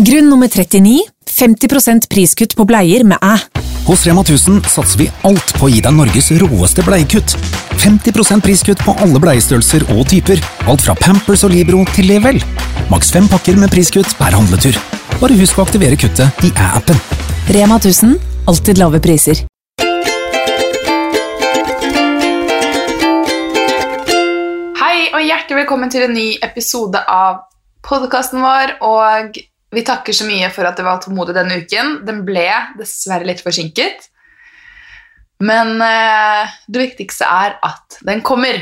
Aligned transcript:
Grunn 0.00 0.30
nummer 0.30 0.48
39 0.48 1.02
50% 1.28 2.06
priskutt 2.08 2.54
på 2.56 2.64
bleier 2.64 3.02
med 3.04 3.20
æ. 3.20 3.34
Hos 3.84 4.06
Rema 4.06 4.22
1000 4.24 4.62
satser 4.72 4.96
vi 4.96 5.08
alt 5.28 5.50
på 5.58 5.66
å 5.66 5.68
gi 5.68 5.82
deg 5.84 5.92
Norges 5.92 6.30
råeste 6.40 6.80
bleiekutt. 6.86 7.34
50% 7.82 8.40
priskutt 8.46 8.80
på 8.80 8.94
alle 9.04 9.20
bleiestørrelser 9.20 9.84
og 9.92 10.06
typer. 10.08 10.40
Alt 10.72 10.86
fra 10.86 10.94
Pampers 10.96 11.44
og 11.44 11.52
Libro 11.52 11.82
til 11.92 12.08
Level. 12.08 12.40
Maks 12.88 13.12
fem 13.12 13.28
pakker 13.28 13.60
med 13.60 13.68
priskutt 13.74 14.08
per 14.16 14.38
handletur. 14.38 14.78
Bare 15.20 15.36
husk 15.36 15.60
å 15.60 15.66
aktivere 15.66 16.00
kuttet 16.00 16.48
i 16.48 16.54
æ-appen. 16.54 16.96
Rema 17.52 17.76
1000 17.76 18.16
alltid 18.48 18.80
lave 18.80 19.02
priser. 19.04 19.44
Hei 24.80 25.12
og 25.12 25.20
hjertelig 25.28 25.60
velkommen 25.60 25.92
til 25.92 26.08
en 26.08 26.16
ny 26.16 26.28
episode 26.40 27.04
av 27.04 27.44
podkasten 27.84 28.40
vår. 28.40 28.78
Og 28.80 29.42
vi 29.70 29.84
takker 29.86 30.16
så 30.16 30.26
mye 30.26 30.50
for 30.50 30.66
at 30.66 30.78
det 30.78 30.86
var 30.86 30.98
tålmodig 31.02 31.36
denne 31.36 31.60
uken. 31.62 32.00
Den 32.06 32.24
ble 32.26 32.48
dessverre 32.78 33.28
litt 33.28 33.42
forsinket. 33.44 34.08
Men 35.40 35.80
eh, 35.80 36.52
det 36.68 36.82
viktigste 36.82 37.24
er 37.24 37.56
at 37.64 38.00
den 38.06 38.20
kommer. 38.26 38.58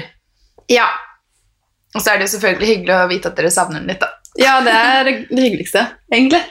Ja. 0.70 0.86
Og 1.96 2.02
så 2.02 2.12
er 2.12 2.20
det 2.20 2.28
jo 2.28 2.34
selvfølgelig 2.36 2.72
hyggelig 2.72 2.94
å 2.94 3.10
vite 3.10 3.30
at 3.30 3.38
dere 3.38 3.50
savner 3.52 3.80
den 3.80 3.90
litt, 3.90 4.02
da. 4.04 4.12
ja, 4.38 4.58
det 4.62 4.74
er 4.76 5.08
det 5.08 5.14
hyggeligste, 5.32 5.86
egentlig. 6.12 6.42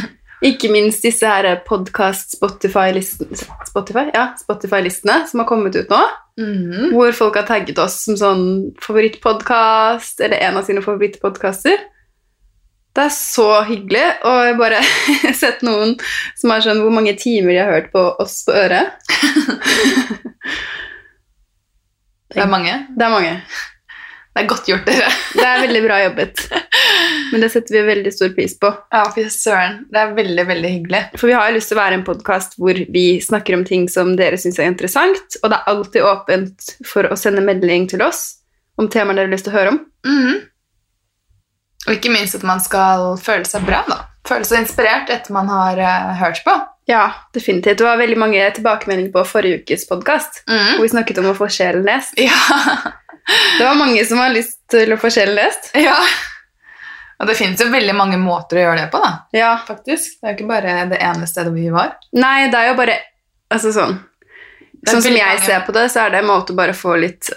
Ikke 0.46 0.68
minst 0.72 1.04
disse 1.04 1.28
her 1.28 1.46
podkast 1.64 2.34
Spotify-listene 2.36 3.38
Spotify? 3.68 4.08
Ja, 4.12 4.30
Spotify-listene 4.40 5.22
som 5.28 5.40
har 5.40 5.48
kommet 5.48 5.76
ut 5.76 5.92
nå. 5.92 6.00
Mhm. 6.40 6.90
Hvor 6.92 7.12
folk 7.16 7.38
har 7.40 7.46
tagget 7.48 7.78
oss 7.80 8.02
som 8.04 8.18
sånn 8.20 8.46
favorittpodkast, 8.84 10.20
eller 10.24 10.42
en 10.48 10.58
av 10.60 10.66
sine 10.68 10.84
favorittpodkaster. 10.84 11.78
Det 12.96 13.04
er 13.04 13.12
så 13.12 13.46
hyggelig. 13.68 14.04
Og 14.24 14.38
jeg 14.48 14.58
bare 14.60 14.80
har 15.26 15.36
sett 15.36 15.62
noen 15.66 15.96
som 16.38 16.54
har 16.54 16.64
sånn 16.64 16.80
Hvor 16.80 16.94
mange 16.94 17.12
timer 17.20 17.52
de 17.52 17.60
har 17.60 17.72
hørt 17.74 17.90
på 17.92 18.04
oss 18.22 18.40
på 18.46 18.56
øret? 18.56 18.96
Det 22.32 22.42
er 22.42 22.50
mange. 22.50 22.72
Det 22.96 23.04
er 23.04 23.12
mange. 23.12 23.34
Det 24.36 24.42
er 24.42 24.48
godt 24.50 24.66
gjort, 24.68 24.82
dere. 24.84 25.06
Det 25.32 25.44
er 25.48 25.62
veldig 25.62 25.80
bra 25.86 25.96
jobbet. 26.02 26.40
Men 27.32 27.40
det 27.40 27.48
setter 27.54 27.78
vi 27.78 27.84
veldig 27.86 28.10
stor 28.12 28.34
pris 28.36 28.52
på. 28.60 28.68
Ja, 28.92 29.04
fy 29.14 29.24
søren. 29.32 29.78
Det 29.92 30.00
er 30.02 30.10
veldig, 30.18 30.44
veldig 30.50 30.72
hyggelig. 30.74 31.00
For 31.16 31.30
vi 31.30 31.36
har 31.38 31.48
jo 31.48 31.56
lyst 31.56 31.72
til 31.72 31.78
å 31.78 31.80
være 31.80 31.96
en 31.96 32.04
podkast 32.04 32.58
hvor 32.60 32.76
vi 32.92 33.04
snakker 33.24 33.56
om 33.56 33.64
ting 33.64 33.86
som 33.88 34.12
dere 34.18 34.36
syns 34.40 34.60
er 34.60 34.68
interessant, 34.68 35.38
og 35.40 35.52
det 35.52 35.56
er 35.56 35.70
alltid 35.72 36.04
åpent 36.10 36.68
for 36.84 37.08
å 37.08 37.16
sende 37.16 37.44
melding 37.46 37.88
til 37.94 38.04
oss 38.04 38.26
om 38.76 38.90
temaer 38.92 39.16
dere 39.16 39.30
har 39.30 39.34
lyst 39.38 39.48
til 39.48 39.54
å 39.54 39.56
høre 39.56 39.72
om. 39.72 39.80
Mhm. 40.04 40.44
Og 41.86 41.94
ikke 41.94 42.10
minst 42.12 42.34
at 42.38 42.44
man 42.46 42.60
skal 42.62 43.14
føle 43.22 43.46
seg 43.48 43.64
bra, 43.66 43.82
da. 43.88 44.00
Føle 44.26 44.46
seg 44.48 44.64
inspirert 44.64 45.10
etter 45.14 45.34
man 45.34 45.50
har 45.52 45.78
uh, 45.78 46.14
hørt 46.18 46.40
på. 46.44 46.54
Ja, 46.90 47.04
definitivt. 47.34 47.78
Det 47.78 47.86
var 47.86 47.98
veldig 47.98 48.18
mange 48.18 48.46
tilbakemeldinger 48.54 49.12
på 49.14 49.24
forrige 49.26 49.60
ukes 49.62 49.86
podkast, 49.88 50.42
mm. 50.50 50.76
hvor 50.76 50.86
vi 50.86 50.92
snakket 50.92 51.18
om 51.22 51.30
å 51.32 51.36
få 51.38 51.50
sjelen 51.50 51.86
lest. 51.86 52.18
Ja. 52.26 52.92
Det 53.58 53.64
var 53.66 53.74
mange 53.74 54.04
som 54.06 54.20
har 54.22 54.30
lyst 54.30 54.60
til 54.70 54.92
å 54.94 54.98
få 55.02 55.10
sjelen 55.10 55.34
lest. 55.38 55.72
ja. 55.74 55.96
Og 57.16 57.30
det 57.30 57.34
finnes 57.38 57.58
jo 57.58 57.70
veldig 57.72 57.94
mange 57.96 58.18
måter 58.20 58.58
å 58.60 58.64
gjøre 58.66 58.82
det 58.82 58.90
på, 58.92 58.98
da. 59.00 59.10
Ja. 59.34 59.54
Faktisk. 59.66 60.18
Det 60.20 60.26
er 60.28 60.34
jo 60.34 60.36
ikke 60.36 60.50
bare 60.50 60.74
det 60.90 60.98
ene 61.00 61.26
stedet 61.26 61.54
vi 61.54 61.70
var. 61.72 61.94
Nei, 62.12 62.50
det 62.52 62.60
er 62.60 62.68
jo 62.72 62.76
bare 62.78 62.98
Altså 63.54 63.70
sånn 63.72 63.94
Sånn 64.86 65.02
som 65.02 65.14
jeg 65.14 65.22
mange- 65.24 65.46
ser 65.46 65.62
på 65.66 65.72
det, 65.74 65.84
så 65.90 66.04
er 66.04 66.10
det 66.12 66.18
en 66.20 66.28
måte 66.28 66.52
å 66.52 66.58
bare 66.58 66.74
få 66.76 66.94
litt 67.00 67.30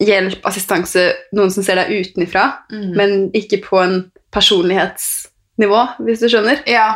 hjelp, 0.00 0.40
assistanse, 0.48 1.04
noen 1.36 1.52
som 1.52 1.64
ser 1.66 1.80
deg 1.80 1.92
utenifra, 1.92 2.46
mm. 2.72 2.90
men 2.96 3.16
ikke 3.36 3.60
på 3.66 3.80
en 3.82 3.96
personlighetsnivå, 4.34 5.84
hvis 6.06 6.24
du 6.24 6.28
skjønner. 6.32 6.64
Ja, 6.70 6.90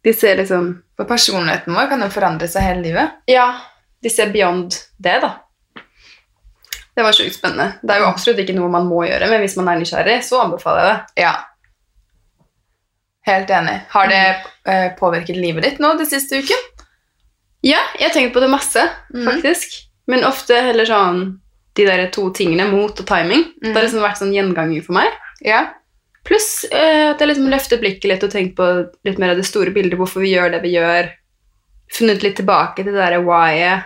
De 0.00 0.14
ser 0.16 0.38
liksom 0.40 0.78
for 0.96 1.08
personligheten 1.08 1.74
vår 1.76 1.90
kan 1.90 2.00
jo 2.00 2.06
forandre 2.12 2.46
seg 2.48 2.64
hele 2.64 2.82
livet. 2.84 3.12
Ja, 3.28 3.46
de 4.00 4.10
ser 4.12 4.32
beyond 4.32 4.74
det, 4.96 5.18
da. 5.20 5.30
Det 6.96 7.04
var 7.04 7.16
sjukt 7.16 7.36
spennende. 7.36 7.78
Det 7.80 7.94
er 7.94 8.02
jo 8.02 8.08
absolutt 8.10 8.40
ikke 8.42 8.56
noe 8.56 8.68
man 8.72 8.88
må 8.88 9.06
gjøre, 9.06 9.28
men 9.30 9.40
hvis 9.40 9.56
man 9.56 9.70
er 9.72 9.80
nysgjerrig, 9.80 10.18
så 10.26 10.42
anbefaler 10.42 10.82
jeg 10.82 10.90
det. 10.90 11.22
Ja. 11.24 11.34
Helt 13.28 13.52
enig. 13.56 13.76
Har 13.92 14.10
det 14.12 14.20
eh, 14.24 14.88
påvirket 14.98 15.40
livet 15.40 15.64
ditt 15.64 15.80
nå 15.80 15.94
de 15.96 16.08
siste 16.08 16.40
uken? 16.40 16.68
Ja, 17.64 17.80
jeg 17.96 18.08
har 18.08 18.12
tenkt 18.16 18.36
på 18.36 18.40
det 18.44 18.50
masse, 18.52 18.84
faktisk. 19.08 19.28
faktisk. 19.30 19.78
Men 20.10 20.28
ofte 20.28 20.60
heller 20.64 20.88
sånn 20.88 21.24
de 21.78 21.84
der 21.86 22.06
to 22.10 22.30
tingene, 22.34 22.66
mot 22.70 22.98
og 23.00 23.06
timing. 23.06 23.44
Det 23.60 23.72
har 23.74 23.82
Mhm. 23.82 23.84
liksom 23.84 24.02
vært 24.02 24.18
sånn 24.18 24.34
gjenganger 24.34 24.84
for 24.84 24.92
meg. 24.94 25.12
Ja. 25.42 25.68
Pluss 26.24 26.64
eh, 26.70 27.10
at 27.10 27.18
jeg 27.18 27.28
liksom 27.28 27.48
løfter 27.48 27.78
blikket 27.80 28.04
litt 28.10 28.24
og 28.24 28.30
tenkt 28.30 28.56
på 28.56 28.66
litt 29.04 29.18
mer 29.18 29.30
av 29.30 29.36
det 29.36 29.46
store 29.46 29.70
bildet, 29.72 29.96
hvorfor 29.98 30.20
vi 30.20 30.34
gjør 30.34 30.50
det 30.52 30.62
vi 30.62 30.74
gjør. 30.76 31.10
Funnet 31.92 32.22
litt 32.22 32.36
tilbake 32.36 32.76
til 32.84 32.92
det 32.92 32.94
derre 33.00 33.22
why-et. 33.24 33.84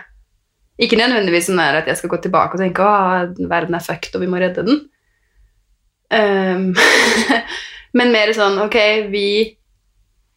Ikke 0.81 0.97
nødvendigvis 0.99 1.47
sånn 1.47 1.59
at 1.63 1.85
jeg 1.87 1.95
skal 1.97 2.09
gå 2.09 2.21
tilbake 2.21 2.53
og 2.53 2.59
tenke 2.59 2.83
at 2.83 3.37
verden 3.39 3.75
er 3.75 3.79
fucked 3.79 4.13
og 4.15 4.21
vi 4.21 4.27
må 4.27 4.37
redde 4.41 4.65
den. 4.65 4.81
Um, 6.11 6.75
men 7.97 8.11
mer 8.11 8.27
sånn 8.35 8.59
ok, 8.61 8.75
vi 9.09 9.57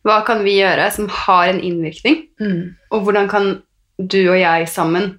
Hva 0.07 0.23
kan 0.25 0.41
vi 0.47 0.55
gjøre 0.63 0.87
som 0.95 1.09
har 1.09 1.49
en 1.51 1.59
innvirkning? 1.61 2.29
Mm. 2.41 2.77
Og 2.95 3.03
hvordan 3.05 3.29
kan 3.29 3.63
du 4.01 4.31
og 4.31 4.39
jeg 4.39 4.69
sammen 4.71 5.19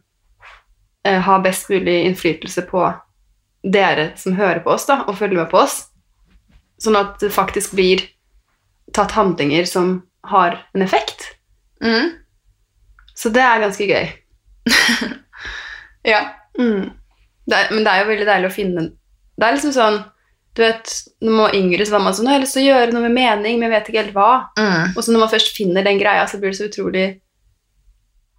ha 1.08 1.38
best 1.40 1.70
mulig 1.72 2.04
innflytelse 2.06 2.66
på 2.68 2.84
dere 3.64 4.12
som 4.20 4.36
hører 4.36 4.60
på 4.64 4.74
oss, 4.74 4.86
da, 4.90 5.04
og 5.08 5.18
følger 5.20 5.44
med 5.44 5.50
på 5.52 5.62
oss? 5.62 5.82
Sånn 6.80 6.98
at 7.00 7.20
det 7.24 7.32
faktisk 7.36 7.76
blir 7.76 8.04
tatt 8.96 9.16
handlinger 9.16 9.68
som 9.68 10.02
har 10.28 10.59
en 10.74 10.82
effekt. 10.82 11.36
Mm. 11.84 12.12
Så 13.16 13.32
det 13.36 13.44
er 13.44 13.64
ganske 13.66 13.88
gøy. 13.90 14.12
Ja. 16.08 16.22
Det 16.56 17.56
er, 17.56 17.74
men 17.74 17.84
det 17.84 17.92
er 17.92 18.02
jo 18.02 18.08
veldig 18.09 18.26
deilig 18.28 18.48
å 18.50 18.54
finne 18.54 18.82
Det 19.36 19.46
er 19.46 19.56
liksom 19.56 19.74
sånn 19.76 19.98
Du 20.56 20.62
vet, 20.64 20.92
når 21.20 21.34
man 21.34 21.44
var 21.46 21.58
yngre, 21.58 21.86
så 21.86 21.96
var 21.96 22.04
man 22.06 22.16
sånn 22.16 22.30
'Jeg 22.30 22.36
har 22.36 22.44
lyst 22.44 22.56
til 22.56 22.64
å 22.64 22.70
gjøre 22.70 22.94
noe 22.94 23.04
med 23.06 23.16
mening, 23.16 23.59
men 23.59 23.68
jeg 23.68 23.74
vet 23.74 23.90
ikke 23.90 24.02
helt 24.02 24.16
hva'. 24.16 24.48
Mm. 24.59 24.96
Og 24.96 25.04
så 25.04 25.12
når 25.12 25.24
man 25.24 25.32
først 25.32 25.52
finner 25.56 25.84
den 25.84 26.00
greia, 26.00 26.24
så 26.28 26.40
blir 26.40 26.52
det 26.52 26.59
så 26.59 26.68
utrolig 26.68 27.06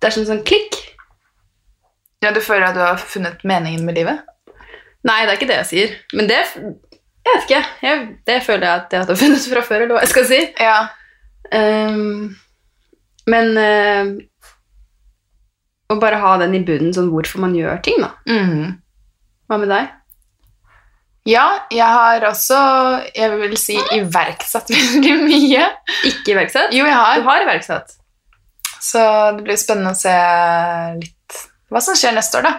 Det 0.01 0.09
er 0.09 0.17
sånn 0.17 0.29
sånn 0.29 0.43
klikk. 0.45 0.80
Ja, 2.21 2.33
du 2.35 2.41
føler 2.45 2.69
at 2.69 2.77
du 2.77 2.83
har 2.85 3.01
funnet 3.01 3.45
meningen 3.49 3.85
med 3.87 3.97
livet? 3.97 4.25
Nei, 5.09 5.23
det 5.25 5.33
er 5.33 5.39
ikke 5.39 5.49
det 5.49 5.61
jeg 5.63 5.71
sier. 5.71 5.93
Men 6.13 6.29
det 6.29 6.41
Jeg 6.41 7.35
vet 7.35 7.47
ikke. 7.47 7.61
Jeg, 7.85 8.09
det 8.27 8.39
føler 8.45 8.67
jeg 8.67 8.75
at 8.75 8.93
jeg 8.93 9.05
hadde 9.05 9.21
funnet 9.23 9.47
fra 9.53 9.63
før, 9.65 9.85
eller 9.85 9.97
hva 9.97 10.05
jeg 10.05 10.13
skal 10.13 10.27
si. 10.29 10.41
Ja. 10.61 10.79
Um, 11.51 12.37
men 13.31 13.57
uh, 13.57 14.13
å 15.91 15.97
bare 16.01 16.21
ha 16.23 16.35
den 16.43 16.57
i 16.57 16.63
bunnen, 16.65 16.93
sånn 16.97 17.11
hvorfor 17.13 17.43
man 17.45 17.57
gjør 17.57 17.81
ting, 17.85 18.01
da. 18.03 18.13
Mm. 18.29 18.77
Hva 19.51 19.59
med 19.61 19.73
deg? 19.73 19.97
Ja, 21.29 21.47
jeg 21.69 21.85
har 21.85 22.25
også, 22.25 22.59
jeg 23.13 23.33
vil 23.43 23.57
si, 23.61 23.77
iverksatt 23.97 24.73
veldig 24.77 25.17
mye. 25.25 25.65
Ikke 26.09 26.35
iverksatt? 26.35 26.77
Jo, 26.77 26.87
jeg 26.89 26.97
har. 26.97 27.21
Du 27.21 27.27
har. 27.29 27.41
har 27.41 27.49
iverksatt. 27.49 27.97
Så 28.81 29.01
det 29.37 29.45
blir 29.45 29.61
spennende 29.61 29.93
å 29.93 29.99
se 29.99 30.15
litt 31.01 31.17
hva 31.71 31.81
som 31.85 31.97
skjer 31.99 32.17
neste 32.17 32.41
år, 32.41 32.49
da. 32.49 32.53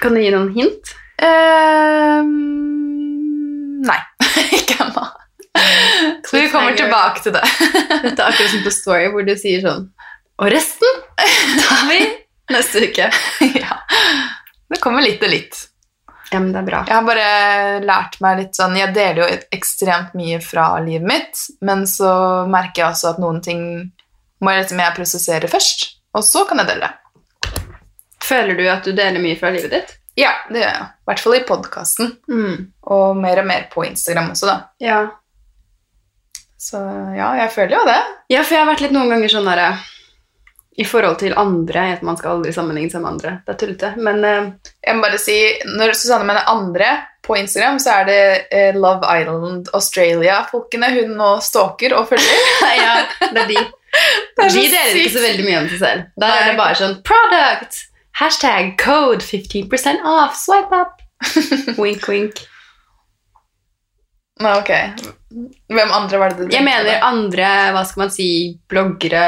Kan 0.00 0.16
du 0.16 0.22
gi 0.22 0.32
noen 0.32 0.50
hint? 0.54 0.92
Uh, 1.18 2.22
nei, 3.88 3.98
ikke 4.58 4.78
ennå. 4.86 5.06
Så 6.28 6.36
vi 6.38 6.50
kommer 6.52 6.76
tilbake 6.78 7.24
til 7.24 7.34
det. 7.34 7.44
Dette 8.04 8.14
er 8.14 8.28
akkurat 8.28 8.52
som 8.52 8.64
på 8.64 8.74
Story, 8.74 9.08
hvor 9.12 9.26
du 9.26 9.34
sier 9.38 9.64
sånn 9.64 9.88
Og 10.38 10.52
resten 10.52 11.00
tar 11.64 11.88
vi 11.90 12.02
neste 12.52 12.84
uke. 12.86 13.08
ja. 13.58 13.80
Det 14.68 14.78
kommer 14.84 15.02
litt 15.02 15.24
og 15.24 15.32
litt. 15.32 15.64
Ja, 16.28 16.40
men 16.42 16.52
det 16.52 16.60
er 16.60 16.66
bra. 16.66 16.82
Jeg 16.86 16.94
har 16.94 17.06
bare 17.06 17.28
lært 17.88 18.18
meg 18.20 18.42
litt 18.42 18.58
sånn 18.58 18.76
Jeg 18.76 18.92
deler 18.92 19.22
jo 19.22 19.28
ekstremt 19.56 20.12
mye 20.18 20.40
fra 20.44 20.74
livet 20.84 21.08
mitt, 21.08 21.44
men 21.64 21.86
så 21.88 22.10
merker 22.50 22.84
jeg 22.84 22.90
også 22.92 23.14
at 23.14 23.22
noen 23.22 23.40
ting 23.44 23.62
må 24.44 24.52
jeg 24.52 24.66
liksom 24.66 24.82
jeg 24.84 24.94
prosessere 24.94 25.48
først, 25.50 25.86
og 26.14 26.22
så 26.22 26.44
kan 26.46 26.60
jeg 26.62 26.70
dele. 26.70 26.92
Føler 28.28 28.58
du 28.58 28.66
at 28.68 28.84
du 28.84 28.92
deler 28.92 29.22
mye 29.22 29.38
fra 29.40 29.52
livet 29.54 29.72
ditt? 29.72 29.94
Ja, 30.18 30.32
det 30.50 30.60
gjør 30.64 30.72
jeg. 30.72 30.86
I 30.88 31.08
hvert 31.08 31.22
fall 31.22 31.36
i 31.36 31.44
podkasten, 31.46 32.08
og 32.90 33.18
mer 33.22 33.40
og 33.42 33.46
mer 33.48 33.68
på 33.70 33.84
Instagram 33.86 34.32
også, 34.34 34.48
da. 34.50 34.56
Ja. 34.82 34.98
Så 36.58 36.80
ja, 37.14 37.28
jeg 37.38 37.52
føler 37.54 37.76
jo 37.76 37.84
det. 37.86 38.00
Ja, 38.34 38.42
for 38.42 38.56
jeg 38.56 38.64
har 38.64 38.72
vært 38.72 38.82
litt 38.82 38.96
noen 38.96 39.12
ganger 39.14 39.30
sånn 39.30 39.46
derre 39.46 39.68
I 40.74 40.86
forhold 40.86 41.20
til 41.20 41.36
andre 41.38 41.84
at 41.94 42.02
Man 42.06 42.18
skal 42.18 42.36
aldri 42.36 42.50
sammenligne 42.54 42.90
seg 42.90 43.04
med 43.04 43.12
andre. 43.12 43.34
Det 43.46 43.54
er 43.54 43.60
tullete. 43.62 43.90
Men 44.02 44.18
uh, 44.26 44.48
Jeg 44.82 44.96
må 44.98 45.04
bare 45.06 45.20
si, 45.22 45.36
Når 45.70 45.94
Susanne 45.94 46.26
mener 46.26 46.50
andre 46.50 46.90
på 47.22 47.36
Instagram, 47.38 47.78
så 47.82 48.00
er 48.00 48.08
det 48.08 48.20
uh, 48.50 48.78
Love 48.78 49.06
Island 49.20 49.70
Australia-folkene 49.76 50.90
hun 50.96 51.14
nå 51.18 51.30
stalker 51.44 51.94
og 51.94 52.08
følger. 52.10 52.46
ja, 52.82 52.94
det 53.20 53.44
er 53.44 53.50
de. 53.52 53.64
Det 54.34 54.46
er 54.46 54.54
de 54.54 54.64
deler 54.72 54.98
ikke 55.02 55.14
så 55.14 55.24
veldig 55.28 55.46
mye 55.46 55.60
om 55.60 55.70
seg 55.70 55.82
selv. 55.82 56.08
Der 56.18 56.32
Nei. 56.32 56.38
er 56.40 56.50
det 56.50 56.58
bare 56.58 56.78
sånn 56.80 56.98
Product! 57.06 57.84
Hashtag 58.18 58.76
code 58.78 59.22
15% 59.22 60.02
off! 60.04 60.36
Swipe 60.36 60.72
up! 60.72 60.98
wink, 61.78 62.08
wink. 62.08 62.32
Nei, 64.40 64.54
ok. 64.58 64.70
Hvem 65.70 65.92
andre 65.92 66.18
var 66.18 66.34
det 66.34 66.48
du 66.48 66.54
Jeg 66.54 66.64
mener 66.66 67.02
andre, 67.06 67.46
hva 67.74 67.84
skal 67.86 68.04
man 68.04 68.12
si, 68.14 68.28
bloggere, 68.70 69.22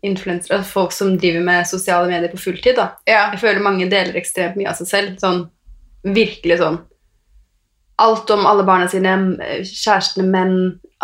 influensere, 0.00 0.60
altså 0.60 0.72
folk 0.72 0.96
som 0.96 1.12
driver 1.20 1.44
med 1.44 1.68
sosiale 1.68 2.08
medier 2.08 2.32
på 2.32 2.40
fulltid. 2.40 2.76
da. 2.80 2.94
Ja. 3.04 3.26
Jeg 3.34 3.42
føler 3.42 3.64
mange 3.64 3.90
deler 3.92 4.16
ekstremt 4.16 4.56
mye 4.56 4.72
av 4.72 4.80
seg 4.80 4.88
selv. 4.88 5.20
Sånn, 5.20 5.44
virkelig 6.06 6.62
sånn 6.62 6.80
Alt 8.00 8.30
om 8.32 8.46
alle 8.48 8.64
barna 8.64 8.86
sine, 8.88 9.12
kjærestene, 9.68 10.24
menn, 10.32 10.54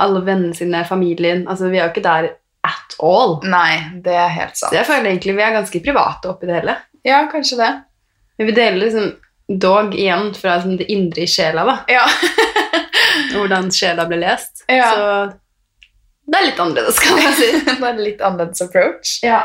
alle 0.00 0.22
vennene 0.24 0.56
sine, 0.56 0.80
familien. 0.88 1.44
Altså, 1.44 1.68
Vi 1.68 1.76
er 1.76 1.84
jo 1.84 1.92
ikke 1.92 2.08
der 2.08 2.30
at 2.64 2.96
all. 3.04 3.36
Nei, 3.44 4.00
det 4.00 4.14
er 4.16 4.32
helt 4.32 4.56
sant. 4.56 4.72
Så 4.72 4.78
jeg 4.78 4.88
føler 4.88 5.10
egentlig 5.10 5.36
vi 5.36 5.44
er 5.44 5.58
ganske 5.58 5.82
private 5.84 6.30
oppi 6.32 6.48
det 6.48 6.62
hele. 6.62 6.78
Ja, 7.06 7.22
kanskje 7.30 7.56
det. 7.60 7.70
Men 8.38 8.46
vi 8.50 8.52
deler 8.56 8.80
liksom 8.82 9.12
dog 9.62 9.94
igjen 9.94 10.32
fra 10.34 10.56
liksom, 10.58 10.76
det 10.80 10.88
indre 10.92 11.22
i 11.22 11.30
sjela, 11.30 11.62
da. 11.68 11.76
Ja. 11.88 12.04
Hvordan 13.32 13.70
sjela 13.74 14.06
ble 14.10 14.18
lest. 14.24 14.64
Ja. 14.68 14.88
Så 14.90 15.34
det 16.26 16.40
er 16.40 16.46
litt 16.48 16.58
annerledes, 16.60 16.98
kan 16.98 17.20
jeg 17.22 17.34
si. 17.38 17.50
det 17.68 17.76
er 17.86 18.00
litt 18.02 18.22
annerledes 18.26 18.64
approach. 18.64 19.12
Ja. 19.22 19.44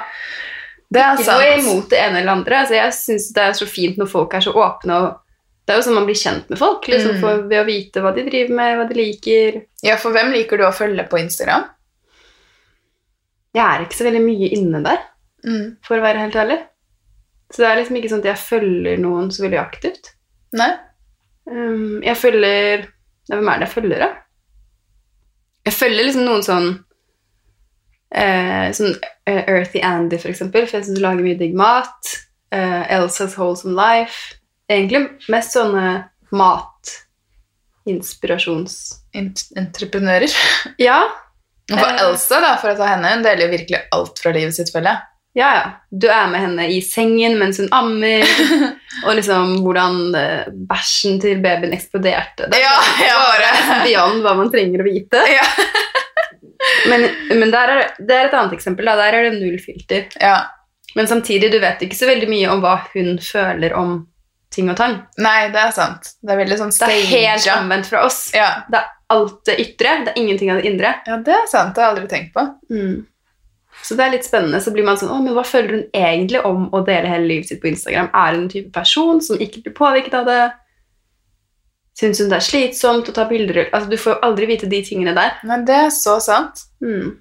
Det 0.92 1.00
er 1.00 1.14
Ikke 1.22 1.36
noe 1.38 1.50
sant. 1.52 1.60
imot 1.62 1.92
det 1.94 2.00
ene 2.04 2.20
eller 2.24 2.34
andre. 2.34 2.64
Altså, 2.66 2.76
jeg 2.76 2.96
syns 2.98 3.28
det 3.36 3.44
er 3.46 3.54
så 3.62 3.68
fint 3.70 4.00
når 4.02 4.10
folk 4.12 4.34
er 4.36 4.44
så 4.44 4.52
åpne. 4.58 4.98
og 5.06 5.20
Det 5.64 5.76
er 5.76 5.78
jo 5.80 5.86
sånn 5.86 5.96
man 6.02 6.08
blir 6.10 6.18
kjent 6.20 6.50
med 6.52 6.60
folk, 6.60 6.88
liksom, 6.92 7.14
Mm. 7.16 7.22
for, 7.22 7.44
ved 7.48 7.62
å 7.62 7.68
vite 7.70 8.02
hva 8.04 8.12
de 8.18 8.26
driver 8.28 8.58
med, 8.58 8.74
hva 8.80 8.88
de 8.90 8.98
liker. 8.98 9.62
Ja, 9.86 9.96
for 10.02 10.12
hvem 10.12 10.34
liker 10.34 10.58
du 10.60 10.66
å 10.68 10.74
følge 10.76 11.06
på 11.08 11.22
Instagram? 11.22 11.70
Jeg 13.56 13.64
er 13.68 13.86
ikke 13.86 14.00
så 14.02 14.08
veldig 14.10 14.24
mye 14.26 14.50
inne 14.58 14.82
der, 14.84 15.00
Mm. 15.46 15.78
for 15.86 15.98
å 15.98 16.04
være 16.04 16.20
helt 16.26 16.36
ærlig. 16.36 16.60
Så 17.52 17.58
det 17.62 17.68
er 17.68 17.78
liksom 17.82 17.96
ikke 18.00 18.12
sånn 18.12 18.24
at 18.24 18.30
jeg 18.32 18.46
følger 18.46 18.96
noen 19.02 19.28
så 19.34 19.40
veldig 19.46 19.60
aktivt. 19.62 20.04
Nei? 20.58 20.72
Um, 21.48 22.02
jeg 22.06 22.18
følger 22.20 22.76
ja, 22.86 23.34
Hvem 23.34 23.50
er 23.50 23.56
det 23.58 23.66
jeg 23.66 23.74
følger, 23.74 24.00
da? 24.04 24.10
Jeg 25.66 25.74
følger 25.74 26.06
liksom 26.06 26.26
noen 26.28 26.44
sånn 26.46 26.68
eh, 28.14 28.68
Sånn 28.76 28.94
eh, 29.30 29.44
Earthy 29.50 29.82
Andy, 29.86 30.18
for 30.22 30.30
eksempel, 30.32 30.66
for 30.68 30.78
jeg 30.78 30.86
syns 30.88 30.98
hun 31.00 31.06
lager 31.06 31.24
mye 31.26 31.40
digg 31.40 31.54
mat. 31.58 32.02
Eh, 32.54 32.84
Elsa's 32.94 33.36
Wholesome 33.40 33.76
Life. 33.78 34.18
Egentlig 34.72 35.02
mest 35.32 35.52
sånne 35.58 35.86
matinspirasjons... 36.32 38.74
Entreprenører. 39.16 40.32
Ja, 40.80 41.02
for 41.72 41.88
Eh. 41.88 42.02
Elsa, 42.04 42.38
da, 42.44 42.52
for 42.60 42.70
å 42.74 42.78
ta 42.80 42.86
henne, 42.90 43.08
hun 43.16 43.24
deler 43.26 43.44
jo 43.46 43.52
virkelig 43.54 43.80
alt 43.96 44.16
fra 44.20 44.32
livet 44.36 44.56
sitt, 44.56 44.72
føler 44.74 44.90
jeg. 44.92 45.00
Ja, 45.38 45.50
ja. 45.56 45.66
Du 45.92 46.08
er 46.12 46.28
med 46.32 46.42
henne 46.44 46.66
i 46.72 46.82
sengen 46.84 47.38
mens 47.40 47.58
hun 47.62 47.70
ammer, 47.72 48.26
og 49.06 49.16
liksom 49.18 49.58
hvordan 49.64 50.00
bæsjen 50.70 51.20
til 51.24 51.40
babyen 51.44 51.74
eksploderte. 51.78 52.50
Det 52.52 52.60
Ja, 52.62 52.74
sånn- 52.82 53.06
ja, 53.08 53.20
bare- 53.28 53.84
beyond 53.88 54.26
hva 54.26 54.36
man 54.42 54.52
trenger 54.54 54.84
å 54.84 54.90
vite. 54.90 55.24
Ja. 55.38 55.46
Men, 56.90 57.08
men 57.40 57.50
der 57.52 57.72
er, 57.74 57.80
det 57.98 58.14
er 58.16 58.28
et 58.28 58.34
annet 58.38 58.54
eksempel. 58.54 58.86
Da. 58.86 58.94
Der 59.00 59.16
er 59.18 59.24
det 59.30 59.38
null 59.42 59.58
filter. 59.62 60.08
ja. 60.22 60.40
Men 60.94 61.08
samtidig, 61.08 61.48
du 61.54 61.56
vet 61.64 61.80
ikke 61.86 61.96
så 61.96 62.04
veldig 62.10 62.28
mye 62.28 62.50
om 62.52 62.60
hva 62.60 62.74
hun 62.92 63.14
føler 63.24 63.72
om 63.80 63.94
ting 64.52 64.68
og 64.68 64.76
tang. 64.76 64.98
Nei, 65.24 65.46
det 65.54 65.62
er 65.62 65.70
sant. 65.72 66.10
Det 66.20 66.34
er 66.34 66.40
veldig 66.42 66.58
sånn 66.60 66.74
stage. 66.76 66.98
Det 66.98 67.06
er 67.06 67.30
helt 67.32 67.46
omvendt 67.54 67.88
fra 67.88 68.02
oss. 68.04 68.18
Ja. 68.36 68.50
Det 68.68 68.82
er 68.82 68.90
alt 69.16 69.38
det 69.48 69.56
ytre, 69.64 69.94
det 70.04 70.12
er 70.12 70.20
ingenting 70.20 70.52
av 70.52 70.60
det 70.60 70.68
indre. 70.68 70.92
ja, 71.08 71.16
det 71.24 71.32
er 71.38 71.48
sant. 71.48 71.72
Det 71.78 71.80
har 71.80 71.88
jeg 71.88 71.96
aldri 71.96 72.10
tenkt 72.12 72.34
på. 72.36 72.44
Mm. 72.76 72.98
Så 73.82 73.98
det 73.98 74.06
er 74.06 74.16
litt 74.16 74.28
spennende. 74.28 74.62
Så 74.62 74.74
blir 74.74 74.86
man 74.86 75.00
sånn, 75.00 75.12
å, 75.14 75.20
men 75.24 75.36
hva 75.36 75.44
føler 75.48 75.74
hun 75.74 75.86
egentlig 75.98 76.42
om 76.48 76.68
å 76.74 76.84
dele 76.86 77.10
hele 77.10 77.30
livet 77.30 77.50
sitt 77.50 77.62
på 77.64 77.72
Instagram? 77.72 78.12
Er 78.14 78.36
hun 78.36 78.46
en 78.46 78.52
type 78.52 78.72
person 78.76 79.22
som 79.26 79.42
ikke 79.42 79.64
blir 79.66 79.76
påvirket 79.78 80.18
av 80.22 80.30
det? 80.30 80.42
Syns 82.00 82.22
hun 82.22 82.30
det 82.32 82.40
er 82.40 82.46
slitsomt 82.46 83.10
å 83.10 83.16
ta 83.16 83.26
bilder? 83.30 83.66
Altså, 83.72 83.90
du 83.92 83.98
får 84.00 84.16
jo 84.16 84.22
aldri 84.28 84.46
vite 84.54 84.70
de 84.72 84.84
tingene 84.86 85.16
der. 85.18 85.32
Men 85.48 85.66
det 85.68 85.78
er 85.88 85.92
så 85.96 86.20
sant. 86.24 86.56
Mm. 86.84 87.18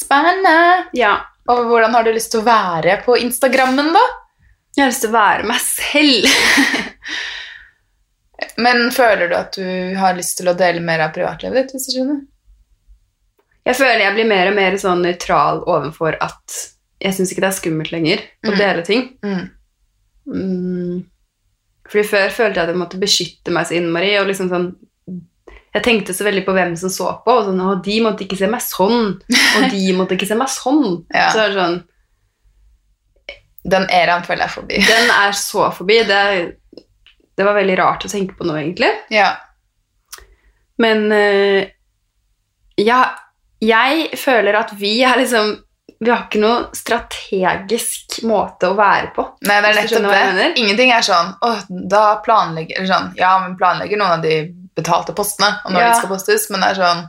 Spennende! 0.00 0.56
Ja. 0.96 1.14
Og 1.50 1.66
hvordan 1.66 1.94
har 1.96 2.02
du 2.06 2.12
lyst 2.14 2.30
til 2.32 2.40
å 2.42 2.46
være 2.46 3.00
på 3.04 3.18
Instagrammen, 3.20 3.88
da? 3.96 4.04
Jeg 4.76 4.84
har 4.84 4.92
lyst 4.92 5.04
til 5.04 5.10
å 5.10 5.18
være 5.18 5.48
meg 5.50 5.60
selv. 5.64 6.30
Men 8.64 8.90
føler 8.94 9.30
du 9.30 9.34
at 9.36 9.56
du 9.56 9.64
har 9.98 10.16
lyst 10.16 10.38
til 10.38 10.48
å 10.50 10.56
dele 10.56 10.80
mer 10.84 11.00
av 11.06 11.14
privatlivet 11.14 11.56
ditt? 11.58 11.72
hvis 11.74 11.86
du 11.88 11.92
skjønner? 11.96 12.18
Jeg 13.66 13.76
føler 13.76 14.00
jeg 14.06 14.14
blir 14.16 14.28
mer 14.30 14.48
og 14.50 14.54
mer 14.56 14.76
sånn 14.80 15.02
nøytral 15.04 15.60
overfor 15.68 16.16
at 16.24 16.58
jeg 17.00 17.16
syns 17.16 17.30
ikke 17.32 17.42
det 17.44 17.48
er 17.50 17.56
skummelt 17.58 17.92
lenger 17.92 18.22
å 18.44 18.52
Mm. 18.52 18.58
dele 18.58 18.82
ting. 18.84 19.02
Mm. 19.24 19.50
Mm. 20.30 21.04
Fordi 21.90 22.04
før 22.06 22.30
følte 22.30 22.60
jeg 22.60 22.68
at 22.68 22.72
jeg 22.74 22.78
måtte 22.80 23.00
beskytte 23.00 23.50
meg 23.54 23.66
så 23.66 23.76
innmari. 23.78 24.12
Og 24.20 24.28
liksom 24.28 24.48
sånn, 24.52 24.66
jeg 25.74 25.82
tenkte 25.86 26.14
så 26.14 26.24
veldig 26.26 26.44
på 26.46 26.52
hvem 26.56 26.76
som 26.78 26.90
så 26.92 27.08
på. 27.24 27.30
Og 27.40 27.44
sånn, 27.48 27.60
å, 27.64 27.76
de 27.82 27.96
måtte 28.04 28.24
ikke 28.26 28.38
se 28.38 28.46
meg 28.50 28.60
sånn, 28.64 29.16
og 29.56 29.70
de 29.72 29.92
måtte 29.98 30.16
ikke 30.16 30.28
se 30.30 30.38
meg 30.38 30.48
sånn. 30.52 31.04
Ja. 31.14 31.28
Så 31.34 31.44
er 31.44 31.48
det 31.54 31.58
sånn, 31.60 31.78
Den 33.70 33.84
æraen 33.92 34.22
føler 34.24 34.46
jeg 34.46 34.54
forbi. 34.54 34.78
Den 34.88 35.10
er 35.12 35.32
så 35.36 35.66
forbi. 35.76 35.98
Det, 36.08 36.20
det 37.36 37.44
var 37.44 37.54
veldig 37.58 37.76
rart 37.78 38.06
å 38.06 38.08
tenke 38.12 38.32
på 38.38 38.46
nå, 38.48 38.54
egentlig. 38.56 38.88
Ja. 39.12 39.34
Men 40.80 41.10
uh, 41.12 41.66
ja, 42.80 43.00
jeg 43.60 44.08
føler 44.18 44.56
at 44.60 44.70
vi 44.80 45.02
er 45.04 45.18
liksom 45.20 45.58
Vi 46.00 46.08
har 46.08 46.22
ikke 46.24 46.40
noe 46.40 46.70
strategisk 46.72 48.22
måte 48.24 48.70
å 48.70 48.76
være 48.78 49.10
på. 49.12 49.24
Nei, 49.44 49.58
det 49.60 49.68
er 49.68 49.74
nettopp 49.82 50.06
det. 50.38 50.46
Ingenting 50.62 50.92
er 50.96 51.04
sånn 51.04 51.34
å, 51.44 51.50
da 51.68 52.04
planlegger 52.24 52.78
eller 52.80 52.88
sånn, 52.88 53.10
Ja, 53.20 53.34
men 53.42 53.58
planlegger 53.60 54.00
noen 54.00 54.14
av 54.16 54.22
de 54.24 54.38
betalte 54.78 55.12
postene 55.12 55.58
og 55.64 55.74
når 55.74 55.80
Ja. 55.82 55.88
de 55.90 55.98
skal 55.98 56.08
postes, 56.14 56.46
men 56.50 56.60
det 56.64 56.70
er 56.70 56.78
sånn 56.80 57.02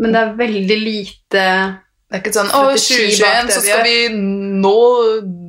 Men 0.00 0.12
det 0.16 0.20
er 0.22 0.32
veldig 0.38 0.78
lite 0.86 1.42
Det 2.06 2.16
er 2.16 2.22
ikke 2.22 2.32
sånn 2.38 2.48
Å, 2.54 2.62
2021 2.72 3.52
så 3.52 3.60
skal 3.66 3.84
vi 3.84 3.96
nå 4.14 4.74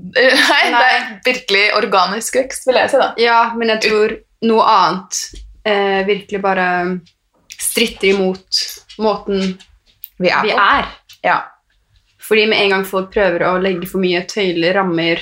Nei, 0.17 0.63
det 0.73 0.83
er 0.83 1.07
virkelig 1.25 1.63
organisk 1.77 2.35
vekst, 2.41 2.67
vil 2.67 2.75
jeg 2.81 2.89
si, 2.91 2.97
da. 2.99 3.13
Ja, 3.21 3.39
men 3.55 3.71
jeg 3.75 3.81
tror 3.87 4.17
noe 4.47 4.63
annet 4.67 5.23
eh, 5.67 6.03
virkelig 6.07 6.41
bare 6.43 6.67
stritter 7.57 8.11
imot 8.13 8.61
måten 9.03 9.55
Vi 10.19 10.29
er 10.33 10.41
vi 10.43 10.51
er. 10.55 10.87
Ja. 11.23 11.37
Fordi 12.27 12.45
med 12.49 12.59
en 12.63 12.69
gang 12.75 12.85
folk 12.87 13.11
prøver 13.13 13.43
å 13.47 13.55
legge 13.61 13.87
for 13.89 14.01
mye 14.03 14.23
tøyler, 14.27 14.73
rammer 14.79 15.21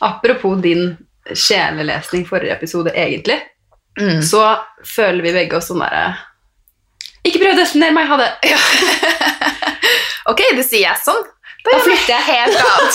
Apropos 0.00 0.56
din 0.64 0.96
sjelelesning 1.36 2.24
forrige 2.28 2.54
episode, 2.56 2.92
egentlig, 2.96 3.40
Mm. 4.00 4.22
så 4.24 4.40
føler 4.88 5.20
vi 5.22 5.32
begge 5.36 5.58
oss 5.58 5.66
sånn 5.68 5.82
derre 5.84 6.14
Ikke 7.28 7.42
prøv 7.42 7.52
å 7.52 7.58
definere 7.58 7.92
meg, 7.92 8.06
ha 8.08 8.16
det! 8.16 8.30
Ok, 10.32 10.40
det 10.56 10.64
sier 10.64 10.86
jeg 10.86 11.00
sånn. 11.04 11.18
Da 11.66 11.76
flytter 11.82 12.14
jeg 12.14 12.24
helt 12.30 12.56
annet. 12.62 12.94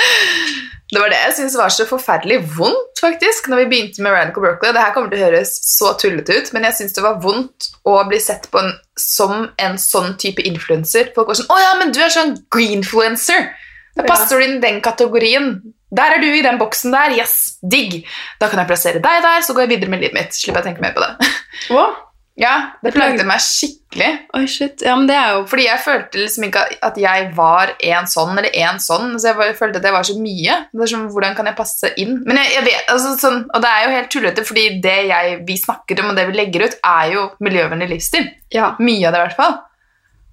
det 0.90 1.00
var 1.00 1.12
det 1.12 1.18
jeg 1.20 1.34
syntes 1.38 1.56
var 1.58 1.72
så 1.74 1.86
forferdelig 1.86 2.40
vondt, 2.56 3.00
faktisk, 3.00 3.46
når 3.48 3.62
vi 3.62 3.68
begynte 3.70 4.02
med 4.02 4.12
Radical 4.12 4.44
Berkeley. 4.44 4.74
Det 4.74 4.82
her 4.82 4.94
kommer 4.94 5.12
til 5.12 5.20
å 5.20 5.26
høres 5.28 5.52
så 5.64 5.92
tullete 6.00 6.36
ut, 6.36 6.52
men 6.52 6.66
jeg 6.66 6.78
syns 6.80 6.96
det 6.96 7.04
var 7.04 7.20
vondt 7.22 7.70
å 7.88 7.96
bli 8.10 8.18
sett 8.22 8.48
på 8.52 8.60
en, 8.60 8.72
som 8.98 9.48
en 9.62 9.78
sånn 9.80 10.16
type 10.20 10.42
influenser. 10.42 11.12
Folk 11.14 11.30
var 11.30 11.38
sånn 11.38 11.50
'Å 11.50 11.60
ja, 11.62 11.74
men 11.78 11.94
du 11.94 12.00
er 12.02 12.10
sånn 12.10 12.34
greenfluencer'. 12.50 13.50
Da 13.96 14.02
passer 14.06 14.38
du 14.38 14.44
inn 14.44 14.58
i 14.58 14.64
den 14.66 14.80
kategorien. 14.80 15.62
Der 15.90 16.14
er 16.14 16.20
du 16.22 16.26
i 16.26 16.42
den 16.42 16.58
boksen 16.58 16.92
der. 16.94 17.16
Yes, 17.18 17.58
digg. 17.62 18.04
Da 18.38 18.48
kan 18.48 18.58
jeg 18.62 18.68
plassere 18.68 19.02
deg 19.02 19.22
der, 19.22 19.40
så 19.42 19.54
går 19.54 19.66
jeg 19.66 19.74
videre 19.74 19.90
med 19.90 20.00
livet 20.00 20.14
mitt. 20.14 20.34
Slipper 20.34 20.62
jeg 20.62 20.64
å 20.64 20.68
tenke 20.70 20.84
mer 20.84 20.94
på 20.94 21.02
det. 21.02 21.30
Å, 21.74 22.09
Ja, 22.38 22.78
Det 22.82 22.92
plagde 22.94 23.24
meg 23.26 23.42
skikkelig. 23.42 24.08
Oi, 24.38 24.44
shit. 24.48 24.84
Ja, 24.86 24.94
men 24.96 25.08
det 25.10 25.16
er 25.18 25.34
jo 25.34 25.40
Fordi 25.50 25.64
jeg 25.66 25.82
følte 25.82 26.20
liksom 26.22 26.46
ikke 26.46 26.62
at 26.86 26.98
jeg 27.00 27.30
var 27.36 27.72
en 27.90 28.06
sånn 28.08 28.38
eller 28.38 28.54
en 28.62 28.78
sånn. 28.80 29.16
Så 29.18 29.32
jeg 29.32 29.38
bare 29.40 29.56
følte 29.58 29.80
at 29.80 29.88
jeg 29.88 29.96
var 29.96 30.06
så 30.08 30.16
mye. 30.16 30.58
Det 30.70 30.84
er 30.86 30.92
sånn, 30.94 31.08
Hvordan 31.12 31.36
kan 31.36 31.50
jeg 31.50 31.58
passe 31.58 31.90
inn? 32.00 32.20
Men 32.24 32.40
jeg, 32.40 32.54
jeg 32.56 32.66
vet, 32.68 32.86
altså, 32.94 33.16
sånn, 33.20 33.42
Og 33.50 33.64
det 33.64 33.72
er 33.72 33.84
jo 33.84 33.96
helt 33.96 34.12
tullete, 34.14 34.46
fordi 34.46 34.68
det 34.84 34.98
jeg, 35.10 35.40
vi 35.48 35.58
snakker 35.60 36.04
om, 36.04 36.12
og 36.12 36.20
det 36.20 36.28
vi 36.30 36.38
legger 36.38 36.68
ut, 36.68 36.78
er 36.94 37.16
jo 37.16 37.26
miljøvennlig 37.44 37.90
livsstil. 37.96 38.30
Ja. 38.54 38.74
Mye 38.80 39.10
av 39.10 39.16
det, 39.16 39.20
i 39.20 39.26
hvert 39.26 39.40
fall. 39.40 39.58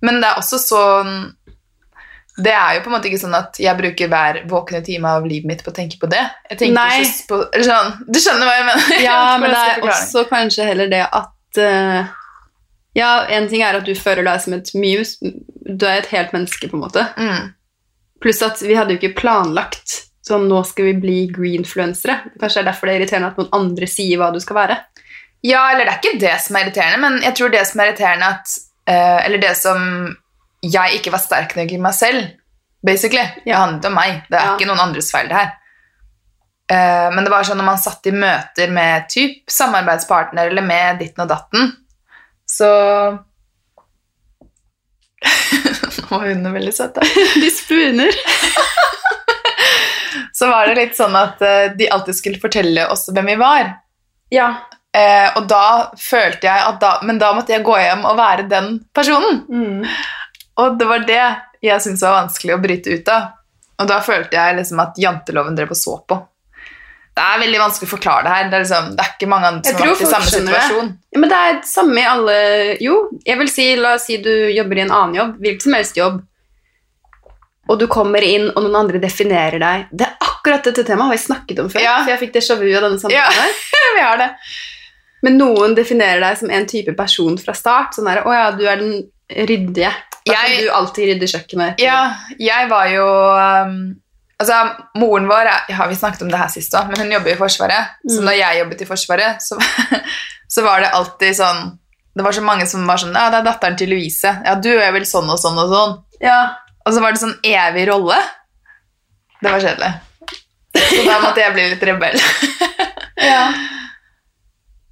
Men 0.05 0.21
det 0.21 0.29
er 0.29 0.39
også 0.39 0.59
sånn 0.61 1.15
Det 2.37 2.51
er 2.53 2.75
jo 2.75 2.83
på 2.85 2.91
en 2.91 2.93
måte 2.93 3.09
ikke 3.09 3.23
sånn 3.23 3.33
at 3.33 3.57
jeg 3.57 3.73
bruker 3.79 4.11
hver 4.11 4.43
våkne 4.49 4.83
time 4.85 5.09
av 5.17 5.25
livet 5.25 5.49
mitt 5.49 5.63
på 5.65 5.73
å 5.73 5.75
tenke 5.75 5.97
på 5.97 6.09
det. 6.11 6.21
Jeg 6.51 6.59
tenker 6.61 6.77
Nei. 6.77 7.07
på, 7.27 7.41
sånn, 7.65 7.95
Du 8.05 8.19
skjønner 8.21 8.45
hva 8.45 8.59
jeg 8.59 8.67
mener? 8.69 9.01
Ja, 9.01 9.17
men 9.41 9.49
det 9.49 9.63
er 9.73 9.89
også 9.89 10.27
kanskje 10.29 10.69
heller 10.69 10.93
det 10.93 11.01
at 11.09 11.33
eh, 11.57 12.07
Ja, 12.97 13.11
en 13.29 13.47
ting 13.47 13.61
er 13.61 13.77
at 13.77 13.85
du 13.85 13.93
føler 13.95 14.25
deg 14.25 14.41
som 14.41 14.53
et 14.57 14.71
muse. 14.73 15.17
Du 15.67 15.85
er 15.85 15.99
et 16.01 16.11
helt 16.11 16.31
menneske, 16.33 16.67
på 16.67 16.75
en 16.79 16.81
måte. 16.81 17.03
Mm. 17.17 17.51
Pluss 18.23 18.41
at 18.41 18.61
vi 18.65 18.73
hadde 18.73 18.95
jo 18.95 18.97
ikke 18.99 19.19
planlagt 19.19 20.03
sånn 20.27 20.47
nå 20.49 20.63
skal 20.67 20.89
vi 20.89 20.93
bli 20.99 21.17
greenfluensere. 21.31 22.15
Kanskje 22.41 22.59
det 22.59 22.63
er 22.65 22.69
derfor 22.71 22.89
det 22.89 22.95
er 22.95 22.99
irriterende 23.03 23.29
at 23.31 23.37
noen 23.39 23.53
andre 23.55 23.87
sier 23.87 24.17
hva 24.19 24.31
du 24.33 24.39
skal 24.43 24.57
være. 24.57 24.77
Ja, 25.45 25.61
eller 25.71 25.85
det 25.85 25.93
er 25.93 26.01
ikke 26.01 26.19
det 26.25 26.33
som 26.43 26.57
er 26.57 26.65
irriterende, 26.65 26.97
men 27.05 27.19
jeg 27.23 27.37
tror 27.37 27.53
det 27.53 27.61
som 27.69 27.79
er 27.79 27.91
irriterende 27.91 28.31
at 28.33 28.55
uh, 28.89 29.19
Eller 29.27 29.37
det 29.45 29.53
som 29.59 29.79
jeg 30.65 30.97
ikke 30.97 31.13
var 31.13 31.21
sterk 31.21 31.53
nok 31.55 31.71
i 31.71 31.77
meg 31.79 31.93
selv, 31.95 32.25
basically. 32.83 33.23
Det 33.45 33.53
handlet 33.55 33.85
om 33.87 33.93
meg. 33.95 34.23
Det 34.27 34.39
er 34.39 34.45
Ja. 34.49 34.55
ikke 34.57 34.67
noen 34.67 34.81
andres 34.89 35.11
feil, 35.13 35.29
det 35.29 35.37
her. 35.37 35.53
Eh, 36.71 37.07
men 37.13 37.23
det 37.23 37.31
var 37.31 37.47
sånn 37.47 37.59
når 37.61 37.69
man 37.69 37.79
satt 37.79 38.09
i 38.09 38.11
møter 38.11 38.71
med 38.75 39.07
typ 39.11 39.51
samarbeidspartner 39.51 40.51
eller 40.51 40.65
med 40.65 40.99
ditten 40.99 41.23
og 41.23 41.31
datten, 41.31 41.71
så 42.47 42.71
Nå 45.97 46.03
var 46.11 46.27
hundene 46.27 46.53
veldig 46.53 46.73
søte. 46.75 47.03
De 47.41 47.49
spuner. 47.51 48.13
Så 50.37 50.47
var 50.47 50.67
det 50.69 50.75
litt 50.77 50.93
sånn 50.93 51.15
at 51.17 51.41
eh, 51.41 51.71
de 51.73 51.87
alltid 51.89 52.13
skulle 52.13 52.37
fortelle 52.37 52.83
oss 52.93 53.07
hvem 53.09 53.25
vi 53.31 53.35
var. 53.41 53.71
Ja. 54.29 54.51
Eh, 54.93 55.33
og 55.33 55.47
da 55.49 55.89
følte 55.97 56.45
jeg 56.45 56.61
at 56.69 56.77
da 56.81 56.91
Men 57.05 57.17
da 57.21 57.31
måtte 57.35 57.53
jeg 57.53 57.65
gå 57.65 57.73
hjem 57.77 58.05
og 58.05 58.19
være 58.19 58.45
den 58.51 58.67
personen. 58.93 59.41
Mm. 59.49 59.81
Og 60.61 60.77
det 60.77 60.87
var 60.89 61.07
det 61.09 61.23
jeg 61.65 61.81
syntes 61.81 62.05
var 62.05 62.19
vanskelig 62.19 62.53
å 62.53 62.61
bryte 62.61 62.93
ut 62.93 63.09
av. 63.09 63.31
Og 63.81 63.89
da 63.89 63.97
følte 64.05 64.37
jeg 64.37 64.59
liksom 64.59 64.81
at 64.85 65.01
janteloven 65.01 65.57
drev 65.57 65.73
og 65.73 65.79
så 65.79 65.97
på. 66.05 66.19
Det 67.17 67.23
er 67.25 67.39
veldig 67.41 67.59
vanskelig 67.63 67.87
å 67.87 67.91
forklare 67.95 68.23
det 68.27 68.31
her. 68.35 68.49
Det 68.51 68.57
er, 68.59 68.63
liksom, 68.67 68.89
det 68.93 69.01
er 69.03 69.11
ikke 69.15 69.29
mange 69.31 69.47
andre 69.49 69.71
som 69.71 69.79
har 69.81 69.87
vært 69.89 70.01
i 70.05 70.09
samme 70.11 70.31
situasjon. 70.33 70.89
Ja, 71.15 71.19
men 71.23 71.31
det 71.31 71.37
er 71.47 71.55
det 71.57 71.69
samme 71.71 71.97
i 72.03 72.07
alle 72.11 72.35
Jo, 72.83 72.97
jeg 73.25 73.39
vil 73.39 73.49
si, 73.49 73.65
la 73.79 73.95
oss 73.97 74.05
si 74.05 74.17
du 74.21 74.29
jobber 74.53 74.77
i 74.77 74.83
en 74.85 74.93
annen 74.93 75.17
jobb, 75.17 75.31
hvilken 75.41 75.65
som 75.65 75.77
helst 75.79 75.97
jobb, 75.97 76.19
og 77.67 77.79
du 77.81 77.87
kommer 77.91 78.23
inn, 78.23 78.45
og 78.53 78.61
noen 78.63 78.77
andre 78.79 79.01
definerer 79.03 79.59
deg. 79.59 79.87
Det 79.91 80.05
er 80.07 80.13
akkurat 80.23 80.63
dette 80.69 80.85
temaet 80.87 81.09
har 81.09 81.17
vi 81.17 81.23
snakket 81.25 81.59
om 81.65 81.69
før, 81.73 81.81
Ja. 81.83 81.97
for 82.03 82.13
jeg 82.13 82.21
fikk 82.21 82.35
déjà 82.37 82.55
vu 82.61 82.67
av 82.77 82.85
denne 82.85 82.99
samtalen 83.01 83.17
Ja. 83.17 83.51
Vi 83.97 84.03
har 84.05 84.17
det. 84.21 84.29
Men 85.25 85.37
noen 85.41 85.73
definerer 85.75 86.21
deg 86.21 86.37
som 86.37 86.49
en 86.53 86.65
type 86.69 86.93
person 86.95 87.35
fra 87.41 87.53
start. 87.57 87.95
Sånn 87.97 88.05
der, 88.07 88.21
å 88.23 88.31
ja, 88.31 88.51
du 88.55 88.61
er 88.69 88.77
den 88.77 88.93
ryddige. 89.49 89.89
Da 90.27 90.33
Jeg- 90.45 90.61
du 90.63 90.69
alltid 90.71 91.09
rydde 91.15 91.27
kjøkkenet. 91.33 91.79
Ja, 91.81 92.13
jeg 92.39 92.69
var 92.69 92.85
jo 92.93 93.07
um, 93.65 93.75
Altså, 94.39 94.53
moren 95.01 95.25
vår 95.27 95.47
er- 95.49 95.65
ja, 95.69 95.87
Vi 95.89 95.95
snakket 95.95 96.21
om 96.21 96.29
det 96.29 96.37
her 96.37 96.47
sist 96.53 96.73
òg, 96.77 96.87
men 96.91 96.99
hun 96.99 97.11
jobber 97.11 97.31
i 97.31 97.35
Forsvaret. 97.39 97.87
Så 98.07 98.19
Mm. 98.19 98.25
når 98.25 98.37
jeg 98.37 98.59
jobbet 98.59 98.81
i 98.81 98.85
Forsvaret, 98.85 99.41
så, 99.41 99.57
så 100.53 100.63
var 100.63 100.79
det 100.81 100.91
alltid 100.93 101.35
sånn 101.35 101.79
Det 102.15 102.23
var 102.23 102.31
så 102.33 102.41
mange 102.41 102.65
som 102.67 102.85
var 102.87 102.97
sånn 102.97 103.13
Ja, 103.13 103.29
det 103.29 103.39
er 103.39 103.51
datteren 103.51 103.77
til 103.77 103.89
Louise. 103.89 104.23
Ja, 104.45 104.55
du 104.55 104.69
er 104.79 104.91
vel 104.91 105.05
sånn 105.05 105.29
og 105.29 105.37
sånn 105.39 105.57
og 105.57 105.69
sånn. 105.69 106.03
Ja. 106.21 106.55
Og 106.85 106.93
så 106.93 107.01
var 107.01 107.11
det 107.13 107.19
sånn 107.21 107.35
evig 107.43 107.87
rolle. 107.89 108.17
Det 109.41 109.51
var 109.51 109.59
kjedelig. 109.59 109.91
Så 110.77 111.03
da 111.05 111.19
måtte 111.21 111.37
jeg 111.43 111.53
bli 111.53 111.69
litt 111.69 111.83
rebell. 111.83 112.17
ja. 113.17 113.53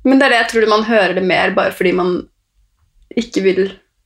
Men 0.05 0.19
det 0.19 0.25
er 0.27 0.29
det 0.29 0.39
jeg 0.43 0.49
tror 0.51 0.69
man 0.69 0.83
hører 0.85 1.15
det 1.15 1.23
mer 1.25 1.49
bare 1.57 1.71
fordi 1.73 1.93
man 1.97 2.27
ikke 3.17 3.41
vil 3.43 3.63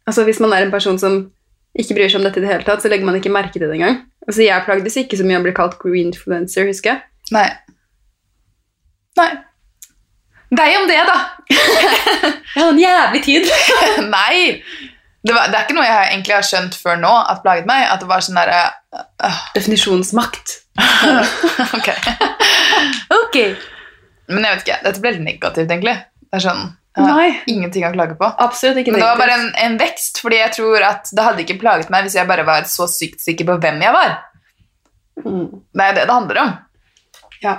Altså 0.08 0.24
Hvis 0.25 0.39
man 0.39 0.53
er 0.53 0.63
en 0.65 0.72
person 0.72 0.98
som 0.98 1.31
ikke 1.77 1.93
bryr 1.96 2.10
seg 2.10 2.15
om 2.19 2.24
dette 2.25 2.39
i 2.39 2.41
det 2.41 2.50
hele 2.50 2.63
tatt, 2.65 2.81
så 2.81 2.89
legger 2.89 3.05
man 3.05 3.15
ikke 3.19 3.29
merke 3.31 3.53
til 3.53 3.62
det 3.67 3.75
engang. 3.77 4.00
Altså 4.29 4.45
Jeg 4.45 4.62
plagdes 4.65 4.98
ikke 5.01 5.17
så 5.17 5.25
mye 5.25 5.39
å 5.39 5.45
bli 5.48 5.55
kalt 5.57 5.79
greenfluencer, 5.81 6.67
husker 6.69 6.91
jeg. 6.91 7.01
Nei. 7.33 7.48
Nei. 9.17 9.29
Deg 10.53 10.75
om 10.77 10.86
det, 10.89 11.00
da. 11.05 11.17
Jeg 12.53 12.62
har 12.62 12.69
en 12.69 12.81
jævlig 12.81 13.24
tid. 13.25 13.50
Nei. 14.15 14.62
Det, 15.25 15.33
var, 15.33 15.50
det 15.50 15.57
er 15.57 15.65
ikke 15.65 15.75
noe 15.75 15.86
jeg 15.86 16.05
egentlig 16.13 16.33
har 16.33 16.45
skjønt 16.48 16.77
før 16.79 16.95
nå 17.01 17.09
at 17.12 17.41
plaget 17.43 17.67
meg. 17.69 17.83
At 17.89 18.01
det 18.01 18.07
var 18.09 18.24
sånn 18.24 18.38
derre 18.39 18.62
uh. 18.95 19.41
Definisjonsmakt. 19.57 20.55
Ok. 21.77 21.89
Ok. 23.17 23.38
Men 24.29 24.45
jeg 24.45 24.53
vet 24.53 24.63
ikke. 24.63 24.79
Dette 24.86 25.03
ble 25.03 25.15
litt 25.17 25.25
negativt, 25.25 25.74
egentlig. 25.74 25.98
Det 26.29 26.39
er 26.39 26.45
sånn 26.45 26.63
jeg 26.98 27.05
har 27.05 27.15
Nei. 27.19 27.41
ingenting 27.48 27.86
å 27.86 27.91
klage 27.93 28.15
på. 28.17 28.27
Absolutt 28.41 28.77
ikke 28.81 28.91
Men 28.91 29.00
det 29.01 29.08
var 29.08 29.17
bare 29.22 29.36
en, 29.39 29.51
en 29.65 29.77
vekst, 29.77 30.19
fordi 30.22 30.39
jeg 30.41 30.51
tror 30.58 30.81
at 30.84 31.10
det 31.15 31.24
hadde 31.24 31.43
ikke 31.46 31.60
plaget 31.62 31.89
meg 31.93 32.03
hvis 32.08 32.15
jeg 32.17 32.27
bare 32.27 32.43
var 32.48 32.63
så 32.67 32.88
sykt 32.89 33.22
sikker 33.22 33.46
på 33.46 33.60
hvem 33.62 33.81
jeg 33.86 33.93
var. 33.93 34.17
Mm. 35.24 35.46
Det 35.75 35.86
er 35.86 35.93
det 36.00 36.05
det 36.08 36.15
handler 36.15 36.41
om. 36.41 36.51
Ja. 37.43 37.58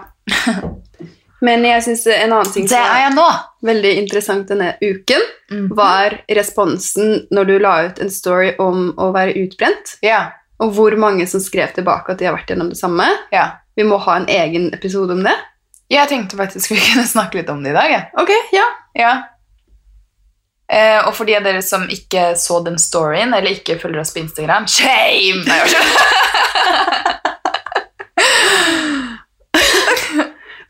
Men 1.40 1.62
jeg 1.64 1.82
syns 1.86 2.02
en 2.12 2.32
annen 2.36 2.50
ting 2.52 2.66
som 2.68 3.16
var 3.16 3.38
veldig 3.64 3.92
interessant 4.02 4.48
denne 4.50 4.74
uken, 4.82 5.22
Mhm. 5.50 5.70
var 5.74 6.18
responsen 6.28 7.26
når 7.32 7.46
du 7.48 7.58
la 7.58 7.72
ut 7.86 7.98
en 7.98 8.10
story 8.10 8.52
om 8.60 8.92
å 8.98 9.08
være 9.14 9.34
utbrent, 9.40 9.96
Ja. 10.02 10.32
og 10.60 10.74
hvor 10.76 10.94
mange 10.96 11.26
som 11.26 11.40
skrev 11.40 11.72
tilbake 11.74 12.10
at 12.12 12.18
de 12.18 12.26
har 12.26 12.36
vært 12.36 12.46
gjennom 12.52 12.68
det 12.68 12.78
samme. 12.78 13.06
ja. 13.32 13.52
Vi 13.76 13.84
må 13.84 13.96
ha 14.02 14.16
en 14.16 14.26
egen 14.26 14.74
episode 14.74 15.12
om 15.12 15.22
det. 15.22 15.32
Jeg 15.88 16.08
tenkte 16.08 16.36
faktisk 16.36 16.70
vi 16.70 16.76
kunne 16.76 17.06
snakke 17.06 17.34
litt 17.38 17.48
om 17.48 17.62
det 17.62 17.70
i 17.70 17.72
dag. 17.72 17.90
Ja. 17.90 18.00
Ok, 18.20 18.28
ja. 18.52 18.64
Ja. 18.98 19.12
Eh, 20.70 21.00
og 21.06 21.14
for 21.16 21.26
de 21.26 21.34
av 21.36 21.42
dere 21.46 21.62
som 21.66 21.82
ikke 21.90 22.36
så 22.38 22.60
den 22.64 22.78
storyen, 22.78 23.34
eller 23.34 23.50
ikke 23.56 23.78
følger 23.82 24.00
oss 24.04 24.12
på 24.14 24.20
Instagram 24.22 24.68
Shame! 24.70 25.42
Nei, 25.48 25.60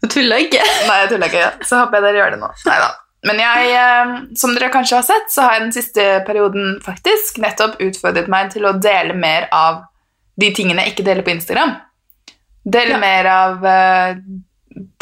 Du 0.01 0.09
tuller 0.09 0.41
ikke. 0.47 0.63
Nei, 0.89 0.97
jeg 1.03 1.11
tuller 1.13 1.29
ikke. 1.29 1.47
Så 1.69 1.77
håper 1.83 1.99
jeg 2.01 2.07
dere 2.09 2.21
gjør 2.23 2.35
det 2.35 2.41
nå. 2.41 2.49
Neida. 2.67 2.89
Men 3.29 3.41
jeg, 3.43 3.73
eh, 3.77 4.13
som 4.41 4.55
dere 4.57 4.71
kanskje 4.73 4.97
har 4.97 5.05
sett, 5.05 5.27
så 5.29 5.45
har 5.45 5.59
jeg 5.59 5.65
den 5.67 5.75
siste 5.77 6.05
perioden 6.25 6.79
faktisk 6.85 7.37
nettopp 7.45 7.77
utfordret 7.85 8.31
meg 8.33 8.49
til 8.55 8.65
å 8.65 8.73
dele 8.81 9.13
mer 9.13 9.45
av 9.53 9.83
de 10.41 10.49
tingene 10.57 10.87
jeg 10.87 10.95
ikke 10.95 11.05
deler 11.11 11.27
på 11.27 11.35
Instagram. 11.35 11.75
Dele 12.65 12.97
Ja. 12.97 12.99
mer 13.03 13.29
av 13.29 13.67
eh, 13.67 14.15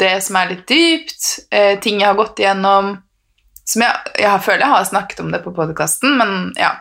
det 0.03 0.17
som 0.23 0.35
er 0.35 0.49
litt 0.51 0.65
dypt, 0.67 1.47
eh, 1.51 1.79
ting 1.79 2.01
jeg 2.01 2.07
har 2.09 2.19
gått 2.19 2.39
igjennom, 2.43 2.97
som 3.69 3.83
jeg, 3.85 4.13
jeg 4.23 4.41
føler 4.45 4.65
jeg 4.65 4.73
har 4.73 4.87
snakket 4.89 5.19
om 5.23 5.31
det 5.33 5.43
på 5.45 5.53
podkasten, 5.55 6.15
men 6.17 6.31
ja. 6.57 6.71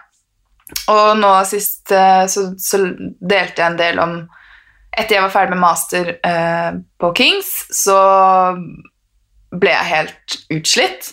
Og 0.92 1.14
nå 1.21 1.30
sist 1.49 1.92
eh, 1.97 2.25
så, 2.28 2.50
så 2.61 2.80
delte 2.88 3.62
jeg 3.62 3.66
en 3.71 3.78
del 3.80 4.00
om 4.02 4.18
Etter 4.99 5.14
jeg 5.18 5.23
var 5.23 5.30
ferdig 5.33 5.52
med 5.54 5.62
master 5.62 6.09
eh, 6.26 6.78
på 6.99 7.11
Kings, 7.14 7.50
så 7.76 7.95
ble 9.54 9.71
jeg 9.71 9.88
helt 9.92 10.37
utslitt. 10.57 11.11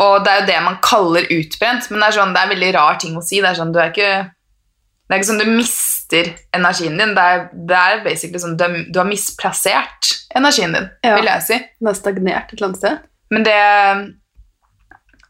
Og 0.00 0.22
det 0.24 0.32
er 0.32 0.40
jo 0.40 0.46
det 0.48 0.60
man 0.64 0.78
kaller 0.84 1.26
utbrent, 1.34 1.90
men 1.90 2.00
det 2.00 2.06
er, 2.08 2.16
sånn, 2.16 2.32
det 2.32 2.40
er 2.44 2.50
veldig 2.54 2.70
rar 2.76 2.96
ting 3.02 3.18
å 3.18 3.24
si. 3.24 3.42
Det 3.42 3.50
er 3.50 3.58
sånn, 3.58 3.74
du 3.74 3.80
er 3.82 3.92
ikke, 3.92 4.10
det 4.30 5.12
er 5.16 5.20
ikke 5.20 5.28
sånn 5.30 5.42
du 5.42 5.50
mister 5.58 6.30
energien 6.56 6.96
din. 7.00 7.12
Det 7.18 7.26
er, 7.34 7.44
det 7.68 7.82
er 7.82 8.02
basically 8.06 8.40
sånn 8.42 8.56
du, 8.60 8.66
du 8.92 9.00
har 9.02 9.08
misplassert 9.10 10.14
energien 10.36 10.72
din, 10.78 10.88
Ja. 11.04 11.18
vil 11.18 11.28
jeg 11.30 11.46
si. 11.50 11.60
Den 11.80 11.90
har 11.90 11.98
stagnert 12.00 12.48
et 12.52 12.56
eller 12.56 12.70
annet 12.70 12.80
sted. 12.82 13.04
Men 13.34 13.46
det, 13.50 13.60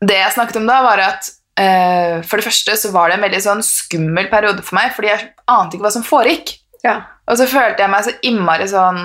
det 0.05 0.19
jeg 0.19 0.35
snakket 0.35 0.61
om 0.61 0.69
da, 0.69 0.81
var 0.85 1.03
at 1.05 1.31
uh, 1.61 2.23
for 2.27 2.39
det 2.39 2.47
første 2.49 2.77
så 2.81 2.93
var 2.95 3.11
det 3.11 3.19
en 3.19 3.27
veldig 3.27 3.43
sånn 3.45 3.65
skummel 3.65 4.29
periode 4.33 4.65
for 4.67 4.79
meg, 4.79 4.93
fordi 4.97 5.13
jeg 5.13 5.31
ante 5.53 5.77
ikke 5.77 5.89
hva 5.89 5.95
som 5.95 6.07
foregikk. 6.07 6.57
Ja. 6.85 7.01
Og 7.27 7.41
så 7.41 7.49
følte 7.51 7.83
jeg 7.83 7.91
meg 7.91 8.05
så 8.07 8.13
innmari 8.29 8.69
sånn 8.71 9.01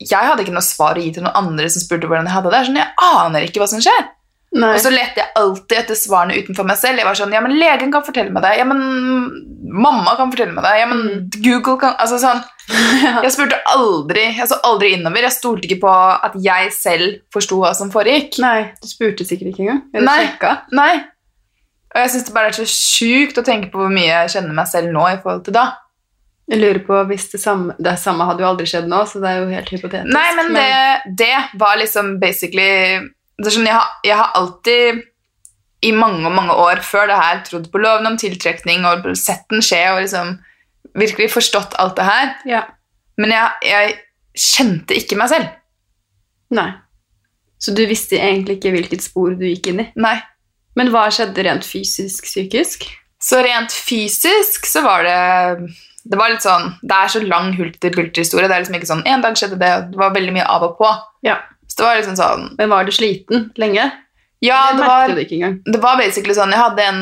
Jeg 0.00 0.24
hadde 0.24 0.44
ikke 0.44 0.54
noe 0.54 0.64
svar 0.64 0.96
å 0.96 1.02
gi 1.02 1.10
til 1.12 1.24
noen 1.26 1.36
andre 1.36 1.66
som 1.68 1.82
spurte 1.82 2.08
hvordan 2.08 2.28
jeg 2.28 2.36
hadde 2.36 2.52
det. 2.54 2.60
Sånn, 2.68 2.78
jeg 2.78 3.08
aner 3.08 3.44
ikke 3.48 3.60
hva 3.60 3.66
som 3.68 3.82
skjer. 3.82 4.06
Nei. 4.56 4.70
Og 4.74 4.80
så 4.80 4.88
lette 4.88 5.20
jeg 5.20 5.28
alltid 5.36 5.74
etter 5.82 5.96
svarene 5.98 6.36
utenfor 6.40 6.64
meg 6.64 6.78
selv. 6.80 6.96
Jeg 6.96 7.04
var 7.04 7.16
sånn, 7.18 7.34
ja, 7.36 7.40
men 7.44 7.52
legen 7.60 7.90
kan 7.92 8.04
fortelle 8.06 8.32
meg 8.32 8.42
det. 8.46 8.54
Ja, 8.56 8.64
men 8.64 8.78
mamma 9.68 10.14
kan 10.16 10.30
fortelle 10.32 10.54
meg 10.56 10.64
det. 10.64 10.70
Ja, 10.80 10.86
men 10.88 11.02
Mm. 11.08 11.26
Google 11.44 11.76
kan 11.82 11.94
Altså 12.00 12.16
sånn 12.22 12.40
Jeg 13.24 13.30
spurte 13.34 13.58
aldri 13.68 14.24
Jeg 14.38 14.48
så 14.48 14.56
aldri 14.64 14.94
innover. 14.96 15.26
Jeg 15.28 15.36
stolte 15.36 15.68
ikke 15.68 15.82
på 15.84 15.92
at 15.92 16.32
jeg 16.42 16.72
selv 16.72 17.18
forsto 17.34 17.60
hva 17.60 17.74
som 17.76 17.92
foregikk. 17.92 18.38
Nei, 18.40 18.70
du 18.80 18.88
spurte 18.88 19.26
sikkert 19.28 19.52
ikke 19.52 19.66
engang. 19.66 19.82
Eller 19.92 20.06
Nei. 20.08 20.16
sjekka. 20.24 20.54
Nei. 20.72 20.94
Og 21.94 22.00
jeg 22.02 22.10
syns 22.14 22.26
det 22.28 22.34
bare 22.36 22.50
er 22.52 22.56
så 22.56 22.66
sjukt 22.68 23.38
å 23.40 23.44
tenke 23.46 23.70
på 23.72 23.80
hvor 23.80 23.92
mye 23.92 24.08
jeg 24.08 24.32
kjenner 24.38 24.56
meg 24.56 24.68
selv 24.72 24.90
nå 24.92 25.04
i 25.12 25.20
forhold 25.20 25.44
til 25.46 25.56
da. 25.56 25.66
Jeg 26.48 26.60
lurer 26.62 26.80
på 26.88 26.98
hvis 27.10 27.26
det 27.34 27.40
samme 27.42 27.74
Det 27.76 27.92
samme 28.00 28.24
hadde 28.24 28.40
jo 28.40 28.48
aldri 28.48 28.64
skjedd 28.68 28.88
nå, 28.88 29.02
så 29.08 29.20
det 29.20 29.28
er 29.28 29.42
jo 29.42 29.48
helt 29.52 29.68
hypotetisk. 29.76 30.12
Nei, 30.16 30.28
men 30.40 30.52
det, 30.56 31.16
det 31.20 31.34
var 31.60 31.76
liksom 31.80 32.14
basically 32.20 33.04
det 33.38 33.46
er 33.46 33.54
sånn, 33.54 33.68
jeg, 33.68 33.78
har, 33.78 33.94
jeg 34.06 34.18
har 34.18 34.34
alltid 34.38 35.04
i 35.86 35.92
mange 35.94 36.30
mange 36.34 36.54
år 36.58 36.80
før 36.82 37.06
det 37.06 37.18
her 37.20 37.42
trodd 37.46 37.68
på 37.70 37.78
loven 37.78 38.08
om 38.10 38.16
tiltrekning 38.18 38.86
og 38.88 39.06
sett 39.18 39.44
den 39.52 39.62
skje 39.62 39.84
og 39.92 40.00
liksom 40.02 40.34
virkelig 40.98 41.30
forstått 41.36 41.76
alt 41.78 41.94
det 41.98 42.06
her. 42.08 42.32
Ja. 42.50 42.62
Men 43.20 43.34
jeg, 43.34 43.68
jeg 43.68 43.94
kjente 44.38 44.96
ikke 44.98 45.18
meg 45.20 45.30
selv. 45.30 45.52
Nei. 46.54 46.70
Så 47.62 47.74
du 47.74 47.84
visste 47.90 48.18
egentlig 48.18 48.58
ikke 48.58 48.72
hvilket 48.74 49.04
spor 49.04 49.34
du 49.38 49.44
gikk 49.46 49.70
inn 49.70 49.82
i. 49.84 49.88
Nei. 49.98 50.16
Men 50.78 50.90
hva 50.94 51.08
skjedde 51.14 51.44
rent 51.46 51.66
fysisk, 51.66 52.26
psykisk? 52.26 52.86
Så 53.22 53.40
rent 53.42 53.74
fysisk 53.74 54.66
så 54.70 54.84
var 54.84 55.02
det 55.02 55.70
Det 56.06 56.14
var 56.14 56.30
litt 56.30 56.44
sånn 56.44 56.68
Det 56.86 56.94
er 56.94 57.10
så 57.10 57.22
lang 57.24 57.48
hulter-bulter-historie. 57.58 58.46
Det 58.46 58.54
er 58.54 58.62
liksom 58.62 58.76
ikke 58.78 58.90
sånn 58.92 59.02
En 59.10 59.24
dag 59.24 59.34
skjedde 59.38 59.58
det, 59.58 59.70
og 59.74 59.88
det 59.90 59.98
var 59.98 60.14
veldig 60.14 60.34
mye 60.36 60.46
av 60.46 60.66
og 60.68 60.76
på. 60.78 60.92
Ja. 61.26 61.40
Det 61.78 61.84
var 61.86 61.96
liksom 62.00 62.16
sånn 62.18 62.44
Men 62.58 62.70
var 62.74 62.84
du 62.84 62.90
sliten 62.92 63.48
lenge? 63.56 63.86
Ja, 64.42 64.72
det 64.74 64.84
var 64.86 65.08
det 65.14 65.80
var 65.82 65.96
basically 65.98 66.34
sånn, 66.34 66.52
Jeg 66.54 66.60
hadde 66.62 66.84
en 66.86 67.00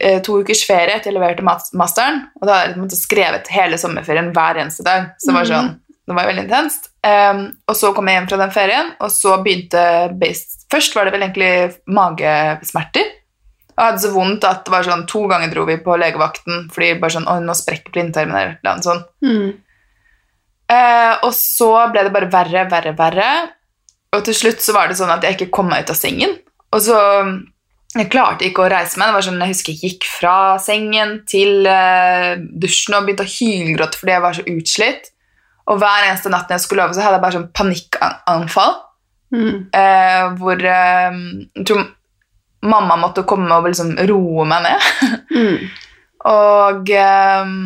eh, 0.00 0.18
to 0.20 0.40
ukers 0.42 0.66
ferie 0.68 0.98
til 1.00 1.12
jeg 1.14 1.16
leverte 1.16 1.44
masteren. 1.72 2.26
Og 2.42 2.48
da 2.48 2.58
hadde 2.66 2.88
jeg 2.92 3.00
skrevet 3.00 3.48
hele 3.48 3.78
sommerferien 3.80 4.32
hver 4.36 4.60
eneste 4.60 4.84
dag. 4.84 5.06
Så 5.18 5.30
det 5.30 5.34
var 5.38 5.44
Mhm. 5.44 5.52
sånn, 5.54 5.70
det 6.06 6.14
var 6.18 6.26
veldig 6.28 6.44
intenst. 6.44 6.90
Um, 7.04 7.56
og 7.68 7.74
så 7.76 7.94
kom 7.94 8.06
jeg 8.08 8.18
hjem 8.18 8.28
fra 8.28 8.36
den 8.42 8.50
ferien, 8.52 8.92
og 9.00 9.08
så 9.10 9.38
begynte 9.42 10.18
bas- 10.20 10.66
Først 10.70 10.94
var 10.94 11.04
det 11.04 11.12
vel 11.14 11.22
egentlig 11.22 11.74
magesmerter. 11.88 13.06
Og 13.74 13.80
jeg 13.80 13.86
hadde 13.88 14.02
så 14.04 14.12
vondt 14.12 14.44
at 14.44 14.64
det 14.66 14.70
var 14.70 14.82
sånn, 14.86 15.06
to 15.08 15.26
ganger 15.26 15.50
dro 15.50 15.64
vi 15.64 15.76
på 15.78 15.96
legevakten 15.98 16.68
fordi 16.70 17.00
bare 17.00 17.10
sånn, 17.16 17.26
oi, 17.26 17.40
nå 17.40 17.54
sprekker 17.56 17.90
blindtarmen 17.92 18.36
eller 18.36 18.58
noe 18.62 18.82
sånt. 18.82 19.06
Mm. 19.24 19.54
Uh, 20.70 21.16
og 21.24 21.32
så 21.32 21.70
ble 21.92 22.04
det 22.06 22.12
bare 22.12 22.30
verre, 22.30 22.68
verre, 22.70 22.92
verre. 22.96 23.30
Og 24.14 24.22
til 24.26 24.36
slutt 24.36 24.62
så 24.62 24.74
var 24.76 24.88
det 24.88 24.98
sånn 24.98 25.12
at 25.12 25.24
jeg 25.26 25.36
ikke 25.36 25.52
kom 25.54 25.68
meg 25.70 25.84
ut 25.84 25.94
av 25.94 25.98
sengen. 25.98 26.38
Og 26.74 26.86
så 26.86 27.00
Jeg 27.94 28.08
klarte 28.10 28.42
ikke 28.42 28.64
å 28.64 28.70
reise 28.72 28.98
meg. 28.98 29.06
Det 29.06 29.14
var 29.14 29.22
sånn, 29.22 29.42
Jeg 29.42 29.52
husker 29.52 29.72
jeg 29.72 29.90
gikk 29.90 30.06
fra 30.10 30.36
sengen 30.58 31.20
til 31.30 31.66
uh, 31.66 32.34
dusjen 32.58 32.96
og 32.98 33.06
begynte 33.06 33.22
å 33.22 33.30
hylgråte 33.30 34.00
fordi 34.00 34.16
jeg 34.16 34.24
var 34.24 34.34
så 34.34 34.46
utslitt. 34.50 35.10
Og 35.70 35.78
hver 35.78 36.08
eneste 36.08 36.32
natt 36.32 36.50
jeg 36.50 36.64
skulle 36.64 36.82
over, 36.84 36.96
så 36.96 37.04
hadde 37.04 37.20
jeg 37.20 37.24
bare 37.24 37.36
sånn 37.38 37.52
panikkanfall. 37.54 38.74
Mm. 39.34 39.54
Uh, 39.70 40.24
hvor 40.40 40.58
uh, 40.58 41.20
jeg 41.54 41.68
tror 41.70 41.86
mamma 42.64 42.96
måtte 42.98 43.24
komme 43.28 43.52
og 43.54 43.68
liksom 43.68 43.94
roe 44.10 44.48
meg 44.48 44.68
ned. 44.68 44.92
Mm. 45.34 45.66
Og 46.24 46.90
ehm, 46.94 47.56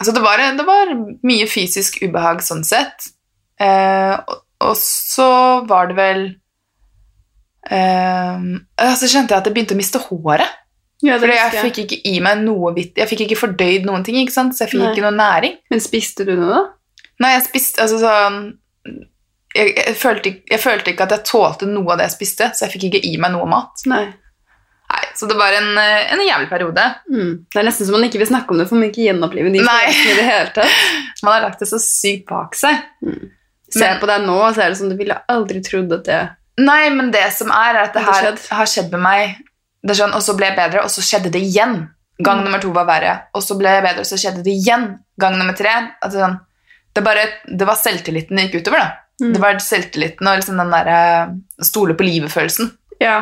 Så 0.00 0.12
det 0.14 0.22
var, 0.24 0.40
det 0.56 0.64
var 0.64 0.92
mye 1.26 1.48
fysisk 1.50 1.98
ubehag 2.02 2.40
sånn 2.44 2.62
sett. 2.64 3.10
Eh, 3.60 4.14
og, 4.16 4.38
og 4.70 4.78
så 4.78 5.28
var 5.68 5.90
det 5.90 5.96
vel 5.98 6.24
um, 7.70 8.48
Så 8.98 9.10
kjente 9.10 9.34
jeg 9.34 9.38
at 9.38 9.48
jeg 9.48 9.54
begynte 9.54 9.76
å 9.76 9.80
miste 9.80 10.02
håret. 10.06 10.58
Ja, 11.02 11.18
Fordi 11.18 11.34
jeg 11.34 11.62
fikk 11.66 11.78
ikke 11.82 11.96
i 12.12 12.20
meg 12.22 12.44
noe 12.44 12.70
vitt 12.76 12.98
Jeg 13.00 13.10
fikk 13.10 13.24
ikke 13.24 13.40
fordøyd 13.40 13.88
noen 13.88 14.04
ting, 14.06 14.20
ikke 14.22 14.34
sant? 14.34 14.54
så 14.54 14.64
jeg 14.64 14.76
fikk 14.76 14.84
Nei. 14.84 14.92
ikke 14.94 15.06
noe 15.08 15.16
næring. 15.18 15.56
Men 15.72 15.82
spiste 15.82 16.26
du 16.28 16.36
noe, 16.36 16.50
da? 16.54 17.06
Nei, 17.22 17.36
jeg 17.36 17.46
spiste 17.48 17.82
altså 17.84 17.98
sånn 18.02 18.42
jeg, 19.52 19.74
jeg, 19.76 19.94
følte, 20.00 20.30
jeg 20.48 20.60
følte 20.62 20.92
ikke 20.94 21.04
at 21.04 21.14
jeg 21.16 21.26
tålte 21.28 21.68
noe 21.68 21.92
av 21.92 22.00
det 22.00 22.06
jeg 22.08 22.14
spiste, 22.14 22.46
så 22.56 22.64
jeg 22.64 22.72
fikk 22.72 22.86
ikke 22.88 23.02
i 23.04 23.16
meg 23.20 23.34
noe 23.34 23.48
mat. 23.50 23.82
Nei. 23.90 24.06
Nei, 24.92 25.02
Så 25.16 25.28
det 25.28 25.36
var 25.36 25.52
en, 25.56 25.70
eh, 25.80 26.12
en 26.14 26.22
jævlig 26.24 26.48
periode. 26.48 26.86
Mm. 27.12 27.34
Det 27.52 27.60
er 27.60 27.66
nesten 27.68 27.88
som 27.88 27.98
man 27.98 28.06
ikke 28.08 28.22
vil 28.22 28.30
snakke 28.30 28.54
om 28.54 28.62
det, 28.62 28.66
for 28.70 28.80
man 28.80 28.88
ikke 28.88 29.04
gjenoppleve 29.04 29.52
de 29.52 29.60
følelsene 29.64 30.14
i 30.14 30.16
det 30.18 30.26
hele 30.30 30.54
tatt. 30.56 30.80
Man 31.22 31.36
har 31.36 31.44
lagt 31.44 31.60
det 31.62 31.68
så 31.70 31.78
sykt 31.78 32.24
bak 32.32 32.56
seg. 32.58 32.80
Ser 33.72 33.98
på 34.02 34.06
deg 34.10 34.26
nå, 34.26 34.36
så 34.54 34.62
er 34.66 34.68
det 34.72 34.78
sånn 34.78 34.90
du 34.92 34.96
ville 34.98 35.16
aldri 35.32 35.62
trodd 35.64 35.92
at 35.96 36.04
det 36.08 36.20
Nei, 36.60 36.90
men 36.92 37.10
det 37.10 37.24
som 37.32 37.48
er, 37.50 37.74
er 37.78 37.86
at 37.86 37.94
det 37.96 38.02
her 38.04 38.18
skjedd. 38.20 38.40
har 38.52 38.66
skjedd 38.68 38.90
med 38.92 39.00
meg. 39.00 39.36
Det 39.82 39.94
sånn, 39.96 40.12
og 40.14 40.20
så 40.22 40.34
ble 40.36 40.50
jeg 40.50 40.56
bedre, 40.58 40.82
og 40.84 40.90
så 40.92 41.00
skjedde 41.00 41.30
det 41.32 41.40
igjen. 41.40 41.88
Gang 42.22 42.38
Mm. 42.42 42.44
nummer 42.44 42.60
to 42.60 42.70
var 42.76 42.84
verre. 42.86 43.14
Og 43.34 43.42
så 43.42 43.56
ble 43.58 43.70
jeg 43.72 43.82
bedre, 43.82 44.00
og 44.04 44.06
så 44.06 44.18
skjedde 44.20 44.44
det 44.44 44.52
igjen. 44.52 44.84
Gang 45.18 45.38
nummer 45.38 45.56
tre. 45.56 45.72
At 46.02 46.12
det, 46.12 46.20
sånn, 46.20 46.36
det, 46.94 47.02
bare, 47.02 47.24
det 47.48 47.66
var 47.66 47.74
selvtilliten 47.80 48.36
det 48.36 48.44
gikk 48.50 48.60
utover. 48.66 48.78
da. 48.84 48.92
Mm. 49.24 49.32
Det 49.32 49.40
var 49.40 49.58
selvtilliten 49.64 50.28
og 50.28 50.36
liksom 50.42 50.60
den 50.60 50.70
derre 50.76 50.98
stole 51.64 51.94
på 51.94 52.04
livet-følelsen. 52.04 52.70
Ja. 53.00 53.16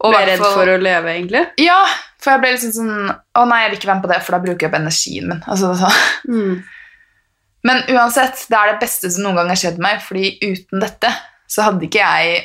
Og 0.00 0.14
Ble 0.14 0.24
redd 0.30 0.38
for 0.46 0.70
å 0.70 0.78
leve, 0.80 1.10
egentlig? 1.10 1.42
Ja, 1.58 1.82
for 2.22 2.30
jeg 2.36 2.40
ble 2.44 2.52
liksom 2.54 2.72
sånn 2.72 3.10
Å 3.34 3.44
nei, 3.50 3.62
jeg 3.64 3.70
vil 3.72 3.78
ikke 3.80 3.88
være 3.90 3.98
med 3.98 4.04
på 4.06 4.12
det, 4.14 4.22
for 4.22 4.32
da 4.38 4.38
bruker 4.46 4.60
jeg 4.66 4.70
opp 4.70 4.78
energien 4.78 5.26
min. 5.28 5.42
Altså, 5.50 5.72
er 5.74 5.82
sånn. 5.82 6.02
Mm. 6.30 6.64
Men 7.66 7.82
uansett, 7.90 8.44
det 8.48 8.56
er 8.58 8.72
det 8.72 8.80
beste 8.80 9.10
som 9.10 9.24
noen 9.24 9.36
gang 9.40 9.48
har 9.50 9.58
skjedd 9.58 9.78
meg, 9.82 10.00
fordi 10.04 10.38
uten 10.44 10.80
dette 10.84 11.10
så 11.50 11.62
hadde 11.66 11.86
ikke 11.88 11.98
jeg 12.04 12.44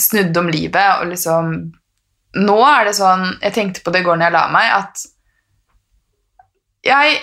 snudd 0.00 0.36
om 0.40 0.48
livet 0.52 1.00
og 1.02 1.08
liksom 1.12 1.52
Nå 2.34 2.54
er 2.64 2.86
det 2.88 2.94
sånn 2.96 3.26
Jeg 3.42 3.52
tenkte 3.52 3.82
på 3.84 3.92
det 3.92 4.00
i 4.00 4.04
går 4.06 4.16
når 4.16 4.24
jeg 4.30 4.32
la 4.32 4.44
meg, 4.48 4.70
at 4.72 5.02
jeg 6.88 7.18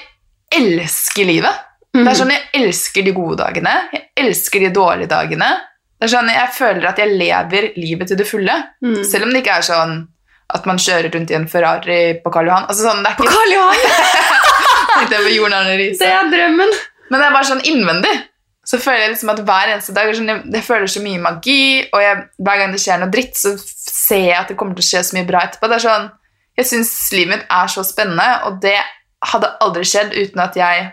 elsker 0.56 1.26
livet. 1.28 1.66
Det 1.94 2.06
er 2.08 2.16
sånn, 2.20 2.30
Jeg 2.32 2.46
elsker 2.62 3.04
de 3.08 3.12
gode 3.18 3.40
dagene, 3.42 3.74
jeg 3.94 4.04
elsker 4.22 4.60
de 4.64 4.70
dårlige 4.76 5.10
dagene. 5.12 5.50
Det 6.00 6.06
er 6.08 6.14
sånn, 6.14 6.30
Jeg 6.32 6.54
føler 6.56 6.86
at 6.92 6.98
jeg 7.02 7.18
lever 7.18 7.72
livet 7.76 8.08
til 8.08 8.18
det 8.22 8.28
fulle, 8.30 8.56
Mm. 8.84 9.04
selv 9.04 9.24
om 9.26 9.34
det 9.34 9.42
ikke 9.44 9.58
er 9.58 9.62
sånn 9.66 10.08
at 10.54 10.66
man 10.66 10.78
kjører 10.78 11.12
rundt 11.14 11.32
i 11.32 11.36
en 11.36 11.48
Ferrari 11.48 12.22
på 12.24 12.32
Karl 12.32 12.48
Johan. 12.48 12.66
Altså 12.70 12.86
sånn, 12.88 13.04
det 13.04 13.12
er 13.12 13.16
På 13.18 13.26
Karl 13.26 13.52
Johan! 13.52 13.76
tenkte 15.00 15.16
jeg 15.18 15.26
på 15.26 15.36
Jon 15.36 15.54
Arne 15.54 15.76
Riise. 15.78 16.00
Det 16.00 16.08
er 16.14 16.32
drømmen! 16.32 16.72
Men 17.10 17.20
det 17.20 17.28
er 17.28 17.36
bare 17.36 17.50
sånn 17.50 17.66
innvendig. 17.68 18.14
Så 18.70 18.78
føler 18.78 19.08
jeg 19.08 19.14
liksom 19.16 19.32
at 19.34 19.42
hver 19.48 19.72
eneste 19.74 19.96
dag 19.96 20.12
sånn, 20.14 20.30
jeg, 20.30 20.44
jeg 20.54 20.66
føler 20.68 20.92
så 20.92 21.02
mye 21.02 21.22
magi, 21.24 21.62
og 21.90 22.04
jeg, 22.04 22.22
hver 22.38 22.62
gang 22.62 22.76
det 22.76 22.82
skjer 22.84 23.02
noe 23.02 23.14
dritt, 23.14 23.38
så 23.40 23.56
ser 23.58 24.26
jeg 24.28 24.38
at 24.38 24.52
det 24.52 24.58
kommer 24.60 24.78
til 24.78 24.86
å 24.86 24.90
skje 24.92 25.04
så 25.08 25.18
mye 25.18 25.28
bra 25.30 25.42
etterpå. 25.48 25.70
Det 25.72 25.80
er 25.80 25.86
sånn, 25.88 26.10
Jeg 26.60 26.68
syns 26.68 26.90
livet 27.16 27.32
mitt 27.32 27.52
er 27.56 27.70
så 27.72 27.86
spennende, 27.88 28.28
og 28.46 28.58
det 28.60 28.76
hadde 29.32 29.54
aldri 29.64 29.86
skjedd 29.88 30.12
uten 30.12 30.42
at 30.44 30.58
jeg 30.60 30.90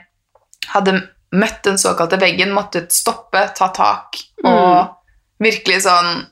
hadde 0.71 0.95
møtt 1.35 1.59
den 1.67 1.79
såkalte 1.79 2.21
veggen, 2.23 2.55
måttet 2.55 2.95
stoppe, 2.95 3.43
ta 3.59 3.73
tak 3.75 4.21
og 4.47 4.95
virkelig 5.43 5.83
sånn 5.85 6.23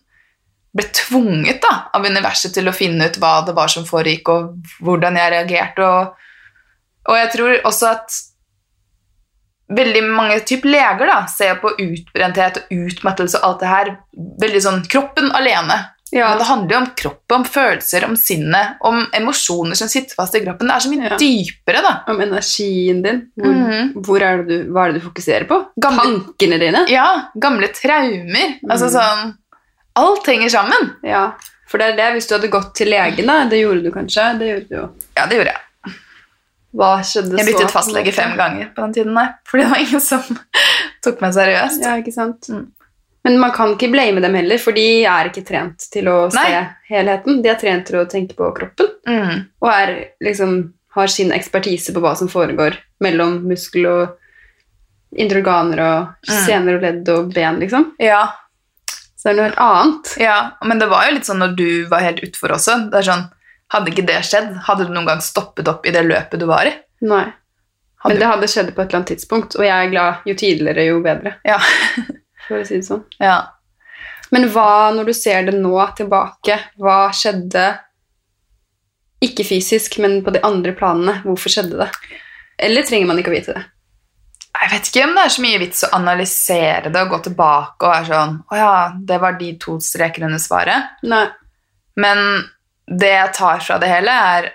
ble 0.74 0.86
tvunget 0.94 1.60
da, 1.62 1.74
av 1.94 2.06
universet 2.06 2.54
til 2.56 2.70
å 2.70 2.74
finne 2.74 3.08
ut 3.08 3.18
hva 3.22 3.40
det 3.46 3.54
var 3.54 3.70
som 3.70 3.86
foregikk, 3.86 4.30
og 4.32 4.78
hvordan 4.82 5.18
jeg 5.20 5.32
reagerte. 5.34 5.86
Og, 5.86 6.30
og 7.10 7.18
jeg 7.20 7.30
tror 7.34 7.52
også 7.70 7.90
at 7.92 8.16
veldig 9.72 10.02
mange 10.04 10.40
typ 10.44 10.64
leger 10.64 11.06
da, 11.06 11.24
ser 11.26 11.54
på 11.62 11.70
utbrenthet 11.80 12.58
og 12.62 12.70
utmattelse 12.70 13.38
og 13.40 13.44
alt 13.48 13.60
det 13.60 13.68
her 13.68 13.96
veldig 14.42 14.60
sånn 14.62 14.82
kroppen 14.88 15.30
alene. 15.32 15.90
Ja. 16.12 16.28
Men 16.28 16.38
det 16.38 16.46
handler 16.46 16.74
jo 16.74 16.80
om 16.82 16.90
kroppen, 16.94 17.36
om 17.40 17.44
følelser, 17.44 18.04
om 18.06 18.14
sinnet, 18.16 18.76
om 18.86 19.00
emosjoner 19.16 19.74
som 19.74 19.88
sitter 19.88 20.14
fast 20.14 20.34
i 20.36 20.42
kroppen. 20.44 20.68
Det 20.68 20.74
er 20.76 20.84
så 20.84 20.90
mye 20.92 21.08
Ja. 21.10 21.16
dypere, 21.18 21.82
da. 21.82 21.94
Om 22.06 22.20
energien 22.20 23.02
din. 23.02 23.22
Hvor, 23.36 23.52
Mhm. 23.54 23.92
hvor 24.04 24.22
er 24.22 24.42
du, 24.44 24.64
hva 24.70 24.84
er 24.88 24.92
det 24.92 25.00
du 25.02 25.08
fokuserer 25.08 25.44
på? 25.48 25.66
Gamle- 25.80 26.04
Tankene 26.04 26.58
dine? 26.60 26.86
Ja, 26.88 27.28
gamle 27.36 27.66
traumer. 27.68 28.58
Altså 28.70 28.86
Mm. 28.86 28.94
sånn 28.94 29.34
Alt 29.96 30.26
henger 30.26 30.48
sammen. 30.50 30.96
Ja. 31.04 31.32
For 31.68 31.78
det 31.78 31.92
er 31.92 31.96
det, 31.96 32.12
hvis 32.14 32.26
du 32.28 32.34
hadde 32.34 32.50
gått 32.50 32.74
til 32.74 32.88
legen, 32.88 33.26
da, 33.26 33.44
det 33.48 33.60
gjorde 33.62 33.82
du 33.84 33.90
kanskje, 33.92 34.38
det 34.38 34.48
gjorde 34.48 34.68
du 34.68 34.74
jo. 34.76 34.90
Ja, 35.16 35.26
det 35.26 35.36
gjorde 35.38 35.52
jeg. 35.52 35.60
Hva 36.74 36.88
skjedde 37.06 37.36
Jeg 37.38 37.46
så? 37.46 37.52
byttet 37.52 37.70
fastlege 37.70 38.12
fem 38.12 38.32
ganger 38.36 38.70
på 38.74 38.82
den 38.82 38.92
tiden, 38.96 39.14
nei. 39.14 39.28
Fordi 39.46 39.62
det 39.62 39.70
var 39.70 39.78
ingen 39.84 40.00
som 40.02 40.22
tok 41.04 41.20
meg 41.22 41.34
seriøst. 41.36 41.82
Ja, 41.84 41.92
ikke 42.00 42.12
sant? 42.16 42.48
Mm. 42.50 42.64
Men 43.24 43.38
man 43.40 43.52
kan 43.56 43.70
ikke 43.76 43.88
blame 43.92 44.20
dem 44.20 44.34
heller, 44.36 44.58
for 44.60 44.72
de 44.76 45.04
er 45.08 45.30
ikke 45.30 45.44
trent 45.48 45.86
til 45.94 46.08
å 46.12 46.16
se 46.34 46.36
Nei. 46.42 46.64
helheten. 46.90 47.38
De 47.44 47.48
er 47.48 47.54
trent 47.60 47.86
til 47.88 48.00
å 48.02 48.06
tenke 48.10 48.34
på 48.36 48.50
kroppen, 48.56 48.90
Mm. 49.06 49.46
og 49.62 49.68
er, 49.70 49.94
liksom, 50.24 50.72
har 50.96 51.06
sin 51.12 51.30
ekspertise 51.32 51.92
på 51.94 52.00
hva 52.00 52.14
som 52.16 52.28
foregår 52.28 52.76
mellom 53.00 53.38
muskel 53.48 53.86
og 53.86 54.16
indre 55.16 55.40
organer 55.42 55.80
og 55.80 56.08
Mm. 56.28 56.44
sener 56.46 56.74
og 56.76 56.82
ledd 56.82 57.08
og 57.08 57.32
ben, 57.34 57.60
liksom. 57.60 57.92
Ja, 58.00 58.32
Så 59.16 59.30
det 59.30 59.32
er 59.32 59.36
noe 59.36 59.48
helt 59.48 59.58
annet. 59.58 60.16
ja, 60.20 60.50
men 60.64 60.78
det 60.78 60.88
var 60.90 61.06
jo 61.06 61.14
litt 61.14 61.24
sånn 61.24 61.38
når 61.40 61.56
du 61.56 61.86
var 61.88 62.00
helt 62.00 62.20
utfor 62.20 62.50
også. 62.58 62.90
Det 62.90 62.98
er 62.98 63.10
sånn, 63.12 63.30
Hadde 63.72 63.90
ikke 63.90 64.06
det 64.06 64.20
skjedd, 64.28 64.50
hadde 64.66 64.86
du 64.86 64.92
noen 64.92 65.08
gang 65.08 65.22
stoppet 65.24 65.68
opp 65.70 65.86
i 65.88 65.94
det 65.94 66.04
løpet 66.06 66.40
du 66.40 66.46
var 66.50 66.68
i? 66.68 66.74
Nei. 67.06 67.24
Men 68.04 68.20
det 68.20 68.28
hadde 68.28 68.48
skjedd 68.52 68.74
på 68.74 68.82
et 68.82 68.90
eller 68.90 69.00
annet 69.00 69.14
tidspunkt, 69.14 69.56
og 69.56 69.64
jeg 69.64 69.72
er 69.72 69.92
glad 69.92 70.26
jo 70.28 70.34
tidligere, 70.36 70.84
jo 70.90 71.00
bedre. 71.04 71.38
Ja. 71.46 71.56
For 72.44 72.60
å 72.60 72.66
si 72.68 72.76
det 72.82 72.88
sånn. 72.88 73.04
ja. 73.22 73.38
Men 74.34 74.48
hva, 74.50 74.90
når 74.96 75.08
du 75.08 75.14
ser 75.14 75.44
det 75.46 75.54
nå 75.54 75.76
tilbake, 75.94 76.56
hva 76.82 77.12
skjedde 77.14 77.68
ikke 79.22 79.46
fysisk, 79.46 80.00
men 80.02 80.18
på 80.26 80.32
de 80.34 80.42
andre 80.44 80.72
planene? 80.76 81.20
Hvorfor 81.22 81.52
skjedde 81.52 81.78
det? 81.84 82.16
Eller 82.66 82.86
trenger 82.86 83.08
man 83.10 83.20
ikke 83.20 83.30
å 83.30 83.36
vite 83.36 83.54
det? 83.54 83.62
Jeg 84.54 84.70
vet 84.72 84.88
ikke 84.88 85.04
om 85.06 85.14
det 85.16 85.22
er 85.26 85.32
så 85.34 85.44
mye 85.44 85.60
vits 85.60 85.84
å 85.86 85.92
analysere 85.96 86.90
det 86.94 87.00
og 87.04 87.14
gå 87.14 87.20
tilbake 87.26 87.86
og 87.86 87.90
være 87.90 88.06
sånn 88.06 88.34
Å 88.54 88.58
ja, 88.58 88.74
det 89.10 89.16
var 89.22 89.38
de 89.38 89.48
to 89.60 89.74
streker 89.82 90.26
under 90.28 90.42
svaret. 90.42 90.98
Nei. 91.10 91.24
Men 92.00 92.20
det 92.86 93.10
jeg 93.12 93.34
tar 93.36 93.64
fra 93.64 93.80
det 93.80 93.90
hele, 93.90 94.12
er 94.12 94.50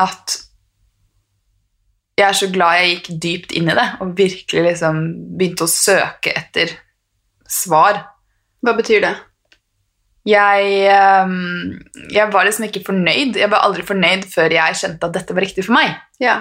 at 0.00 0.36
jeg 2.16 2.24
er 2.30 2.36
så 2.36 2.48
glad 2.48 2.80
jeg 2.80 2.92
gikk 2.92 3.08
dypt 3.22 3.54
inn 3.58 3.68
i 3.68 3.76
det 3.76 3.86
og 4.00 4.14
virkelig 4.16 4.62
liksom 4.70 5.00
begynte 5.36 5.66
å 5.66 5.70
søke 5.70 6.32
etter 6.32 6.72
svar. 7.44 8.00
Hva 8.64 8.72
betyr 8.78 9.04
det? 9.04 9.14
Jeg, 10.26 10.70
ehm, 10.90 11.76
jeg 12.10 12.32
var 12.32 12.48
liksom 12.48 12.66
ikke 12.66 12.82
fornøyd. 12.88 13.36
Jeg 13.38 13.50
var 13.52 13.62
aldri 13.62 13.84
fornøyd 13.86 14.24
før 14.32 14.56
jeg 14.56 14.78
kjente 14.80 15.06
at 15.06 15.14
dette 15.14 15.36
var 15.36 15.44
riktig 15.44 15.66
for 15.68 15.76
meg. 15.76 15.92
Ja. 16.22 16.40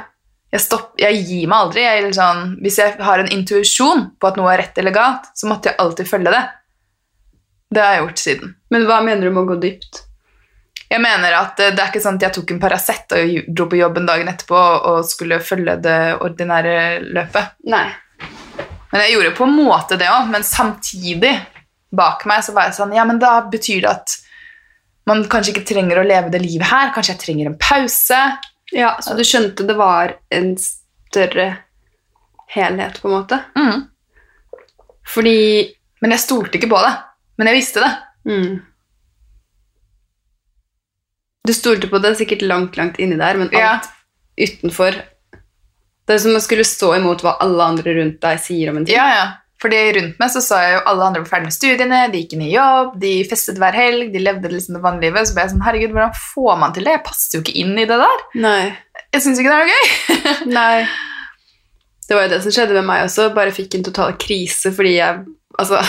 Jeg, 0.55 0.63
stopp, 0.63 0.95
jeg 1.01 1.19
gir 1.27 1.51
meg 1.51 1.67
aldri. 1.67 1.83
Jeg, 1.83 2.15
sånn, 2.17 2.55
hvis 2.63 2.79
jeg 2.81 2.95
har 3.03 3.21
en 3.21 3.29
intuisjon 3.35 4.07
på 4.17 4.31
at 4.31 4.39
noe 4.39 4.53
er 4.55 4.63
rett 4.63 4.81
eller 4.81 4.95
galt, 4.95 5.27
så 5.37 5.51
måtte 5.51 5.69
jeg 5.69 5.79
alltid 5.83 6.09
følge 6.09 6.33
det. 6.33 6.43
Det 7.75 7.83
har 7.83 7.93
jeg 7.93 8.05
gjort 8.05 8.23
siden. 8.23 8.57
Men 8.71 8.87
hva 8.89 9.03
mener 9.03 9.27
du 9.27 9.35
med 9.35 9.43
å 9.43 9.49
gå 9.51 9.59
dypt? 9.67 10.04
Jeg 10.89 11.01
mener 11.01 11.33
at 11.33 11.59
eh, 11.59 11.73
det 11.73 11.81
er 11.81 11.91
ikke 11.91 12.03
sånn 12.03 12.19
at 12.19 12.27
jeg 12.27 12.35
tok 12.37 12.53
en 12.53 12.61
Paracet 12.61 13.15
og 13.17 13.35
dro 13.47 13.67
på 13.71 13.79
jobben 13.79 14.05
dagen 14.07 14.29
etterpå 14.31 14.61
og 14.91 15.07
skulle 15.09 15.41
følge 15.43 15.77
det 15.83 15.99
ordinære 16.21 16.75
løpet. 17.15 17.55
Nei. 17.71 17.87
Men 18.91 19.01
jeg 19.03 19.15
gjorde 19.15 19.33
på 19.35 19.47
en 19.47 19.55
måte 19.57 19.97
det 19.99 20.07
òg, 20.11 20.29
men 20.31 20.45
samtidig 20.45 21.33
bak 21.95 22.25
meg 22.29 22.43
så 22.45 22.53
var 22.55 22.69
jeg 22.69 22.77
sånn 22.77 22.93
Ja, 22.95 23.05
men 23.07 23.19
da 23.19 23.39
betyr 23.51 23.81
det 23.85 23.91
at 23.91 24.15
man 25.09 25.25
kanskje 25.29 25.53
ikke 25.53 25.67
trenger 25.69 26.01
å 26.01 26.05
leve 26.07 26.31
det 26.33 26.41
livet 26.41 26.69
her. 26.69 26.93
Kanskje 26.95 27.13
jeg 27.13 27.21
trenger 27.21 27.49
en 27.49 27.57
pause. 27.61 28.21
Ja, 28.73 28.95
Så 29.01 29.13
du 29.13 29.21
skjønte 29.27 29.65
det 29.67 29.75
var 29.77 30.15
en 30.33 30.55
større 30.57 31.49
helhet, 32.49 33.01
på 33.01 33.09
en 33.09 33.13
måte? 33.19 33.41
Mm. 33.57 33.85
Fordi 35.05 35.37
Men 36.01 36.11
jeg 36.11 36.23
stolte 36.25 36.57
ikke 36.57 36.69
på 36.69 36.79
det. 36.83 36.93
Men 37.37 37.49
jeg 37.49 37.59
visste 37.59 37.83
det. 37.83 37.91
mm. 38.31 38.55
Du 41.45 41.53
stolte 41.53 41.89
på 41.91 42.01
det 42.01 42.15
sikkert 42.19 42.41
langt, 42.47 42.77
langt 42.79 42.99
inni 43.01 43.17
der, 43.19 43.37
men 43.37 43.49
alt 43.51 43.53
Ja. 43.59 43.79
utenfor 44.39 44.95
Det 46.07 46.13
er 46.13 46.19
som 46.21 46.35
å 46.37 46.41
skulle 46.43 46.65
stå 46.67 46.91
imot 46.99 47.21
hva 47.25 47.37
alle 47.41 47.63
andre 47.63 47.93
rundt 47.97 48.19
deg 48.21 48.39
sier 48.39 48.69
om 48.69 48.77
en 48.77 48.85
ting. 48.85 48.95
Ja, 48.95 49.07
ja. 49.09 49.25
Fordi 49.61 49.77
rundt 49.95 50.19
meg 50.19 50.29
så 50.29 50.41
sa 50.43 50.59
jeg 50.61 50.73
jo 50.75 50.81
alle 50.91 51.05
andre 51.07 51.21
var 51.23 51.29
ferdig 51.31 51.47
med 51.47 51.55
studiene, 51.55 52.11
de 52.11 52.19
gikk 52.21 52.33
inn 52.35 52.43
i 52.45 52.51
jobb, 52.51 52.99
de 53.01 53.13
festet 53.25 53.57
hver 53.57 53.73
helg, 53.73 54.11
de 54.13 54.19
levde 54.21 54.51
liksom 54.51 54.75
det 54.77 54.83
vanlige 54.83 55.09
livet. 55.09 55.27
Så 55.29 55.33
ble 55.33 55.45
jeg 55.45 55.53
sånn, 55.55 55.63
herregud, 55.65 55.95
hvordan 55.95 56.13
får 56.19 56.59
man 56.61 56.75
til 56.75 56.83
det? 56.85 56.91
Jeg 56.97 57.03
passer 57.07 57.37
jo 57.37 57.41
ikke 57.41 57.55
inn 57.63 57.73
i 57.79 57.87
det 57.89 57.97
der. 58.03 58.23
Nei. 58.43 58.75
Jeg 59.15 59.23
syns 59.25 59.39
ikke 59.41 59.53
det 59.53 59.57
er 59.57 59.65
noe 59.65 59.79
gøy. 59.79 59.87
Nei. 60.59 60.87
Det 62.05 62.13
var 62.19 62.27
jo 62.27 62.33
det 62.35 62.41
som 62.43 62.53
skjedde 62.53 62.77
med 62.77 62.85
meg 62.91 63.05
også. 63.07 63.29
Bare 63.33 63.55
fikk 63.55 63.79
en 63.79 63.87
total 63.87 64.13
krise 64.21 64.73
fordi 64.75 64.97
jeg 64.99 65.23
Altså, 65.55 65.79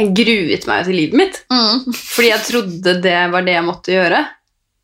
jeg 0.00 0.14
gruet 0.16 0.66
meg 0.66 0.86
til 0.88 0.96
livet 0.96 1.18
mitt. 1.20 1.34
Fordi 1.92 2.30
jeg 2.30 2.44
trodde 2.48 2.94
det 3.04 3.18
var 3.30 3.44
det 3.44 3.52
jeg 3.58 3.64
måtte 3.66 3.92
gjøre. 3.92 4.22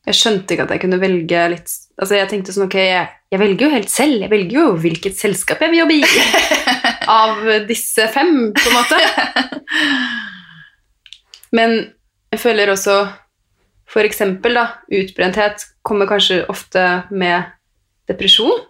Jeg 0.09 0.17
skjønte 0.17 0.55
ikke 0.55 0.65
at 0.65 0.73
jeg 0.75 0.83
kunne 0.87 1.01
velge 1.03 1.45
litt 1.53 1.77
Altså, 1.99 2.15
jeg 2.15 2.29
tenkte 2.31 2.55
sånn, 2.55 2.69
ok, 2.69 2.77
jeg, 2.79 3.07
jeg 3.35 3.41
velger 3.43 3.67
jo 3.67 3.73
helt 3.73 3.91
selv. 3.91 4.21
Jeg 4.23 4.31
velger 4.31 4.55
jo 4.55 4.67
hvilket 4.79 5.17
selskap 5.19 5.65
jeg 5.65 5.73
vil 5.73 5.81
jobbe 5.81 5.97
i. 5.97 6.03
Av 7.19 7.41
disse 7.67 8.07
fem, 8.15 8.53
på 8.55 8.71
en 8.71 8.77
måte. 8.77 9.01
Men 11.59 11.75
jeg 12.31 12.43
føler 12.45 12.71
også 12.71 13.01
For 13.89 14.07
eksempel, 14.07 14.61
da, 14.61 14.67
utbrenthet 14.93 15.65
kommer 15.83 16.07
kanskje 16.07 16.43
ofte 16.53 16.85
med 17.11 17.51
depresjon. 18.07 18.61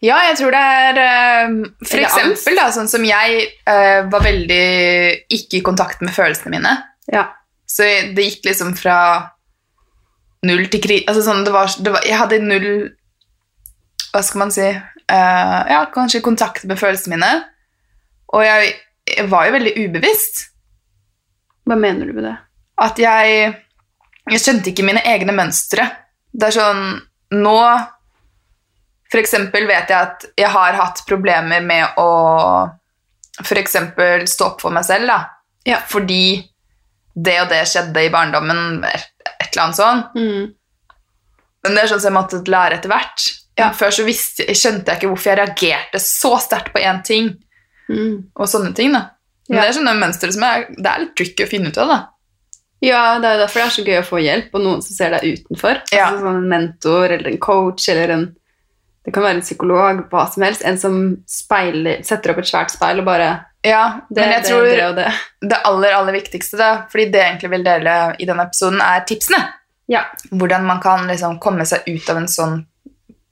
Ja, 0.00 0.16
jeg 0.30 0.38
tror 0.40 0.54
det 0.56 0.60
er 0.80 1.00
eh, 1.04 1.58
For 1.84 2.00
eksempel, 2.00 2.56
da, 2.56 2.70
sånn 2.72 2.88
som 2.88 3.04
jeg 3.04 3.42
eh, 3.68 4.00
var 4.08 4.24
veldig 4.24 4.64
ikke 5.36 5.60
i 5.60 5.66
kontakt 5.66 6.00
med 6.02 6.16
følelsene 6.16 6.56
mine. 6.56 6.72
Ja. 7.12 7.28
Så 7.68 7.84
det 8.16 8.24
gikk 8.24 8.48
liksom 8.48 8.72
fra 8.74 8.96
null 10.46 10.66
til 10.72 10.82
krig 10.82 11.08
altså 11.08 11.24
sånn, 11.26 11.44
det 11.44 11.52
var, 11.52 11.68
det 11.84 11.92
var, 11.92 12.04
Jeg 12.06 12.16
hadde 12.16 12.40
null 12.44 12.68
Hva 14.10 14.22
skal 14.24 14.44
man 14.44 14.54
si 14.54 14.66
uh, 14.66 15.60
Ja, 15.68 15.82
kanskje 15.92 16.22
kontakt 16.24 16.64
med 16.68 16.80
følelsene 16.80 17.18
mine. 17.18 17.32
Og 18.34 18.44
jeg, 18.46 18.74
jeg 19.10 19.26
var 19.30 19.48
jo 19.48 19.56
veldig 19.56 19.74
ubevisst. 19.84 20.44
Hva 21.68 21.76
mener 21.78 22.08
du 22.08 22.14
med 22.16 22.28
det? 22.28 22.36
At 22.80 22.98
jeg 23.02 23.54
Jeg 24.30 24.42
skjønte 24.42 24.72
ikke 24.72 24.86
mine 24.86 25.04
egne 25.06 25.34
mønstre. 25.36 25.86
Det 26.32 26.50
er 26.50 26.58
sånn 26.60 26.84
Nå 27.36 27.56
eksempel 29.18 29.66
vet 29.66 29.90
jeg 29.90 29.98
at 29.98 30.24
jeg 30.38 30.50
har 30.54 30.76
hatt 30.78 31.00
problemer 31.08 31.64
med 31.66 31.98
å 31.98 32.10
eksempel 33.58 34.26
stå 34.30 34.52
opp 34.52 34.60
for 34.62 34.74
meg 34.74 34.84
selv, 34.86 35.08
da. 35.10 35.16
Ja. 35.66 35.80
Fordi 35.82 36.49
det 37.26 37.36
og 37.42 37.48
det 37.52 37.62
skjedde 37.68 38.04
i 38.06 38.10
barndommen, 38.12 38.84
et 38.84 39.50
eller 39.50 39.62
annet 39.64 39.78
sånn. 39.80 40.02
Men 41.62 41.74
det 41.76 41.82
er 41.84 41.90
sånn 41.92 42.00
som 42.00 42.10
jeg 42.14 42.16
måtte 42.16 42.40
lære 42.50 42.78
etter 42.78 42.92
hvert. 42.92 43.26
Ja. 43.60 43.70
Før 43.76 43.92
så 43.92 44.04
visste, 44.06 44.46
skjønte 44.56 44.88
jeg 44.94 45.00
ikke 45.02 45.10
hvorfor 45.10 45.32
jeg 45.34 45.40
reagerte 45.42 46.00
så 46.00 46.36
sterkt 46.40 46.72
på 46.74 46.80
én 46.82 47.02
ting, 47.04 47.34
Mm. 47.90 48.30
og 48.36 48.46
sånne 48.46 48.72
ting. 48.74 48.92
da. 48.92 49.10
Men 49.48 49.58
Ja. 49.58 49.62
det 49.64 49.70
er 49.76 49.80
sånne 49.80 49.98
mønstre 49.98 50.32
som 50.32 50.42
er, 50.44 50.66
det 50.70 50.86
er 50.86 51.00
litt 51.00 51.16
tricky 51.16 51.44
å 51.44 51.48
finne 51.48 51.68
ut 51.68 51.78
av. 51.78 51.88
da. 51.88 52.06
Ja, 52.80 53.18
det 53.18 53.26
er 53.26 53.34
jo 53.36 53.44
derfor 53.46 53.60
det 53.60 53.66
er 53.66 53.74
så 53.76 53.84
gøy 53.84 53.98
å 54.00 54.06
få 54.08 54.22
hjelp, 54.22 54.54
og 54.54 54.60
noen 54.62 54.82
som 54.82 54.94
ser 54.96 55.10
deg 55.10 55.22
utenfor. 55.36 55.82
Ja. 55.92 56.06
Altså 56.10 56.20
sånn 56.22 56.36
en 56.38 56.48
mentor 56.48 57.10
eller 57.10 57.26
en 57.32 57.38
coach 57.38 57.88
eller 57.88 58.10
en 58.10 58.36
Det 59.02 59.14
kan 59.14 59.22
være 59.22 59.34
en 59.36 59.40
psykolog, 59.40 60.10
hva 60.10 60.26
som 60.30 60.42
helst. 60.42 60.62
En 60.62 60.76
som 60.78 61.16
speiler, 61.26 62.02
setter 62.04 62.30
opp 62.32 62.38
et 62.38 62.44
svært 62.44 62.70
speil 62.70 62.98
og 62.98 63.06
bare 63.06 63.46
Ja, 63.66 64.06
det, 64.08 64.20
Men 64.22 64.30
jeg 64.32 64.42
det, 64.42 64.48
tror 64.48 64.62
det 64.96 65.08
det 65.50 65.56
aller 65.68 65.92
aller 65.92 66.16
viktigste, 66.16 66.56
da, 66.56 66.68
fordi 66.88 67.10
det 67.12 67.20
jeg 67.20 67.32
egentlig 67.34 67.50
vil 67.52 67.64
dele 67.66 67.96
i 68.16 68.28
denne 68.28 68.46
episoden, 68.48 68.80
er 68.80 69.02
tipsene. 69.08 69.40
Ja. 69.90 70.06
Hvordan 70.30 70.64
man 70.64 70.80
kan 70.80 71.04
liksom 71.10 71.36
komme 71.42 71.66
seg 71.68 71.84
ut 71.90 72.08
av 72.08 72.22
en 72.22 72.30
sånn 72.30 72.54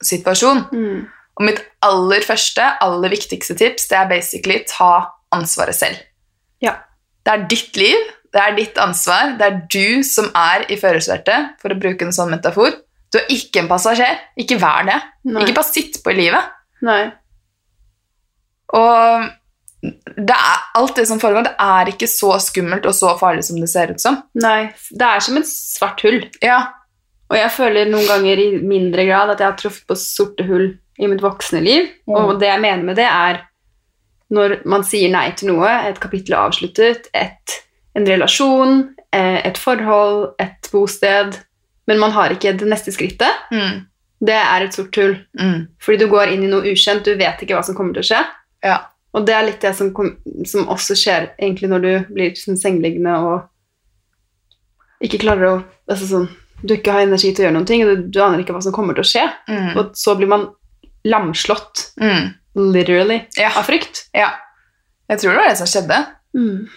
situasjon. 0.04 0.66
Mm. 0.72 1.06
Og 1.38 1.46
mitt 1.46 1.62
aller 1.86 2.26
første, 2.26 2.66
aller 2.84 3.14
viktigste 3.14 3.56
tips, 3.56 3.88
det 3.88 3.98
er 4.00 4.10
basically 4.10 4.58
ta 4.68 4.92
ansvaret 5.34 5.78
selv. 5.78 6.02
Ja. 6.64 6.74
Det 7.24 7.34
er 7.34 7.48
ditt 7.48 7.78
liv, 7.80 8.10
det 8.34 8.42
er 8.42 8.56
ditt 8.58 8.80
ansvar, 8.82 9.36
det 9.38 9.46
er 9.46 9.58
du 9.70 10.04
som 10.04 10.28
er 10.36 10.66
i 10.68 10.76
førersetet, 10.80 11.54
for 11.62 11.72
å 11.72 11.80
bruke 11.80 12.04
en 12.04 12.14
sånn 12.14 12.34
metafor. 12.34 12.76
Du 13.08 13.20
er 13.22 13.30
ikke 13.32 13.62
en 13.62 13.70
passasjer. 13.70 14.18
Ikke 14.36 14.58
vær 14.60 14.84
det. 14.84 14.98
Nei. 15.30 15.46
Ikke 15.46 15.56
bare 15.56 15.70
sitt 15.70 16.02
på 16.04 16.12
i 16.12 16.18
livet. 16.18 16.50
Nei. 16.84 17.06
Og 18.76 19.30
det 19.82 20.34
er, 20.34 20.62
alt 20.74 20.96
det 20.98 21.04
som 21.06 21.20
foregår, 21.22 21.46
det 21.46 21.54
er 21.62 21.90
ikke 21.92 22.08
så 22.10 22.32
skummelt 22.42 22.86
og 22.88 22.96
så 22.96 23.12
farlig 23.20 23.44
som 23.46 23.60
det 23.60 23.70
ser 23.70 23.92
ut 23.94 24.02
som. 24.02 24.18
Nei. 24.42 24.72
Det 24.90 25.06
er 25.06 25.22
som 25.22 25.38
et 25.38 25.46
svart 25.48 26.02
hull. 26.06 26.24
Ja, 26.42 26.64
Og 27.28 27.36
jeg 27.36 27.52
føler 27.52 27.90
noen 27.90 28.06
ganger 28.08 28.40
i 28.40 28.48
mindre 28.64 29.04
grad 29.04 29.34
at 29.34 29.42
jeg 29.42 29.50
har 29.50 29.58
truffet 29.60 29.84
på 29.86 29.96
sorte 30.00 30.46
hull 30.48 30.70
i 30.98 31.10
mitt 31.10 31.22
voksne 31.22 31.60
liv. 31.60 31.90
Mm. 32.08 32.14
Og 32.16 32.38
det 32.40 32.48
jeg 32.48 32.62
mener 32.64 32.86
med 32.88 32.96
det, 32.98 33.06
er 33.06 33.42
når 34.34 34.58
man 34.68 34.84
sier 34.84 35.12
nei 35.12 35.28
til 35.36 35.52
noe, 35.52 35.68
et 35.88 36.00
kapittel 36.00 36.34
er 36.34 36.48
avsluttet, 36.48 37.10
et, 37.16 37.58
en 37.96 38.08
relasjon, 38.08 38.80
eh, 39.12 39.38
et 39.44 39.60
forhold, 39.60 40.32
et 40.40 40.72
bosted, 40.72 41.38
men 41.88 42.00
man 42.00 42.16
har 42.16 42.34
ikke 42.34 42.56
det 42.58 42.68
neste 42.68 42.92
skrittet, 42.92 43.46
mm. 43.52 43.86
det 44.28 44.36
er 44.40 44.66
et 44.66 44.76
sort 44.76 44.96
hull. 45.00 45.16
Mm. 45.38 45.68
Fordi 45.84 46.02
du 46.02 46.10
går 46.10 46.34
inn 46.34 46.44
i 46.44 46.50
noe 46.50 46.74
ukjent, 46.74 47.06
du 47.06 47.16
vet 47.20 47.44
ikke 47.44 47.56
hva 47.56 47.64
som 47.64 47.76
kommer 47.78 47.96
til 47.96 48.04
å 48.04 48.10
skje. 48.10 48.24
ja. 48.72 48.78
Og 49.16 49.24
det 49.26 49.34
er 49.34 49.46
litt 49.46 49.60
det 49.64 49.70
som, 49.76 49.88
kom, 49.96 50.10
som 50.46 50.66
også 50.68 50.94
skjer 50.98 51.30
egentlig 51.38 51.70
når 51.72 51.80
du 51.84 51.92
blir 52.14 52.34
sånn 52.36 52.58
sengeliggende 52.60 53.14
og 53.24 53.46
ikke 55.06 55.20
klarer 55.22 55.46
å 55.48 55.56
altså 55.88 56.08
sånn, 56.10 56.28
Du 56.60 56.74
ikke 56.74 56.90
har 56.90 57.04
energi 57.06 57.30
til 57.30 57.44
å 57.44 57.46
gjøre 57.46 57.54
noen 57.54 57.66
ting, 57.70 57.84
og 57.86 57.88
du, 57.94 58.06
du 58.10 58.18
aner 58.24 58.40
ikke 58.42 58.50
hva 58.56 58.60
som 58.64 58.72
kommer 58.74 58.96
til 58.98 59.04
å 59.04 59.06
skje. 59.06 59.22
Mm. 59.46 59.76
Og 59.78 59.92
så 59.94 60.16
blir 60.18 60.26
man 60.32 60.48
lamslått, 61.06 61.92
Mm. 62.02 62.32
literally, 62.74 63.20
Ja. 63.38 63.52
av 63.56 63.64
frykt. 63.68 64.08
ja. 64.12 64.32
Jeg 65.08 65.20
tror 65.20 65.30
det 65.30 65.38
var 65.38 65.48
det 65.48 65.58
som 65.60 65.66
skjedde. 65.70 65.98
Mm. 66.34 66.68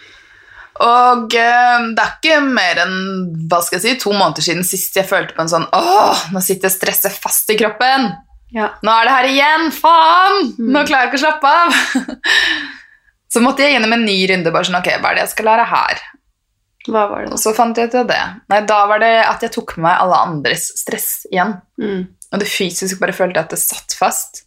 Og 0.86 1.34
eh, 1.34 1.80
det 1.98 2.04
er 2.06 2.14
ikke 2.22 2.38
mer 2.46 2.76
enn 2.86 3.48
hva 3.50 3.60
skal 3.66 3.80
jeg 3.80 3.84
si, 3.88 4.00
to 4.04 4.14
måneder 4.14 4.46
siden 4.46 4.64
sist 4.64 4.96
jeg 4.96 5.10
følte 5.10 5.34
på 5.36 5.42
en 5.44 5.50
sånn 5.52 5.66
Åh, 5.74 6.22
nå 6.32 6.40
sitter 6.46 6.70
stresset 6.70 7.12
fast 7.12 7.50
i 7.50 7.58
kroppen. 7.60 8.12
Ja. 8.52 8.74
Nå 8.84 8.92
er 8.94 9.08
det 9.08 9.16
her 9.16 9.28
igjen! 9.32 9.68
Faen! 9.76 10.50
Mm. 10.60 10.72
Nå 10.76 10.84
klarer 10.88 11.08
jeg 11.08 11.12
ikke 11.14 11.22
å 11.22 11.26
slappe 11.26 11.52
av. 11.62 11.76
Så 13.32 13.40
måtte 13.44 13.64
jeg 13.64 13.78
gjennom 13.78 13.94
en 13.96 14.04
ny 14.04 14.18
runde. 14.28 14.52
bare 14.52 14.68
sånn, 14.68 14.80
ok, 14.82 14.90
Hva 15.00 15.12
er 15.14 15.20
det 15.20 15.24
jeg 15.26 15.34
skal 15.36 15.48
lære 15.48 15.68
her? 15.72 16.02
Hva 16.90 17.04
var 17.12 17.24
det 17.24 17.36
Og 17.36 17.40
så 17.40 17.54
fant 17.56 17.78
jeg 17.78 17.92
ut 17.92 17.96
av 18.02 18.10
det. 18.10 18.22
Nei, 18.52 18.60
Da 18.68 18.80
var 18.90 19.00
det 19.04 19.14
at 19.24 19.46
jeg 19.46 19.54
tok 19.56 19.76
med 19.78 19.86
meg 19.88 20.02
alle 20.04 20.20
andres 20.28 20.66
stress 20.82 21.10
igjen. 21.32 21.56
Mm. 21.80 22.02
Og 22.32 22.42
det 22.42 22.50
fysisk 22.50 23.00
bare 23.00 23.16
følte 23.16 23.40
jeg 23.40 23.48
at 23.48 23.56
det 23.56 23.62
satt 23.62 23.96
fast. 23.96 24.44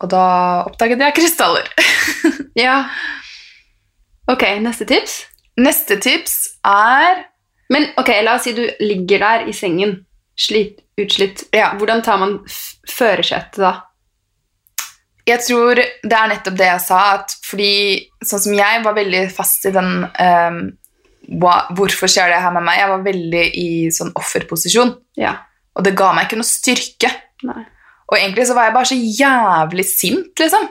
Og 0.00 0.08
da 0.12 0.24
oppdaget 0.68 1.06
jeg 1.08 1.16
krystaller. 1.20 1.72
Ja. 2.58 2.82
Ok, 4.28 4.42
neste 4.60 4.84
tips. 4.90 5.20
Neste 5.62 5.96
tips 6.02 6.32
er 6.66 7.20
Men 7.70 7.86
ok, 8.00 8.10
la 8.26 8.34
oss 8.34 8.48
si 8.48 8.52
du 8.56 8.64
ligger 8.82 9.22
der 9.22 9.44
i 9.48 9.54
sengen, 9.54 9.92
slit, 10.40 10.80
utslitt. 11.00 11.44
Ja. 11.54 11.72
Hvordan 11.78 12.02
tar 12.06 12.20
man 12.22 12.38
førersetet 12.90 13.60
da? 13.62 13.74
Jeg 15.28 15.42
tror 15.44 15.78
det 15.78 16.16
er 16.16 16.30
nettopp 16.32 16.56
det 16.58 16.66
jeg 16.66 16.82
sa, 16.82 17.00
at 17.20 17.34
fordi 17.46 17.72
sånn 18.24 18.42
som 18.46 18.54
jeg 18.56 18.80
var 18.86 18.96
veldig 18.96 19.24
fast 19.34 19.66
i 19.68 19.74
den 19.74 19.90
um, 20.08 20.60
Hvorfor 21.30 22.10
skjer 22.10 22.32
det 22.32 22.40
her 22.42 22.50
med 22.56 22.64
meg? 22.66 22.80
Jeg 22.80 22.90
var 22.90 23.02
veldig 23.04 23.42
i 23.60 23.66
sånn 23.94 24.08
offerposisjon, 24.18 24.88
Ja. 25.20 25.36
og 25.78 25.84
det 25.86 25.92
ga 25.94 26.08
meg 26.16 26.26
ikke 26.26 26.38
noe 26.40 26.48
styrke. 26.48 27.10
Nei. 27.46 27.60
Og 28.10 28.16
egentlig 28.18 28.48
så 28.48 28.56
var 28.56 28.66
jeg 28.66 28.74
bare 28.74 28.88
så 28.90 28.96
jævlig 28.98 29.84
sint, 29.86 30.32
liksom. 30.42 30.64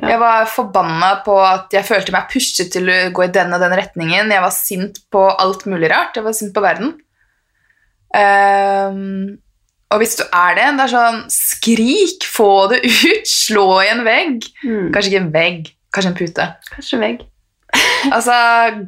Ja. 0.00 0.14
Jeg 0.14 0.20
var 0.22 0.48
forbanna 0.48 1.10
på 1.26 1.34
at 1.44 1.74
jeg 1.76 1.84
følte 1.84 2.14
meg 2.14 2.30
pushet 2.32 2.72
til 2.72 2.88
å 2.88 2.96
gå 3.12 3.26
i 3.26 3.32
den 3.34 3.52
og 3.52 3.60
den 3.60 3.74
retningen. 3.76 4.32
Jeg 4.32 4.46
var 4.46 4.54
sint 4.56 5.02
på 5.12 5.26
alt 5.28 5.66
mulig 5.68 5.90
rart. 5.92 6.16
Jeg 6.16 6.24
var 6.24 6.38
sint 6.38 6.54
på 6.56 6.64
verden. 6.64 6.94
Ehm, 8.16 9.38
og 9.92 10.00
hvis 10.00 10.16
du 10.18 10.22
er 10.24 10.56
det, 10.56 10.66
det 10.78 10.84
er 10.86 10.92
sånn 10.92 11.20
Skrik! 11.32 12.24
Få 12.28 12.68
det 12.72 12.82
ut! 12.84 13.28
Slå 13.44 13.66
i 13.84 13.90
en 13.92 14.04
vegg. 14.06 14.46
Mm. 14.64 14.88
Kanskje 14.94 15.12
ikke 15.12 15.22
en 15.22 15.32
vegg, 15.34 15.72
kanskje 15.94 16.12
en 16.12 16.18
pute. 16.22 16.48
Kanskje 16.74 17.02
vegg. 17.02 17.22
Altså, 18.12 18.34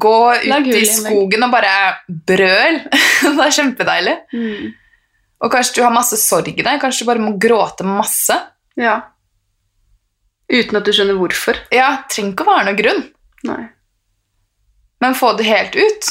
gå 0.03 0.17
ut 0.51 0.67
i 0.75 0.85
skogen 0.91 1.47
og 1.47 1.53
bare 1.55 1.75
brøl. 2.09 2.81
det 3.23 3.45
er 3.47 3.55
kjempedeilig. 3.57 4.15
Mm. 4.35 4.73
Og 5.45 5.53
kanskje 5.53 5.79
du 5.79 5.85
har 5.85 5.95
masse 5.95 6.19
sorg 6.21 6.51
i 6.51 6.65
deg. 6.65 6.81
Kanskje 6.83 7.05
du 7.05 7.09
bare 7.13 7.23
må 7.23 7.37
gråte 7.41 7.87
masse. 7.87 8.35
Ja. 8.81 8.97
Uten 10.51 10.77
at 10.81 10.85
du 10.85 10.93
skjønner 10.93 11.17
hvorfor. 11.17 11.57
Ja, 11.73 12.03
trenger 12.11 12.35
ikke 12.35 12.45
å 12.45 12.51
være 12.51 12.67
noen 12.69 12.79
grunn, 12.81 13.03
Nei. 13.49 13.63
men 15.01 15.17
få 15.17 15.31
det 15.39 15.47
helt 15.49 15.79
ut. 15.79 16.11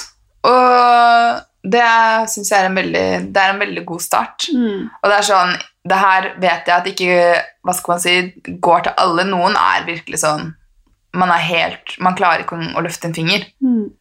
Og 0.49 1.43
det 1.63 1.83
syns 2.27 2.51
jeg 2.51 2.59
er 2.59 2.67
en, 2.67 2.75
veldig, 2.75 3.05
det 3.31 3.39
er 3.39 3.53
en 3.53 3.61
veldig 3.63 3.85
god 3.87 4.03
start. 4.03 4.49
Mm. 4.51 4.89
Og 4.99 5.09
det 5.09 5.15
er 5.17 5.29
sånn 5.29 5.53
Det 5.83 5.99
her 5.99 6.27
vet 6.39 6.67
jeg 6.67 6.75
at 6.75 6.85
ikke 6.87 7.15
hva 7.63 7.73
skal 7.75 7.93
man 7.93 8.03
si, 8.03 8.15
går 8.67 8.85
til 8.85 9.01
alle. 9.03 9.25
Noen 9.27 9.55
er 9.59 9.87
virkelig 9.87 10.21
sånn 10.23 10.53
Man 11.19 11.31
er 11.31 11.43
helt 11.47 11.95
Man 12.03 12.15
klarer 12.19 12.43
ikke 12.43 12.59
å 12.59 12.83
løfte 12.83 13.09
en 13.09 13.15
finger. 13.15 13.45
Mm. 13.63 13.91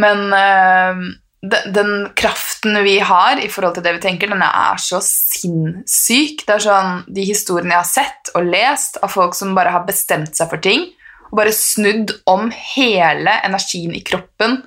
Men 0.00 0.24
øh, 0.36 1.02
den, 1.44 1.92
kraften 2.18 2.76
vi 2.84 2.98
har 2.98 3.40
i 3.40 3.48
forhold 3.52 3.76
til 3.76 3.84
det 3.84 3.94
vi 3.98 4.02
tenker, 4.02 4.32
den 4.32 4.42
er 4.44 4.80
så 4.82 5.00
sinnssyk. 5.04 6.44
Det 6.46 6.56
er 6.56 6.64
sånn, 6.66 7.02
De 7.06 7.26
historiene 7.28 7.76
jeg 7.76 7.82
har 7.82 7.90
sett 7.90 8.32
og 8.34 8.48
lest 8.50 8.98
av 9.04 9.12
folk 9.14 9.36
som 9.38 9.54
bare 9.56 9.72
har 9.74 9.86
bestemt 9.88 10.34
seg 10.36 10.50
for 10.50 10.64
ting, 10.64 10.88
og 11.30 11.38
bare 11.40 11.54
snudd 11.54 12.14
om 12.30 12.50
hele 12.74 13.38
energien 13.46 13.94
i 13.96 14.02
kroppen. 14.06 14.62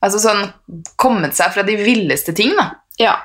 Altså 0.00 0.20
sånn 0.22 0.46
Kommet 1.00 1.36
seg 1.36 1.52
fra 1.54 1.64
de 1.66 1.76
villeste 1.80 2.34
ting, 2.36 2.54
da. 2.58 2.70
Ja. 3.00 3.16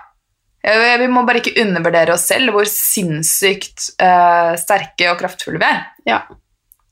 Eh, 0.65 0.95
Vi 1.01 1.11
må 1.11 1.25
bare 1.27 1.41
ikke 1.43 1.57
undervurdere 1.63 2.15
oss 2.15 2.27
selv 2.29 2.55
hvor 2.55 2.67
sinnssykt 2.69 3.91
uh, 4.01 4.55
sterke 4.59 5.11
og 5.11 5.21
kraftfulle 5.21 5.61
vi 5.61 5.69
er. 5.69 5.85
Ja. 6.09 6.23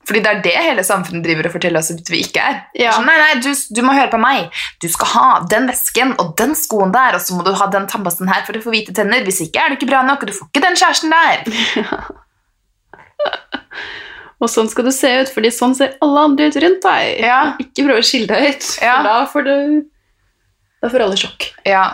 Fordi 0.04 0.20
det 0.20 0.30
er 0.30 0.40
det 0.44 0.54
hele 0.66 0.82
samfunnet 0.84 1.24
driver 1.24 1.48
og 1.48 1.54
forteller 1.54 1.80
oss 1.80 1.88
at 1.94 2.10
vi 2.12 2.20
ikke 2.26 2.42
er. 2.44 2.58
Ja. 2.76 2.92
Så 2.92 3.04
nei, 3.06 3.14
nei, 3.20 3.38
du, 3.40 3.48
du 3.54 3.80
må 3.86 3.94
høre 3.96 4.10
på 4.12 4.20
meg. 4.20 4.50
Du 4.84 4.88
skal 4.92 5.08
ha 5.14 5.28
den 5.48 5.68
vesken 5.70 6.12
og 6.20 6.34
den 6.40 6.52
skoen 6.58 6.92
der, 6.92 7.16
og 7.16 7.24
så 7.24 7.36
må 7.36 7.46
du 7.46 7.54
ha 7.56 7.70
den 7.72 7.88
tannpasten 7.88 8.28
her 8.28 8.44
for 8.44 8.58
å 8.58 8.60
få 8.64 8.74
hvite 8.74 8.92
tenner. 8.96 9.24
Hvis 9.24 9.40
ikke 9.46 9.62
er 9.64 9.72
du 9.72 9.78
ikke 9.78 9.88
bra 9.88 10.02
nok, 10.04 10.26
og 10.26 10.28
du 10.28 10.36
får 10.36 10.50
ikke 10.50 10.64
den 10.66 10.76
kjæresten 10.80 11.14
der. 11.14 11.36
Og 14.42 14.48
sånn 14.50 14.68
skal 14.68 14.84
du 14.84 14.90
se 14.92 15.10
ut, 15.22 15.30
fordi 15.32 15.50
sånn 15.54 15.74
ser 15.78 15.94
alle 16.04 16.24
andre 16.28 16.48
ut 16.50 16.56
rundt 16.62 16.82
deg. 16.82 17.20
Ja. 17.22 17.40
Ikke 17.62 17.84
prøve 17.86 18.02
å 18.02 18.06
skille 18.06 18.26
deg 18.28 18.48
ut, 18.56 18.62
for 18.62 18.84
Ja. 18.84 19.02
da 19.02 19.26
får 19.30 19.44
du 19.44 19.84
Da 20.82 20.88
får 20.92 21.00
alle 21.00 21.16
sjokk. 21.16 21.46
Ja. 21.64 21.84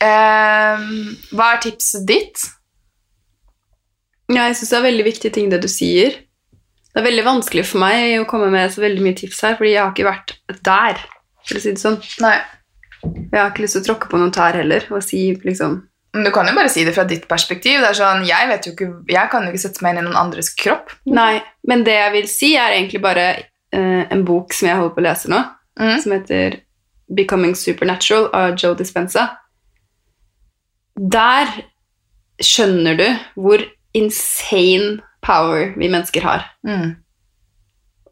Ehm, 0.00 1.16
hva 1.32 1.54
er 1.54 1.60
tipset 1.64 2.06
ditt? 2.08 2.42
Ja, 4.30 4.46
jeg 4.46 4.56
syns 4.56 4.70
det 4.70 4.78
er 4.78 4.86
veldig 4.92 5.04
viktige 5.06 5.32
ting 5.32 5.48
det 5.50 5.60
du 5.62 5.68
sier. 5.68 6.10
Det 6.90 7.00
er 7.00 7.06
veldig 7.06 7.24
vanskelig 7.24 7.64
for 7.66 7.78
meg 7.82 8.20
å 8.20 8.26
komme 8.28 8.50
med 8.50 8.70
så 8.74 8.82
veldig 8.82 9.02
mye 9.04 9.16
tips 9.16 9.40
her, 9.46 9.56
fordi 9.56 9.72
jeg 9.72 9.82
har 9.82 9.92
ikke 9.94 10.08
vært 10.10 10.34
der, 10.66 11.00
for 11.46 11.58
å 11.58 11.62
si 11.62 11.70
det 11.72 11.82
sånn. 11.82 11.98
Nei. 12.20 12.36
Jeg 13.02 13.38
har 13.40 13.50
ikke 13.50 13.62
lyst 13.64 13.78
til 13.78 13.82
å 13.82 13.88
tråkke 13.88 14.10
på 14.10 14.18
noen 14.20 14.32
tær 14.34 14.58
heller, 14.58 14.84
og 14.90 15.02
si 15.02 15.34
liksom 15.46 15.80
Men 16.14 16.24
Du 16.26 16.30
kan 16.34 16.46
jo 16.48 16.54
bare 16.56 16.68
si 16.72 16.82
det 16.84 16.94
fra 16.96 17.04
ditt 17.06 17.28
perspektiv. 17.30 17.80
Det 17.80 17.88
er 17.92 17.98
sånn, 17.98 18.24
jeg, 18.26 18.48
vet 18.50 18.66
jo 18.66 18.72
ikke, 18.72 18.88
jeg 19.12 19.30
kan 19.30 19.44
jo 19.46 19.52
ikke 19.52 19.62
sette 19.62 19.82
meg 19.84 19.94
inn 19.94 20.00
i 20.02 20.06
noen 20.08 20.16
andres 20.18 20.48
kropp. 20.58 20.90
Nei, 21.06 21.40
men 21.70 21.84
det 21.86 21.94
jeg 21.94 22.12
vil 22.16 22.28
si, 22.28 22.54
er 22.58 22.74
egentlig 22.74 23.00
bare 23.04 23.26
eh, 23.72 24.02
en 24.10 24.24
bok 24.26 24.52
som 24.52 24.66
jeg 24.68 24.76
holder 24.80 24.94
på 24.96 25.00
å 25.04 25.08
lese 25.08 25.30
nå, 25.30 25.42
Mm. 25.80 26.00
som 26.02 26.12
heter 26.12 26.56
Becoming 27.14 27.54
Supernatural 27.56 28.26
av 28.36 28.56
Joe 28.58 28.74
Dispenza. 28.76 29.28
Der 30.98 31.48
skjønner 32.42 32.98
du 32.98 33.06
hvor 33.40 33.62
insane 33.96 34.98
power 35.24 35.72
vi 35.78 35.88
mennesker 35.92 36.24
har. 36.26 36.44
Mm. 36.66 36.96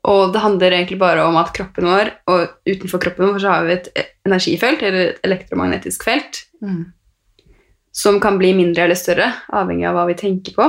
Og 0.08 0.32
det 0.32 0.40
handler 0.40 0.76
egentlig 0.78 0.98
bare 1.00 1.24
om 1.26 1.36
at 1.40 1.50
kroppen 1.56 1.88
vår, 1.90 2.12
og 2.30 2.54
utenfor 2.68 3.02
kroppen 3.02 3.32
vår 3.34 3.42
så 3.42 3.52
har 3.56 3.66
vi 3.66 3.74
et 3.74 3.90
energifelt, 4.28 4.82
eller 4.86 5.10
et 5.10 5.20
elektromagnetisk 5.26 6.04
felt, 6.08 6.44
Mm. 6.62 6.92
Som 7.92 8.20
kan 8.20 8.38
bli 8.38 8.52
mindre 8.56 8.84
eller 8.84 8.98
større, 8.98 9.30
avhengig 9.48 9.86
av 9.88 9.96
hva 9.96 10.06
vi 10.10 10.18
tenker 10.18 10.56
på. 10.56 10.68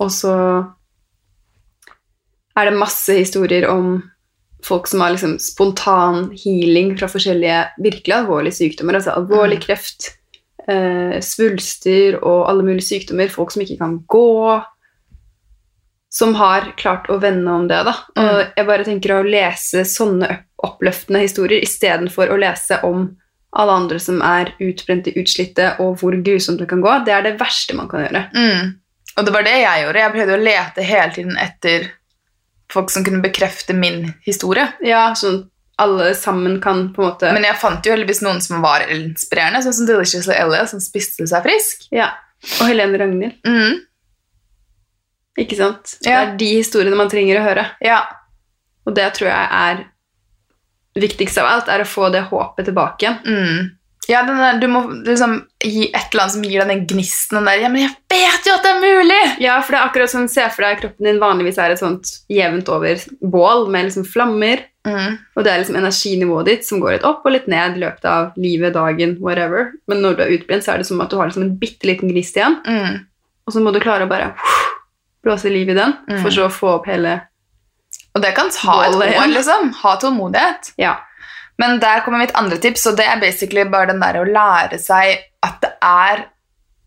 Og 0.00 0.10
så 0.12 0.34
er 2.58 2.68
det 2.68 2.80
masse 2.80 3.14
historier 3.18 3.68
om 3.70 4.00
folk 4.64 4.88
som 4.90 5.00
har 5.00 5.14
liksom 5.14 5.38
spontan 5.40 6.30
healing 6.36 6.92
fra 6.98 7.08
forskjellige 7.08 7.60
virkelig 7.80 8.16
alvorlige 8.16 8.58
sykdommer, 8.58 8.98
altså 8.98 9.14
alvorlig 9.16 9.60
kreft, 9.64 10.10
eh, 10.68 11.16
svulster 11.24 12.18
og 12.20 12.48
alle 12.50 12.66
mulige 12.66 12.88
sykdommer, 12.90 13.32
folk 13.32 13.54
som 13.54 13.64
ikke 13.64 13.78
kan 13.80 13.96
gå, 14.10 14.60
som 16.10 16.34
har 16.34 16.72
klart 16.76 17.08
å 17.08 17.20
vende 17.22 17.52
om 17.52 17.68
det. 17.70 17.80
da. 17.86 17.94
Og 18.18 18.56
jeg 18.56 18.66
bare 18.66 18.86
tenker 18.86 19.14
å 19.16 19.26
lese 19.26 19.84
sånne 19.86 20.28
oppløftende 20.60 21.22
historier 21.22 21.62
istedenfor 21.64 22.32
å 22.32 22.38
lese 22.40 22.80
om 22.84 23.06
alle 23.50 23.76
andre 23.82 23.98
som 24.02 24.20
er 24.22 24.52
utbrente, 24.62 25.12
utslitte, 25.18 25.72
og 25.82 25.98
hvor 26.00 26.14
grusomt 26.24 26.60
det 26.62 26.68
kan 26.70 26.82
gå. 26.84 26.92
Det 27.06 27.14
er 27.14 27.24
det 27.26 27.38
verste 27.40 27.74
man 27.78 27.88
kan 27.90 28.04
gjøre. 28.06 28.24
Mm. 28.34 28.76
Og 29.16 29.26
det 29.26 29.32
var 29.34 29.46
det 29.46 29.56
jeg 29.58 29.84
gjorde. 29.84 30.04
Jeg 30.04 30.14
prøvde 30.14 30.36
å 30.36 30.44
lete 30.44 30.86
hele 30.86 31.14
tiden 31.16 31.40
etter 31.40 31.88
folk 32.70 32.92
som 32.94 33.04
kunne 33.06 33.22
bekrefte 33.24 33.74
min 33.74 34.12
historie. 34.26 34.68
Ja, 34.86 35.10
sånn 35.18 35.42
alle 35.80 36.10
sammen 36.14 36.58
kan 36.60 36.90
på 36.92 37.00
en 37.00 37.08
måte 37.08 37.28
Men 37.32 37.46
jeg 37.46 37.56
fant 37.56 37.86
jo 37.86 37.94
heldigvis 37.94 38.18
noen 38.20 38.42
som 38.44 38.60
var 38.60 38.84
inspirerende, 38.92 39.62
sånn 39.64 39.78
som 39.78 39.86
Deliciously 39.88 40.34
Ellie, 40.36 40.60
som 40.68 40.82
spiste 40.82 41.24
seg 41.30 41.46
frisk. 41.46 41.86
Ja. 41.94 42.10
Og 42.58 42.68
Helene 42.68 43.00
Ragnhild. 43.00 43.38
Mm. 43.48 43.78
Ikke 45.40 45.56
sant? 45.56 45.94
Det 46.04 46.12
er 46.12 46.34
de 46.36 46.50
historiene 46.58 46.98
man 47.00 47.08
trenger 47.08 47.40
å 47.40 47.46
høre. 47.46 47.64
Ja. 47.84 48.02
Og 48.84 48.92
det 48.96 49.08
tror 49.16 49.30
jeg 49.30 49.48
er 49.60 49.82
viktigst 50.98 51.38
av 51.38 51.46
alt, 51.46 51.68
er 51.68 51.80
å 51.84 51.86
få 51.88 52.10
det 52.12 52.24
håpet 52.30 52.64
tilbake. 52.66 53.18
Mm. 53.26 53.70
Ja, 54.08 54.24
den 54.26 54.38
der, 54.42 54.56
du 54.58 54.66
må 54.66 54.80
liksom 55.06 55.36
gi 55.62 55.84
et 55.92 56.08
eller 56.10 56.22
annet 56.24 56.32
som 56.34 56.42
gir 56.42 56.58
deg 56.64 56.68
den 56.72 56.86
gnisten 56.88 57.36
den 57.38 57.44
der 57.46 57.60
Ja, 57.60 57.68
men 57.68 57.82
jeg 57.84 57.92
vet 58.10 58.46
jo 58.48 58.54
at 58.56 58.64
det 58.64 58.70
er 58.72 58.80
mulig! 58.82 59.18
Ja, 59.44 59.60
for 59.62 59.72
det 59.76 59.78
er 59.78 59.86
akkurat 59.86 60.10
sånn, 60.10 60.26
se 60.32 60.48
for 60.50 60.64
deg 60.66 60.80
kroppen 60.80 61.06
din 61.06 61.20
vanligvis 61.20 61.58
er 61.62 61.70
et 61.76 61.78
sånt 61.78 62.10
jevnt 62.32 62.68
over 62.72 62.98
bål 63.22 63.68
med 63.70 63.86
liksom 63.90 64.04
flammer, 64.08 64.64
Mm. 64.80 65.18
og 65.36 65.44
det 65.44 65.50
er 65.52 65.58
liksom 65.60 65.76
energinivået 65.76 66.46
ditt 66.46 66.64
som 66.64 66.80
går 66.80 66.92
litt 66.94 67.02
opp 67.04 67.20
og 67.28 67.32
litt 67.34 67.46
ned 67.52 67.76
i 67.76 67.80
løpet 67.82 68.04
av 68.08 68.32
livet, 68.40 68.72
dagen, 68.72 69.18
whatever. 69.20 69.72
Men 69.86 70.00
når 70.00 70.16
du 70.16 70.22
er 70.24 70.30
utbrent, 70.38 70.64
så 70.64 70.72
er 70.72 70.78
det 70.78 70.86
som 70.88 70.98
at 71.04 71.10
du 71.12 71.18
har 71.20 71.28
liksom 71.28 71.42
en 71.44 71.58
bitte 71.60 71.84
liten 71.84 72.08
gnist 72.08 72.34
igjen, 72.34 72.56
Mm. 72.64 73.04
og 73.46 73.52
så 73.52 73.60
må 73.60 73.72
du 73.74 73.78
klare 73.84 74.06
å 74.06 74.08
bare 74.08 74.32
blåse 75.22 75.50
liv 75.52 75.68
i 75.68 75.74
den, 75.74 75.92
Mm. 76.08 76.22
for 76.22 76.30
så 76.30 76.46
å 76.48 76.50
få 76.50 76.68
opp 76.78 76.86
hele 76.86 77.20
Og 78.16 78.24
det 78.24 78.32
kan 78.36 78.50
ta 78.50 78.76
et 78.86 78.96
år, 78.96 79.26
liksom. 79.30 79.70
Ha 79.82 79.94
tålmodighet. 80.02 80.72
Ja. 80.80 80.96
Men 81.60 81.78
der 81.82 82.00
kommer 82.04 82.22
mitt 82.22 82.34
andre 82.38 82.56
tips, 82.62 82.86
og 82.90 82.96
det 82.98 83.06
er 83.06 83.20
basically 83.20 83.66
bare 83.70 83.90
den 83.92 84.00
der 84.02 84.18
å 84.20 84.24
lære 84.26 84.78
seg 84.80 85.20
at 85.44 85.60
det 85.62 85.70
er, 85.84 86.24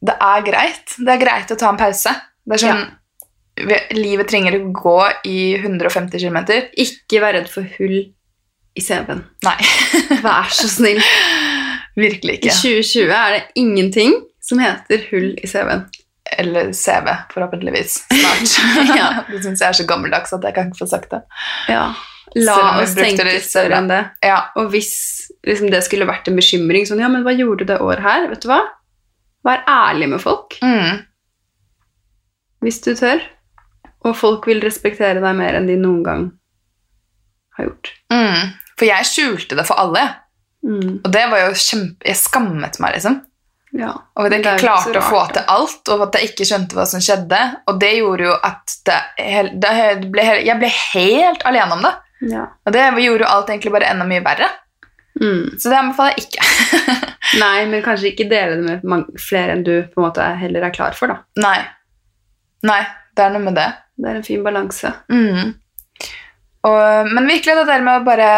det 0.04 0.16
er 0.20 0.44
greit. 0.46 0.98
Det 0.98 1.14
er 1.14 1.22
greit 1.22 1.54
å 1.54 1.58
ta 1.60 1.70
en 1.72 1.80
pause. 1.80 2.14
Det 2.44 2.58
er 2.58 2.64
sånn, 2.66 2.84
ja. 2.84 3.00
Livet 3.94 4.32
trenger 4.32 4.56
å 4.58 4.72
gå 4.74 4.98
i 5.30 5.54
150 5.60 6.18
km. 6.18 6.40
Ikke 6.82 7.20
vær 7.22 7.36
redd 7.38 7.52
for 7.54 7.68
hull 7.78 8.00
i 8.74 8.82
CV-en. 8.82 9.22
Nei, 9.46 9.58
Vær 10.26 10.50
så 10.50 10.66
snill. 10.72 11.02
virkelig 11.96 12.40
ikke. 12.40 12.50
I 12.50 12.82
2020 12.82 13.14
er 13.14 13.36
det 13.36 13.44
ingenting 13.62 14.16
som 14.42 14.58
heter 14.64 15.06
hull 15.12 15.36
i 15.38 15.50
CV-en. 15.50 15.86
Eller 16.40 16.72
CV, 16.74 17.10
forhåpentligvis. 17.34 18.00
Snart. 18.10 18.56
Ja. 19.00 19.08
Det 19.32 19.44
syns 19.44 19.62
jeg 19.62 19.70
er 19.70 19.78
så 19.82 19.86
gammeldags 19.90 20.34
at 20.36 20.44
jeg 20.48 20.56
kan 20.56 20.70
ikke 20.72 20.82
få 20.84 20.90
sagt 20.92 21.12
det. 21.14 21.22
Ja. 21.72 21.86
La 22.36 22.56
oss 22.82 22.96
tenke 22.98 23.26
det 23.28 23.40
større 23.46 23.78
enn 23.78 23.90
det. 23.92 24.02
Ja. 24.26 24.40
Og 24.58 24.72
hvis 24.74 24.94
liksom, 25.46 25.70
det 25.74 25.84
skulle 25.86 26.08
vært 26.10 26.28
en 26.32 26.40
bekymring 26.40 26.88
sånn, 26.90 27.02
ja, 27.04 27.10
men 27.12 27.22
hva 27.26 27.34
gjorde 27.36 27.66
du 27.68 27.74
det 27.74 27.82
året 27.84 28.02
her? 28.06 28.26
Vet 28.32 28.42
du 28.46 28.50
hva? 28.50 28.62
Vær 29.46 29.62
ærlig 29.70 30.08
med 30.14 30.22
folk, 30.24 30.56
Mm. 30.64 31.02
hvis 32.64 32.80
du 32.86 32.94
tør. 32.96 33.22
Og 34.08 34.16
folk 34.20 34.48
vil 34.48 34.62
respektere 34.64 35.20
deg 35.24 35.36
mer 35.38 35.56
enn 35.60 35.68
de 35.68 35.76
noen 35.80 36.02
gang 36.04 36.24
har 37.58 37.68
gjort. 37.68 37.92
Mm. 38.12 38.54
For 38.80 38.88
jeg 38.90 39.08
skjulte 39.08 39.58
det 39.60 39.66
for 39.68 39.80
alle. 39.80 40.04
Mm. 40.66 41.02
Og 41.04 41.10
det 41.14 41.24
var 41.32 41.44
jo 41.46 41.54
kjempe... 41.60 42.08
Jeg 42.08 42.20
skammet 42.20 42.80
meg, 42.84 42.96
liksom. 42.98 43.20
Ja. 43.74 43.92
Og 44.14 44.28
at 44.28 44.36
jeg 44.36 44.44
ikke 44.44 44.58
klarte 44.62 45.00
å 45.00 45.06
få 45.06 45.22
til 45.34 45.48
alt, 45.50 45.90
og 45.94 46.04
at 46.06 46.18
jeg 46.20 46.32
ikke 46.32 46.46
skjønte 46.46 46.78
hva 46.78 46.86
som 46.90 47.02
skjedde. 47.02 47.40
Og 47.72 47.80
det 47.82 47.94
gjorde 47.98 48.28
jo 48.28 48.34
at 48.50 48.76
det, 48.86 49.00
det 49.64 49.78
ble, 50.14 50.26
jeg 50.46 50.58
ble 50.62 50.70
helt 50.94 51.46
alene 51.50 51.78
om 51.78 51.86
det. 51.86 51.94
Ja. 52.34 52.46
Og 52.64 52.76
det 52.76 52.84
gjorde 53.04 53.26
jo 53.26 53.32
alt 53.32 53.50
egentlig 53.50 53.74
bare 53.74 53.90
enda 53.90 54.06
mye 54.08 54.24
verre. 54.26 54.50
Mm. 55.22 55.58
Så 55.60 55.70
det 55.70 55.80
anbefaler 55.80 56.18
jeg 56.18 56.28
ikke. 56.28 56.46
Nei, 57.44 57.66
men 57.70 57.86
kanskje 57.86 58.12
ikke 58.12 58.30
dele 58.30 58.60
det 58.60 58.66
med 58.68 58.86
mange, 58.90 59.18
flere 59.22 59.56
enn 59.56 59.66
du 59.66 59.74
på 59.90 60.02
en 60.02 60.08
måte 60.08 60.28
heller 60.38 60.68
er 60.68 60.76
klar 60.76 60.98
for, 60.98 61.10
da. 61.10 61.24
Nei. 61.42 61.58
Nei, 62.68 62.82
det 63.18 63.26
er 63.26 63.34
noe 63.34 63.48
med 63.48 63.58
det. 63.58 63.70
Det 63.98 64.10
er 64.10 64.20
en 64.20 64.26
fin 64.26 64.46
balanse. 64.46 64.94
Mm. 65.14 65.54
Og, 66.70 67.10
men 67.10 67.28
virkelig 67.28 67.58
det 67.60 67.66
der 67.68 67.84
med 67.86 68.00
å 68.00 68.06
bare 68.06 68.30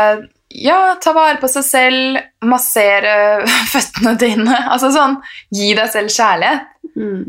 ja, 0.64 0.96
ta 1.02 1.14
vare 1.16 1.40
på 1.42 1.50
seg 1.52 1.66
selv, 1.68 2.22
massere 2.48 3.16
føttene 3.74 4.16
dine. 4.20 4.62
Altså 4.72 4.92
sånn, 4.96 5.18
gi 5.56 5.74
deg 5.78 5.92
selv 5.92 6.14
kjærlighet. 6.14 6.72
Mm. 6.96 7.26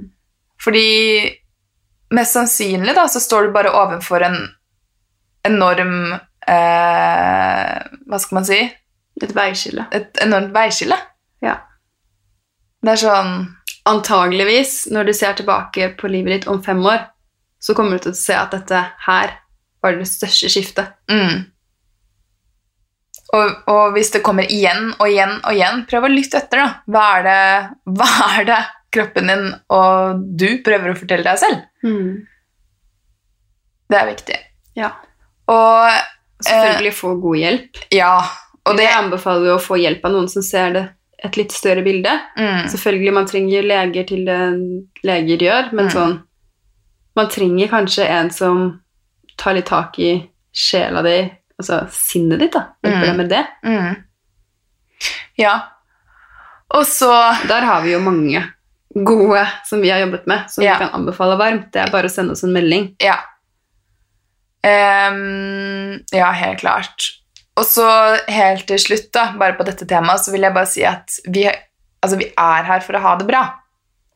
Fordi 0.62 0.86
mest 2.16 2.36
sannsynlig 2.36 2.94
da, 2.96 3.06
så 3.10 3.22
står 3.22 3.48
du 3.48 3.56
bare 3.56 3.74
overfor 3.74 4.22
en 4.26 4.38
enorm 5.46 6.14
eh, 6.14 7.74
Hva 8.06 8.18
skal 8.22 8.38
man 8.38 8.46
si? 8.48 8.60
Et 9.22 9.34
veiskille. 9.34 9.86
Et 9.96 10.22
enormt 10.24 10.54
veiskille. 10.54 10.98
Ja. 11.44 11.60
Det 12.82 12.94
er 12.94 13.04
sånn 13.06 13.36
Antageligvis, 13.86 14.88
når 14.90 15.06
du 15.06 15.12
ser 15.14 15.36
tilbake 15.38 15.92
på 15.94 16.08
livet 16.10 16.32
ditt 16.32 16.46
om 16.50 16.58
fem 16.58 16.80
år, 16.82 17.04
så 17.62 17.70
kommer 17.78 17.94
du 17.94 18.08
til 18.08 18.16
å 18.16 18.18
se 18.18 18.34
at 18.34 18.50
dette 18.50 18.80
her 19.04 19.36
var 19.78 19.94
det 19.94 20.08
største 20.10 20.50
skiftet. 20.50 20.96
mm. 21.06 21.44
Og, 23.34 23.56
og 23.72 23.92
hvis 23.96 24.10
det 24.14 24.22
kommer 24.22 24.46
igjen 24.52 24.92
og 25.00 25.08
igjen 25.10 25.36
og 25.42 25.52
igjen, 25.52 25.84
prøv 25.90 26.04
å 26.06 26.12
lytte 26.12 26.38
etter. 26.38 26.62
da. 26.62 26.68
Hva 26.86 27.04
er 27.18 27.22
det, 27.26 27.40
hva 27.98 28.10
er 28.38 28.44
det 28.52 28.58
kroppen 28.96 29.26
din 29.32 29.46
og 29.74 30.20
du 30.38 30.46
prøver 30.64 30.92
å 30.92 30.96
fortelle 30.98 31.26
deg 31.26 31.38
selv? 31.42 31.64
Det 33.90 33.98
er 34.00 34.08
viktig. 34.10 34.36
Ja. 34.78 34.90
Og 35.50 35.90
Selvfølgelig 36.46 36.92
få 36.94 37.14
god 37.22 37.36
hjelp. 37.40 37.78
ja, 37.94 38.12
Og 38.66 38.76
det 38.76 38.82
jeg 38.84 38.98
anbefaler 38.98 39.46
jo 39.52 39.56
å 39.56 39.62
få 39.62 39.76
hjelp 39.78 40.02
av 40.04 40.12
noen 40.12 40.26
som 40.28 40.42
ser 40.42 40.72
det 40.74 40.84
et 41.24 41.36
litt 41.38 41.52
større 41.54 41.82
bilde. 41.86 42.10
Mm. 42.36 42.66
Selvfølgelig, 42.68 43.12
man 43.14 43.26
trenger 43.30 43.62
leger 43.64 44.04
til 44.08 44.24
det 44.26 44.40
leger 45.06 45.44
gjør, 45.46 45.70
men 45.72 45.86
Mm. 45.86 45.92
sånn 45.94 46.16
Man 47.16 47.28
trenger 47.32 47.68
kanskje 47.68 48.04
en 48.12 48.28
som 48.30 48.80
tar 49.38 49.54
litt 49.54 49.64
tak 49.70 49.98
i 49.98 50.28
sjela 50.52 51.00
di, 51.02 51.30
altså 51.60 51.80
sinnet 51.92 52.38
ditt, 52.40 52.52
da. 52.52 52.66
Hjelper 52.84 53.00
Mm. 53.00 53.06
deg 53.06 53.16
med 53.16 53.28
det. 53.32 53.46
Mm. 53.64 54.04
Ja. 55.38 55.54
Og 56.74 56.84
så 56.88 57.08
Der 57.48 57.60
har 57.64 57.82
vi 57.82 57.92
jo 57.92 58.00
mange 58.00 58.42
gode 58.96 59.42
som 59.68 59.80
vi 59.82 59.90
har 59.90 59.98
jobbet 60.00 60.26
med, 60.26 60.50
som 60.50 60.64
Ja. 60.64 60.78
vi 60.78 60.84
kan 60.86 60.94
anbefale 61.00 61.36
varmt. 61.38 61.70
Det 61.72 61.82
er 61.82 61.90
bare 61.92 62.08
å 62.08 62.10
sende 62.10 62.32
oss 62.32 62.42
en 62.44 62.52
melding. 62.52 62.94
Ja. 63.00 63.18
um, 64.66 66.00
ja, 66.12 66.30
helt 66.32 66.60
klart. 66.60 67.10
Og 67.56 67.64
så 67.64 67.84
helt 68.28 68.66
til 68.68 68.78
slutt, 68.82 69.12
da, 69.14 69.30
bare 69.38 69.56
på 69.56 69.64
dette 69.64 69.86
temaet, 69.88 70.24
så 70.24 70.32
vil 70.34 70.42
jeg 70.44 70.54
bare 70.56 70.66
si 70.68 70.82
at 70.84 71.14
vi, 71.32 71.44
altså, 72.02 72.18
vi 72.20 72.32
er 72.36 72.66
her 72.68 72.80
for 72.84 72.98
å 72.98 73.00
ha 73.04 73.14
det 73.16 73.26
bra. 73.28 73.44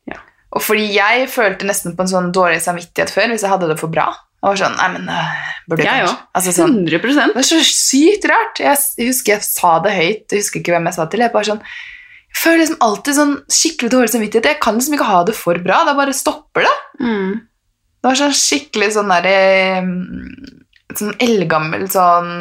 Ja. 0.09 0.19
Og 0.53 0.61
fordi 0.61 0.89
jeg 0.93 1.29
følte 1.31 1.65
nesten 1.69 1.95
på 1.95 2.01
en 2.05 2.11
sånn 2.11 2.31
dårlig 2.35 2.59
samvittighet 2.61 3.09
før 3.13 3.31
hvis 3.31 3.41
jeg 3.45 3.49
hadde 3.53 3.67
det 3.71 3.79
for 3.79 3.87
bra. 3.93 4.09
Jeg 4.41 4.49
var 4.49 4.57
sånn, 4.57 4.77
nei, 4.79 4.87
men 4.95 5.09
øh, 5.13 5.33
burde 5.69 5.85
Jeg 5.85 6.05
òg. 6.07 6.21
altså, 6.33 6.51
sånn, 6.55 6.71
100 6.87 7.01
Det 7.35 7.41
er 7.43 7.45
så 7.45 7.59
sykt 7.67 8.23
rart. 8.31 8.61
Jeg, 8.63 8.79
husker 9.05 9.35
jeg 9.35 9.45
sa 9.45 9.75
det 9.85 9.91
høyt. 9.93 10.23
Jeg 10.33 10.41
husker 10.41 10.63
ikke 10.63 10.73
hvem 10.73 10.89
jeg 10.89 10.97
sa 10.97 11.05
det 11.05 11.13
til. 11.13 11.21
Jeg 11.27 11.33
bare 11.35 11.49
sånn, 11.51 11.61
jeg 12.31 12.39
føler 12.41 12.61
liksom 12.63 12.81
alltid 12.87 13.17
sånn 13.19 13.35
skikkelig 13.59 13.91
dårlig 13.93 14.13
samvittighet. 14.15 14.49
Jeg 14.49 14.61
kan 14.63 14.79
liksom 14.79 14.97
ikke 14.97 15.09
ha 15.11 15.19
det 15.27 15.35
for 15.37 15.61
bra. 15.61 15.83
Da 15.85 15.93
bare 15.97 16.15
stopper 16.17 16.65
det. 16.65 16.75
mm. 17.05 17.31
Det 18.01 18.09
var 18.09 18.17
sånn 18.17 18.33
skikkelig 18.33 18.87
sånn 18.95 19.11
derre 19.13 19.35
Sånn 20.97 21.13
eldgammel 21.23 21.85
sånn 21.87 22.31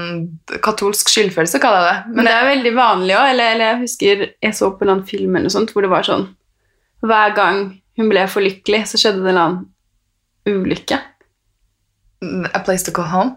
katolsk 0.65 1.07
skyldfølelse, 1.13 1.61
kaller 1.63 1.85
jeg 1.85 1.91
det. 1.93 2.15
Men 2.17 2.27
det 2.27 2.33
er 2.35 2.49
veldig 2.49 2.73
vanlig 2.75 3.15
òg. 3.15 3.27
Eller, 3.35 3.53
eller 3.55 3.69
jeg 3.69 3.81
husker 3.85 4.25
jeg 4.27 4.57
så 4.59 4.73
på 4.73 4.81
en 4.81 4.89
eller 4.89 4.95
annen 4.97 5.07
film 5.07 5.37
eller 5.37 5.47
noe 5.47 5.55
sånt, 5.55 5.71
hvor 5.71 5.87
det 5.87 5.93
var 5.93 6.09
sånn 6.09 6.25
Hver 7.05 7.37
gang 7.37 7.61
hun 8.01 8.11
ble 8.11 8.25
for 8.33 8.43
lykkelig, 8.43 8.81
så 8.91 8.99
skjedde 8.99 9.21
det 9.23 9.29
en 9.29 9.37
eller 9.37 9.45
annen 9.45 10.65
ulykke. 10.65 10.99
A 12.55 12.61
place 12.65 12.85
to 12.85 12.93
go 12.93 13.03
home. 13.03 13.35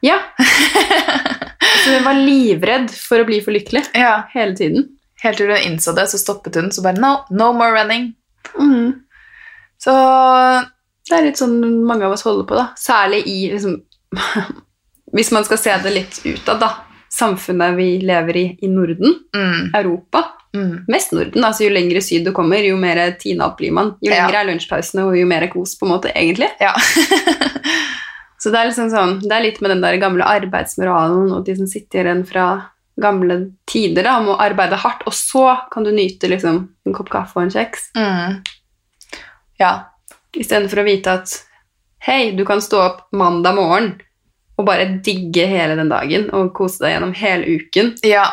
Ja. 0.00 0.18
så 1.84 1.90
hun 1.94 2.04
var 2.04 2.14
livredd 2.18 2.90
for 2.90 3.22
å 3.22 3.26
bli 3.28 3.38
for 3.44 3.54
lykkelig 3.54 3.84
Ja, 3.94 4.22
hele 4.32 4.56
tiden. 4.58 4.88
Helt 5.22 5.38
til 5.38 5.52
hun 5.52 5.60
innså 5.62 5.92
det, 5.94 6.08
så 6.10 6.18
stoppet 6.18 6.56
hun. 6.58 6.72
Så 6.74 6.82
bare 6.82 6.98
no, 6.98 7.12
no 7.30 7.52
more 7.54 7.70
running. 7.76 8.08
Mm. 8.58 8.92
Så 9.78 9.92
Det 11.08 11.16
er 11.18 11.24
litt 11.28 11.38
sånn 11.38 11.58
mange 11.86 12.06
av 12.06 12.12
oss 12.16 12.24
holder 12.26 12.46
på, 12.48 12.56
da. 12.58 12.68
Særlig 12.78 13.22
i 13.30 13.36
liksom 13.52 13.78
Hvis 15.12 15.30
man 15.34 15.44
skal 15.44 15.58
se 15.60 15.74
det 15.84 15.92
litt 15.92 16.20
utad, 16.24 16.58
da. 16.62 16.70
Samfunnet 17.12 17.74
vi 17.76 17.88
lever 18.00 18.36
i 18.40 18.44
i 18.64 18.68
Norden, 18.72 19.18
mm, 19.36 19.74
Europa. 19.76 20.22
mm, 20.56 20.84
Mest 20.88 21.12
Norden. 21.12 21.44
altså 21.44 21.66
Jo 21.66 21.70
lengre 21.74 22.00
syd 22.02 22.24
du 22.24 22.32
kommer, 22.32 22.64
jo 22.64 22.76
mer 22.80 23.10
tina 23.20 23.50
opp 23.50 23.58
blir 23.60 23.72
man. 23.76 23.90
Jo 24.00 24.10
Ja. 24.10 24.22
lengre 24.24 24.40
er 24.40 24.48
lunsjpausene, 24.48 25.04
og 25.04 25.18
jo 25.18 25.26
mer 25.28 25.42
er 25.44 25.52
kos, 25.52 25.76
på 25.78 25.84
en 25.86 25.92
måte, 25.92 26.12
egentlig. 26.16 26.48
Ja. 26.60 26.72
Så 28.42 28.50
det 28.50 28.58
er 28.58 28.70
liksom 28.72 28.88
sånn, 28.90 29.20
det 29.22 29.34
er 29.36 29.44
litt 29.44 29.60
med 29.62 29.70
den 29.70 29.84
der 29.84 30.00
gamle 30.02 30.26
arbeidsmoralen 30.26 31.30
og 31.30 31.44
de 31.46 31.54
som 31.60 31.68
sitter 31.70 32.08
igjen 32.08 32.24
fra 32.26 32.46
gamle 32.98 33.36
tider 33.70 34.04
da, 34.04 34.16
om 34.18 34.32
å 34.34 34.40
arbeide 34.42 34.80
hardt, 34.82 35.04
og 35.06 35.14
så 35.14 35.44
kan 35.72 35.86
du 35.86 35.92
nyte 35.94 36.28
liksom 36.28 36.58
en 36.66 36.96
kopp 36.96 37.12
kaffe 37.12 37.38
og 37.38 37.46
en 37.46 37.54
kjeks. 37.54 37.92
mm. 37.96 38.42
Ja. 39.62 39.72
Istedenfor 40.32 40.80
å 40.80 40.86
vite 40.88 41.12
at 41.20 41.32
hei, 42.02 42.32
du 42.34 42.42
kan 42.48 42.62
stå 42.64 42.80
opp 42.82 43.02
mandag 43.14 43.54
morgen 43.54 43.92
og 44.58 44.66
bare 44.66 44.88
digge 45.04 45.44
hele 45.46 45.76
den 45.78 45.92
dagen 45.92 46.30
og 46.34 46.54
kose 46.56 46.82
deg 46.82 46.96
gjennom 46.96 47.12
hele 47.16 47.58
uken. 47.60 47.94
ja. 48.06 48.30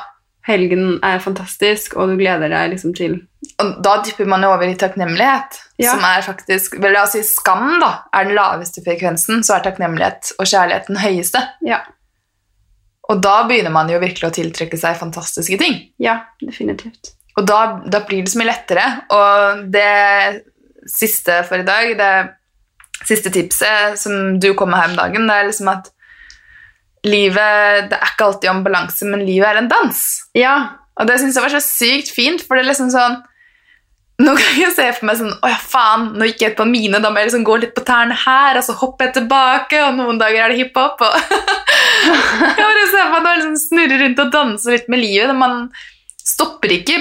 Helgen 0.50 0.96
er 1.06 1.20
fantastisk, 1.22 1.94
og 2.00 2.10
du 2.10 2.16
gleder 2.18 2.50
deg 2.50 2.72
liksom 2.72 2.96
til 2.98 3.20
Og 3.60 3.82
da 3.84 3.98
dypper 4.06 4.28
man 4.30 4.42
jo 4.46 4.50
over 4.54 4.68
i 4.70 4.76
takknemlighet, 4.80 5.58
Ja. 5.80 5.92
som 5.96 6.04
er 6.04 6.22
faktisk 6.22 6.76
vel, 6.80 6.92
La 6.94 7.04
oss 7.04 7.12
si 7.16 7.24
skam 7.24 7.80
da, 7.82 8.04
er 8.14 8.26
den 8.26 8.36
laveste 8.36 8.82
frekvensen, 8.86 9.42
så 9.44 9.56
er 9.58 9.64
takknemlighet 9.66 10.34
og 10.40 10.46
kjærlighet 10.46 10.88
den 10.88 10.98
høyeste. 10.98 11.42
Ja, 11.66 11.82
Og 13.10 13.22
da 13.22 13.44
begynner 13.48 13.72
man 13.74 13.90
jo 13.90 13.98
virkelig 14.00 14.28
å 14.30 14.34
tiltrekke 14.36 14.78
seg 14.78 14.96
fantastiske 15.00 15.58
ting. 15.58 15.80
ja 16.00 16.20
definitivt. 16.42 17.16
Og 17.38 17.46
da, 17.48 17.80
da 17.86 18.00
blir 18.06 18.22
det 18.24 18.32
så 18.32 18.38
mye 18.40 18.52
lettere. 18.52 18.84
Og 19.10 19.72
det 19.72 20.44
siste 20.86 21.44
for 21.48 21.58
i 21.58 21.64
dag, 21.64 21.98
det 21.98 23.08
siste 23.08 23.32
tipset 23.32 23.98
som 23.98 24.38
du 24.40 24.54
kom 24.54 24.70
med 24.70 24.80
her 24.80 24.90
om 24.90 24.96
dagen, 25.00 25.28
det 25.28 25.36
er 25.40 25.48
liksom 25.50 25.68
at 25.72 25.90
livet 27.08 27.90
Det 27.90 27.96
er 27.98 28.10
ikke 28.14 28.26
alltid 28.28 28.50
om 28.52 28.64
balanse, 28.66 29.06
men 29.08 29.26
livet 29.26 29.48
er 29.48 29.58
en 29.62 29.70
dans. 29.72 30.02
Ja, 30.36 30.56
Og 31.00 31.08
det 31.08 31.16
syns 31.22 31.36
jeg 31.38 31.44
var 31.46 31.54
så 31.54 31.62
sykt 31.64 32.10
fint, 32.12 32.42
for 32.46 32.56
det 32.58 32.66
er 32.66 32.70
liksom 32.74 32.90
sånn 32.92 33.22
Noen 34.20 34.36
kan 34.36 34.58
jeg 34.60 34.74
se 34.76 34.86
for 34.98 35.08
meg 35.08 35.16
sånn 35.16 35.32
Å 35.32 35.48
ja, 35.48 35.56
faen, 35.64 36.10
nå 36.20 36.26
gikk 36.28 36.42
jeg 36.44 36.56
på 36.58 36.66
mine, 36.68 37.00
da 37.00 37.08
må 37.12 37.22
jeg 37.22 37.30
liksom 37.30 37.46
gå 37.48 37.54
litt 37.62 37.72
på 37.78 37.84
tærne 37.88 38.18
her, 38.26 38.58
og 38.60 38.66
så 38.68 38.74
hopper 38.82 39.08
jeg 39.08 39.14
tilbake, 39.22 39.80
og 39.86 39.96
noen 39.96 40.20
dager 40.20 40.44
er 40.44 40.52
det 40.54 40.58
hiphop, 40.60 41.00
og 41.08 41.14
Jeg 42.10 42.66
bare 42.66 42.84
ser 42.92 43.06
for 43.08 43.14
meg 43.14 43.18
at 43.20 43.24
man 43.26 43.38
liksom 43.40 43.56
snurrer 43.64 44.04
rundt 44.04 44.20
og 44.24 44.32
danser 44.34 44.76
litt 44.76 44.90
med 44.92 45.00
livet. 45.02 45.32
Man 45.36 45.56
stopper 46.30 46.72
ikke 46.76 46.98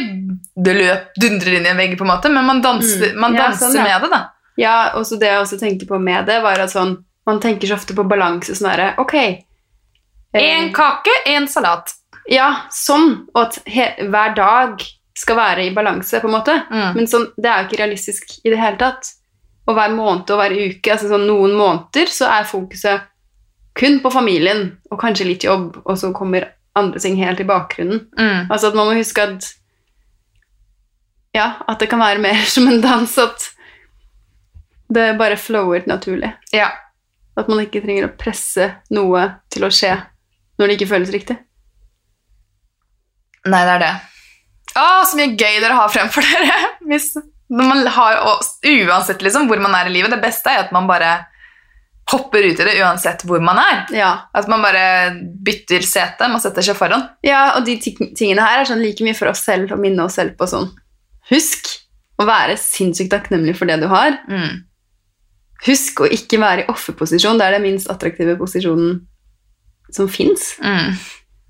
det 0.65 0.75
løp, 0.79 1.09
dundrer 1.21 1.59
inn 1.59 1.67
i 1.67 1.71
en 1.73 1.79
vegg, 1.81 1.97
på 1.99 2.07
en 2.07 2.11
måte, 2.13 2.31
men 2.33 2.47
man 2.49 2.63
danser, 2.65 3.13
Mm. 3.13 3.21
man 3.23 3.35
Ja, 3.37 3.51
sånn, 3.53 3.75
ja. 3.77 3.85
med 3.85 4.03
det, 4.07 4.11
da. 4.15 4.21
Ja, 4.59 4.77
og 4.99 5.05
så 5.07 5.19
det 5.21 5.29
jeg 5.31 5.43
også 5.43 5.59
tenkte 5.61 5.87
på 5.87 5.99
med 6.03 6.27
det, 6.27 6.41
var 6.43 6.59
at 6.59 6.71
sånn 6.75 6.97
Man 7.29 7.39
tenker 7.45 7.69
så 7.69 7.77
ofte 7.77 7.93
på 7.95 8.07
balanse 8.09 8.55
sånn 8.57 8.71
herre 8.71 8.95
Ok. 8.99 9.13
Én 10.35 10.41
En 10.41 10.73
kake, 10.73 11.13
en 11.27 11.47
salat. 11.49 11.93
Ja, 12.31 12.65
sånn. 12.73 13.27
Og 13.35 13.43
at 13.43 13.59
hver 13.67 14.35
dag 14.35 14.83
skal 15.19 15.39
være 15.39 15.67
i 15.67 15.75
balanse, 15.75 16.21
på 16.23 16.29
en 16.31 16.37
måte. 16.37 16.55
Mm. 16.71 16.91
Men 16.97 17.09
sånn, 17.11 17.29
det 17.37 17.51
er 17.51 17.63
jo 17.63 17.69
ikke 17.69 17.81
realistisk 17.83 18.37
i 18.45 18.53
det 18.53 18.61
hele 18.61 18.79
tatt. 18.81 19.11
Og 19.69 19.77
hver 19.77 19.93
måned 19.93 20.31
og 20.33 20.41
hver 20.41 20.55
uke, 20.57 20.93
altså 20.95 21.11
sånn 21.11 21.27
noen 21.29 21.57
måneder, 21.59 22.11
så 22.13 22.31
er 22.33 22.49
fokuset 22.49 23.09
kun 23.79 24.01
på 24.03 24.11
familien 24.11 24.65
og 24.91 25.01
kanskje 25.01 25.29
litt 25.29 25.47
jobb, 25.47 25.77
og 25.85 25.99
så 26.01 26.11
kommer 26.17 26.49
andre 26.79 27.03
ting 27.03 27.19
helt 27.21 27.43
i 27.43 27.47
bakgrunnen. 27.47 28.07
Mm. 28.19 28.49
Altså 28.49 28.71
at 28.71 28.79
man 28.79 28.91
må 28.91 28.99
huske 28.99 29.23
at 29.23 29.55
Ja, 31.37 31.61
at 31.69 31.79
det 31.79 31.91
kan 31.91 32.01
være 32.01 32.23
mer 32.23 32.41
som 32.55 32.67
en 32.71 32.81
dans, 32.83 33.19
at 33.19 33.51
det 34.89 35.19
bare 35.19 35.37
flower 35.37 35.85
naturlig. 35.87 36.33
Ja. 36.55 36.71
At 37.37 37.51
man 37.51 37.61
ikke 37.63 37.83
trenger 37.85 38.09
å 38.09 38.15
presse 38.19 38.71
noe 38.91 39.27
til 39.53 39.67
å 39.69 39.71
skje 39.71 39.93
når 40.59 40.67
det 40.67 40.79
ikke 40.79 40.93
føles 40.95 41.13
riktig. 41.15 41.37
Nei, 43.47 43.61
det 43.63 43.75
er 43.77 43.85
det. 43.85 43.93
Å, 44.79 44.87
så 45.09 45.19
mye 45.19 45.35
gøy 45.35 45.59
dere 45.63 45.77
har 45.77 45.91
fremfor 45.93 46.25
dere. 46.27 46.59
Hvis, 46.91 47.11
har, 47.97 48.21
uansett 48.29 49.25
liksom, 49.25 49.49
hvor 49.51 49.61
man 49.63 49.75
er 49.79 49.91
i 49.91 49.97
livet. 49.97 50.13
Det 50.15 50.23
beste 50.23 50.53
er 50.53 50.67
at 50.67 50.73
man 50.75 50.89
bare 50.91 51.17
hopper 52.09 52.47
ut 52.47 52.61
i 52.61 52.65
det 52.65 52.77
uansett 52.81 53.25
hvor 53.29 53.43
man 53.45 53.61
er. 53.61 53.83
Ja. 53.93 54.13
At 54.37 54.49
man 54.49 54.65
bare 54.65 54.85
bytter 55.45 55.85
sete. 55.85 56.29
Man 56.31 56.43
setter 56.45 56.65
seg 56.65 56.79
foran. 56.79 57.09
ja, 57.27 57.59
og 57.59 57.67
de 57.69 57.77
tingene 57.83 58.45
her 58.45 58.63
er 58.63 58.71
sånn 58.71 58.85
like 58.85 59.05
mye 59.05 59.17
for 59.19 59.33
oss 59.33 59.45
selv 59.45 59.75
å 59.75 59.81
minne 59.81 60.07
oss 60.07 60.17
selv 60.21 60.39
på 60.39 60.49
sånn 60.49 60.71
Husk 61.29 61.67
å 62.19 62.25
være 62.25 62.55
sinnssykt 62.57 63.13
takknemlig 63.13 63.53
for 63.59 63.69
det 63.69 63.77
du 63.83 63.87
har. 63.93 64.15
Mm. 64.33 64.65
Husk 65.67 66.01
å 66.01 66.09
ikke 66.09 66.39
være 66.41 66.65
i 66.65 66.71
offerposisjon. 66.73 67.37
Det 67.37 67.45
er 67.45 67.59
den 67.59 67.67
minst 67.67 67.91
attraktive 67.93 68.39
posisjonen 68.41 69.03
som 69.93 70.09
fins. 70.09 70.55
Mm. 70.63 70.97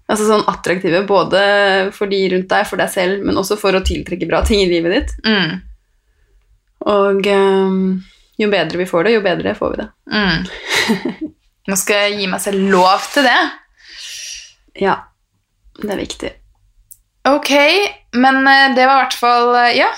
Altså 0.09 0.25
sånn 0.25 0.47
attraktive 0.49 1.03
både 1.09 1.40
for 1.92 2.09
de 2.09 2.23
rundt 2.33 2.49
deg, 2.49 2.68
for 2.68 2.81
deg 2.81 2.88
selv, 2.92 3.25
men 3.27 3.37
også 3.37 3.59
for 3.61 3.77
å 3.77 3.85
tiltrekke 3.85 4.29
bra 4.31 4.40
ting 4.47 4.62
i 4.62 4.71
livet 4.71 4.94
ditt. 4.94 5.16
Mm. 5.29 5.59
Og 6.88 7.29
um, 7.29 7.83
jo 8.40 8.49
bedre 8.53 8.81
vi 8.81 8.88
får 8.88 9.05
det, 9.05 9.14
jo 9.18 9.25
bedre 9.25 9.55
får 9.59 9.75
vi 9.75 9.81
det. 9.83 9.88
Mm. 10.14 10.44
Nå 11.68 11.77
skal 11.77 12.07
jeg 12.07 12.23
gi 12.23 12.29
meg 12.33 12.40
selv 12.40 12.71
lov 12.73 13.09
til 13.12 13.29
det. 13.29 13.38
Ja, 14.81 14.94
det 15.83 15.90
er 15.92 16.01
viktig. 16.01 16.31
Ok, 17.29 17.51
men 18.16 18.40
eh, 18.49 18.68
det 18.77 18.87
var 18.87 18.94
i 18.94 19.03
hvert 19.03 19.16
fall 19.18 19.51
eh, 19.59 19.75
Ja, 19.83 19.88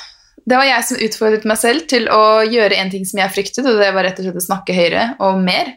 det 0.49 0.57
var 0.59 0.66
jeg 0.66 0.87
som 0.88 1.03
utfordret 1.05 1.44
meg 1.46 1.61
selv 1.61 1.85
til 1.90 2.09
å 2.11 2.40
gjøre 2.42 2.81
en 2.81 2.90
ting 2.90 3.05
som 3.07 3.20
jeg 3.20 3.31
fryktet, 3.37 3.62
og 3.62 3.79
det 3.79 3.92
var 3.94 4.09
rett 4.09 4.18
og 4.18 4.27
slett 4.27 4.40
å 4.40 4.46
snakke 4.49 4.75
høyere 4.75 5.05
og 5.23 5.38
mer. 5.44 5.77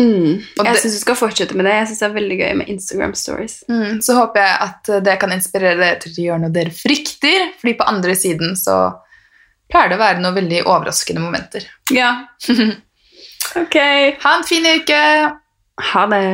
Mm. 0.00 0.40
Og 0.56 0.64
Jeg 0.64 0.80
syns 0.80 0.96
du 0.96 1.02
skal 1.02 1.18
fortsette 1.18 1.56
med 1.58 1.66
det. 1.68 1.74
Jeg 1.76 1.90
synes 1.90 2.00
det 2.00 2.06
er 2.08 2.16
veldig 2.16 2.38
gøy 2.40 2.52
med 2.62 2.72
Instagram 2.72 3.14
stories. 3.18 3.56
Mm, 3.68 4.00
så 4.04 4.16
håper 4.16 4.46
jeg 4.46 4.56
at 4.66 4.92
det 5.04 5.16
kan 5.20 5.34
inspirere 5.36 5.76
dere 5.80 6.00
til 6.00 6.14
å 6.14 6.26
gjøre 6.28 6.42
noe 6.46 6.54
dere 6.54 6.74
frykter, 6.74 7.50
fordi 7.60 7.76
på 7.76 7.88
andre 7.90 8.16
siden 8.16 8.56
så 8.58 8.78
pleier 9.70 9.92
det 9.92 9.98
å 9.98 10.02
være 10.02 10.22
noen 10.22 10.38
veldig 10.40 10.64
overraskende 10.64 11.22
momenter. 11.22 11.68
Ja. 11.94 12.14
ok. 13.62 13.78
Ha 14.24 14.34
en 14.38 14.48
fin 14.48 14.72
uke! 14.72 15.04
Ha 15.80 16.06
det. 16.12 16.24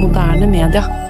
Moderne 0.00 0.50
media. 0.50 1.09